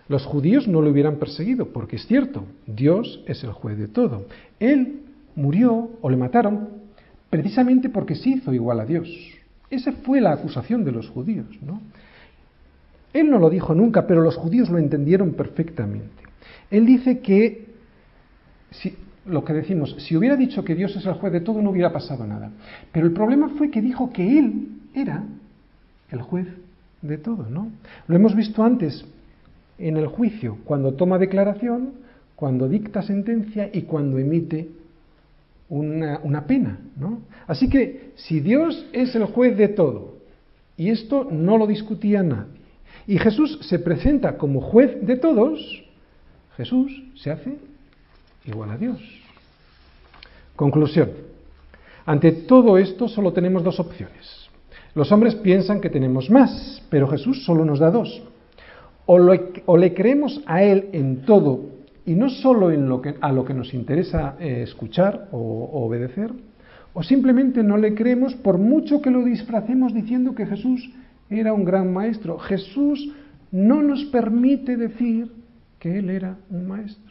Los 0.07 0.25
judíos 0.25 0.65
no 0.65 0.81
lo 0.81 0.91
hubieran 0.91 1.17
perseguido, 1.17 1.73
porque 1.73 1.97
es 1.97 2.07
cierto, 2.07 2.45
Dios 2.65 3.21
es 3.27 3.43
el 3.43 3.51
juez 3.51 3.77
de 3.77 3.89
todo. 3.89 4.27
Él 4.61 5.01
murió 5.35 5.89
o 5.99 6.09
le 6.09 6.15
mataron 6.15 6.69
precisamente 7.29 7.89
porque 7.89 8.15
se 8.15 8.29
hizo 8.29 8.53
igual 8.53 8.79
a 8.79 8.85
Dios. 8.85 9.09
Esa 9.69 9.91
fue 9.91 10.21
la 10.21 10.31
acusación 10.31 10.85
de 10.85 10.93
los 10.93 11.09
judíos. 11.09 11.47
¿no? 11.61 11.81
Él 13.11 13.29
no 13.29 13.39
lo 13.39 13.49
dijo 13.49 13.75
nunca, 13.75 14.07
pero 14.07 14.21
los 14.21 14.37
judíos 14.37 14.69
lo 14.69 14.77
entendieron 14.77 15.33
perfectamente. 15.33 16.23
Él 16.69 16.85
dice 16.85 17.19
que, 17.19 17.65
si, 18.69 18.95
lo 19.25 19.43
que 19.45 19.53
decimos, 19.53 19.95
si 19.99 20.17
hubiera 20.17 20.35
dicho 20.35 20.63
que 20.63 20.75
Dios 20.75 20.95
es 20.95 21.05
el 21.05 21.13
juez 21.13 21.31
de 21.31 21.41
todo, 21.41 21.61
no 21.61 21.69
hubiera 21.69 21.93
pasado 21.93 22.25
nada. 22.25 22.51
Pero 22.91 23.05
el 23.05 23.13
problema 23.13 23.49
fue 23.57 23.69
que 23.69 23.81
dijo 23.81 24.11
que 24.11 24.39
Él 24.39 24.69
era 24.95 25.23
el 26.11 26.21
juez 26.21 26.47
de 27.01 27.17
todo. 27.17 27.47
¿no? 27.49 27.71
Lo 28.07 28.15
hemos 28.15 28.35
visto 28.35 28.63
antes 28.63 29.05
en 29.77 29.97
el 29.97 30.07
juicio, 30.07 30.57
cuando 30.65 30.93
toma 30.93 31.17
declaración, 31.17 31.93
cuando 32.35 32.67
dicta 32.67 33.01
sentencia 33.01 33.69
y 33.71 33.83
cuando 33.83 34.17
emite 34.17 34.69
una, 35.69 36.45
pena. 36.47 36.79
¿no? 36.97 37.21
Así 37.47 37.69
que 37.69 38.11
si 38.15 38.39
Dios 38.39 38.87
es 38.91 39.15
el 39.15 39.25
juez 39.25 39.57
de 39.57 39.69
todo, 39.69 40.15
y 40.77 40.89
esto 40.89 41.27
no 41.31 41.57
lo 41.57 41.67
discutía 41.67 42.23
nadie, 42.23 42.59
y 43.07 43.17
Jesús 43.17 43.59
se 43.61 43.79
presenta 43.79 44.37
como 44.37 44.61
juez 44.61 45.05
de 45.05 45.17
todos, 45.17 45.83
Jesús 46.57 47.03
se 47.15 47.31
hace 47.31 47.57
igual 48.45 48.71
a 48.71 48.77
Dios. 48.77 48.99
Conclusión. 50.55 51.09
Ante 52.05 52.31
todo 52.31 52.77
esto 52.77 53.07
solo 53.07 53.33
tenemos 53.33 53.63
dos 53.63 53.79
opciones. 53.79 54.49
Los 54.93 55.11
hombres 55.11 55.35
piensan 55.35 55.79
que 55.79 55.89
tenemos 55.89 56.29
más, 56.29 56.83
pero 56.89 57.07
Jesús 57.07 57.45
solo 57.45 57.63
nos 57.63 57.79
da 57.79 57.91
dos. 57.91 58.23
O, 59.05 59.77
le 59.77 59.93
creemos 59.93 60.41
a 60.45 60.63
Él 60.63 60.89
en 60.93 61.23
todo 61.23 61.61
y 62.05 62.13
no 62.13 62.29
solo 62.29 62.71
en 62.71 62.87
lo 62.87 63.01
que, 63.01 63.15
a 63.19 63.31
lo 63.31 63.45
que 63.45 63.53
nos 63.53 63.73
interesa 63.73 64.35
eh, 64.39 64.61
escuchar 64.63 65.27
o, 65.31 65.37
o 65.37 65.85
obedecer, 65.85 66.31
o 66.93 67.03
simplemente 67.03 67.63
no 67.63 67.77
le 67.77 67.93
creemos 67.95 68.35
por 68.35 68.57
mucho 68.57 69.01
que 69.01 69.11
lo 69.11 69.23
disfracemos 69.23 69.93
diciendo 69.93 70.35
que 70.35 70.45
Jesús 70.45 70.89
era 71.29 71.53
un 71.53 71.63
gran 71.63 71.93
maestro. 71.93 72.37
Jesús 72.39 73.09
no 73.51 73.81
nos 73.81 74.05
permite 74.05 74.75
decir 74.75 75.31
que 75.79 75.97
Él 75.99 76.09
era 76.09 76.37
un 76.49 76.67
maestro. 76.67 77.10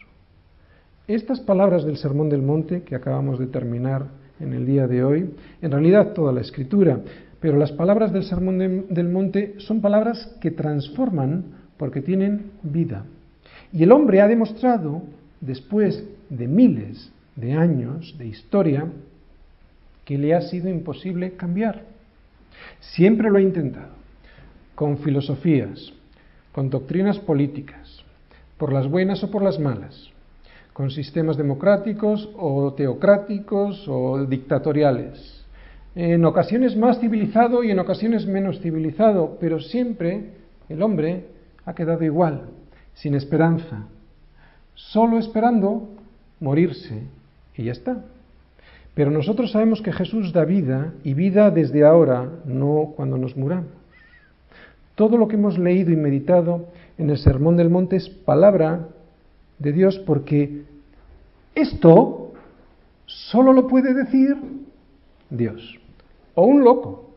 Estas 1.10 1.40
palabras 1.40 1.84
del 1.84 1.96
Sermón 1.96 2.28
del 2.28 2.40
Monte 2.40 2.84
que 2.84 2.94
acabamos 2.94 3.40
de 3.40 3.48
terminar 3.48 4.06
en 4.38 4.52
el 4.52 4.64
día 4.64 4.86
de 4.86 5.02
hoy, 5.02 5.28
en 5.60 5.72
realidad 5.72 6.12
toda 6.12 6.32
la 6.32 6.40
escritura, 6.40 7.00
pero 7.40 7.58
las 7.58 7.72
palabras 7.72 8.12
del 8.12 8.22
Sermón 8.22 8.86
del 8.88 9.08
Monte 9.08 9.56
son 9.58 9.80
palabras 9.80 10.36
que 10.40 10.52
transforman 10.52 11.46
porque 11.78 12.00
tienen 12.00 12.52
vida. 12.62 13.06
Y 13.72 13.82
el 13.82 13.90
hombre 13.90 14.20
ha 14.20 14.28
demostrado, 14.28 15.02
después 15.40 16.04
de 16.28 16.46
miles 16.46 17.10
de 17.34 17.54
años 17.54 18.14
de 18.16 18.28
historia, 18.28 18.86
que 20.04 20.16
le 20.16 20.32
ha 20.32 20.42
sido 20.42 20.68
imposible 20.68 21.32
cambiar. 21.32 21.86
Siempre 22.78 23.30
lo 23.30 23.38
ha 23.38 23.42
intentado, 23.42 23.94
con 24.76 24.98
filosofías, 24.98 25.92
con 26.52 26.70
doctrinas 26.70 27.18
políticas, 27.18 28.04
por 28.56 28.72
las 28.72 28.86
buenas 28.88 29.24
o 29.24 29.30
por 29.32 29.42
las 29.42 29.58
malas, 29.58 30.08
con 30.80 30.90
sistemas 30.90 31.36
democráticos 31.36 32.30
o 32.38 32.72
teocráticos 32.72 33.86
o 33.86 34.24
dictatoriales, 34.24 35.44
en 35.94 36.24
ocasiones 36.24 36.74
más 36.74 36.98
civilizado 37.00 37.62
y 37.62 37.70
en 37.70 37.78
ocasiones 37.78 38.26
menos 38.26 38.60
civilizado, 38.60 39.36
pero 39.38 39.60
siempre 39.60 40.30
el 40.70 40.80
hombre 40.80 41.26
ha 41.66 41.74
quedado 41.74 42.02
igual, 42.02 42.44
sin 42.94 43.14
esperanza, 43.14 43.88
solo 44.72 45.18
esperando 45.18 45.86
morirse 46.40 47.02
y 47.54 47.64
ya 47.64 47.72
está. 47.72 48.02
Pero 48.94 49.10
nosotros 49.10 49.52
sabemos 49.52 49.82
que 49.82 49.92
Jesús 49.92 50.32
da 50.32 50.46
vida 50.46 50.94
y 51.04 51.12
vida 51.12 51.50
desde 51.50 51.84
ahora, 51.84 52.26
no 52.46 52.94
cuando 52.96 53.18
nos 53.18 53.36
muramos. 53.36 53.68
Todo 54.94 55.18
lo 55.18 55.28
que 55.28 55.36
hemos 55.36 55.58
leído 55.58 55.90
y 55.90 55.96
meditado 55.96 56.68
en 56.96 57.10
el 57.10 57.18
Sermón 57.18 57.58
del 57.58 57.68
Monte 57.68 57.96
es 57.96 58.08
palabra 58.08 58.88
de 59.58 59.72
Dios 59.72 59.98
porque 59.98 60.69
esto 61.54 62.32
solo 63.06 63.52
lo 63.52 63.66
puede 63.66 63.92
decir 63.94 64.36
Dios 65.28 65.78
o 66.34 66.44
un 66.44 66.62
loco, 66.62 67.10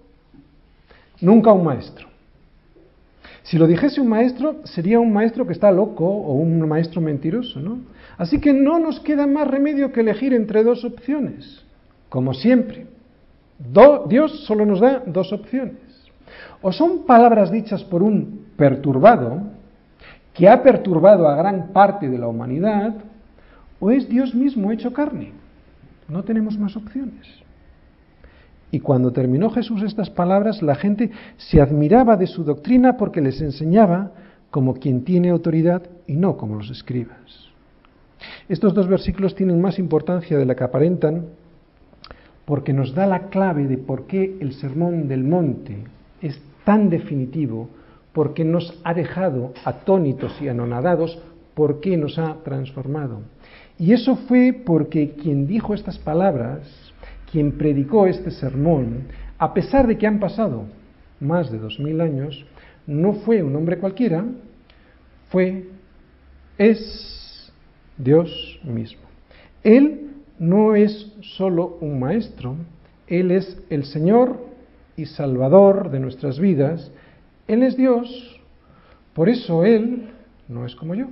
nunca 1.21 1.51
un 1.51 1.63
maestro. 1.63 2.07
Si 3.43 3.57
lo 3.57 3.67
dijese 3.67 3.99
un 3.99 4.07
maestro, 4.07 4.61
sería 4.63 4.99
un 4.99 5.11
maestro 5.11 5.45
que 5.45 5.53
está 5.53 5.71
loco 5.71 6.05
o 6.05 6.33
un 6.33 6.67
maestro 6.67 7.01
mentiroso, 7.01 7.59
¿no? 7.59 7.79
Así 8.17 8.39
que 8.39 8.53
no 8.53 8.79
nos 8.79 8.99
queda 9.01 9.27
más 9.27 9.47
remedio 9.47 9.91
que 9.91 10.01
elegir 10.01 10.33
entre 10.33 10.63
dos 10.63 10.85
opciones, 10.85 11.63
como 12.09 12.33
siempre. 12.33 12.87
Dios 14.07 14.45
solo 14.45 14.65
nos 14.65 14.79
da 14.79 15.03
dos 15.05 15.31
opciones. 15.33 15.77
O 16.61 16.71
son 16.71 17.05
palabras 17.05 17.51
dichas 17.51 17.83
por 17.83 18.01
un 18.01 18.47
perturbado, 18.55 19.41
que 20.33 20.47
ha 20.47 20.63
perturbado 20.63 21.27
a 21.27 21.35
gran 21.35 21.67
parte 21.73 22.09
de 22.09 22.17
la 22.17 22.27
humanidad, 22.27 22.95
o 23.83 23.91
es 23.91 24.07
Dios 24.07 24.33
mismo 24.33 24.71
hecho 24.71 24.93
carne. 24.93 25.33
No 26.07 26.23
tenemos 26.23 26.57
más 26.57 26.77
opciones. 26.77 27.27
Y 28.71 28.79
cuando 28.79 29.11
terminó 29.11 29.49
Jesús 29.49 29.83
estas 29.83 30.09
palabras, 30.09 30.61
la 30.61 30.75
gente 30.75 31.11
se 31.35 31.59
admiraba 31.59 32.15
de 32.15 32.27
su 32.27 32.45
doctrina 32.45 32.95
porque 32.95 33.19
les 33.19 33.41
enseñaba 33.41 34.11
como 34.51 34.75
quien 34.75 35.03
tiene 35.03 35.31
autoridad 35.31 35.83
y 36.07 36.13
no 36.13 36.37
como 36.37 36.55
los 36.55 36.69
escribas. 36.69 37.49
Estos 38.47 38.73
dos 38.73 38.87
versículos 38.87 39.35
tienen 39.35 39.59
más 39.59 39.77
importancia 39.77 40.37
de 40.37 40.45
la 40.45 40.55
que 40.55 40.63
aparentan 40.63 41.25
porque 42.45 42.71
nos 42.71 42.95
da 42.95 43.05
la 43.05 43.27
clave 43.27 43.67
de 43.67 43.77
por 43.77 44.07
qué 44.07 44.37
el 44.39 44.53
sermón 44.53 45.09
del 45.09 45.25
monte 45.25 45.83
es 46.21 46.41
tan 46.63 46.89
definitivo, 46.89 47.67
porque 48.13 48.45
nos 48.45 48.79
ha 48.85 48.93
dejado 48.93 49.51
atónitos 49.65 50.41
y 50.41 50.47
anonadados, 50.47 51.19
por 51.53 51.81
qué 51.81 51.97
nos 51.97 52.17
ha 52.17 52.35
transformado. 52.45 53.23
Y 53.79 53.93
eso 53.93 54.15
fue 54.15 54.53
porque 54.65 55.11
quien 55.11 55.47
dijo 55.47 55.73
estas 55.73 55.97
palabras, 55.97 56.61
quien 57.31 57.53
predicó 57.53 58.07
este 58.07 58.31
sermón, 58.31 59.07
a 59.37 59.53
pesar 59.53 59.87
de 59.87 59.97
que 59.97 60.07
han 60.07 60.19
pasado 60.19 60.65
más 61.19 61.51
de 61.51 61.57
dos 61.57 61.79
mil 61.79 61.99
años, 62.01 62.45
no 62.85 63.13
fue 63.13 63.41
un 63.41 63.55
hombre 63.55 63.77
cualquiera, 63.77 64.23
fue, 65.29 65.67
es 66.57 67.51
Dios 67.97 68.59
mismo. 68.63 69.01
Él 69.63 70.11
no 70.37 70.75
es 70.75 71.11
solo 71.21 71.77
un 71.81 71.99
maestro, 71.99 72.55
Él 73.07 73.31
es 73.31 73.57
el 73.69 73.85
Señor 73.85 74.45
y 74.95 75.05
Salvador 75.05 75.89
de 75.89 75.99
nuestras 75.99 76.39
vidas, 76.39 76.91
Él 77.47 77.63
es 77.63 77.75
Dios, 77.77 78.41
por 79.13 79.29
eso 79.29 79.63
Él 79.65 80.09
no 80.47 80.65
es 80.65 80.75
como 80.75 80.95
yo. 80.95 81.07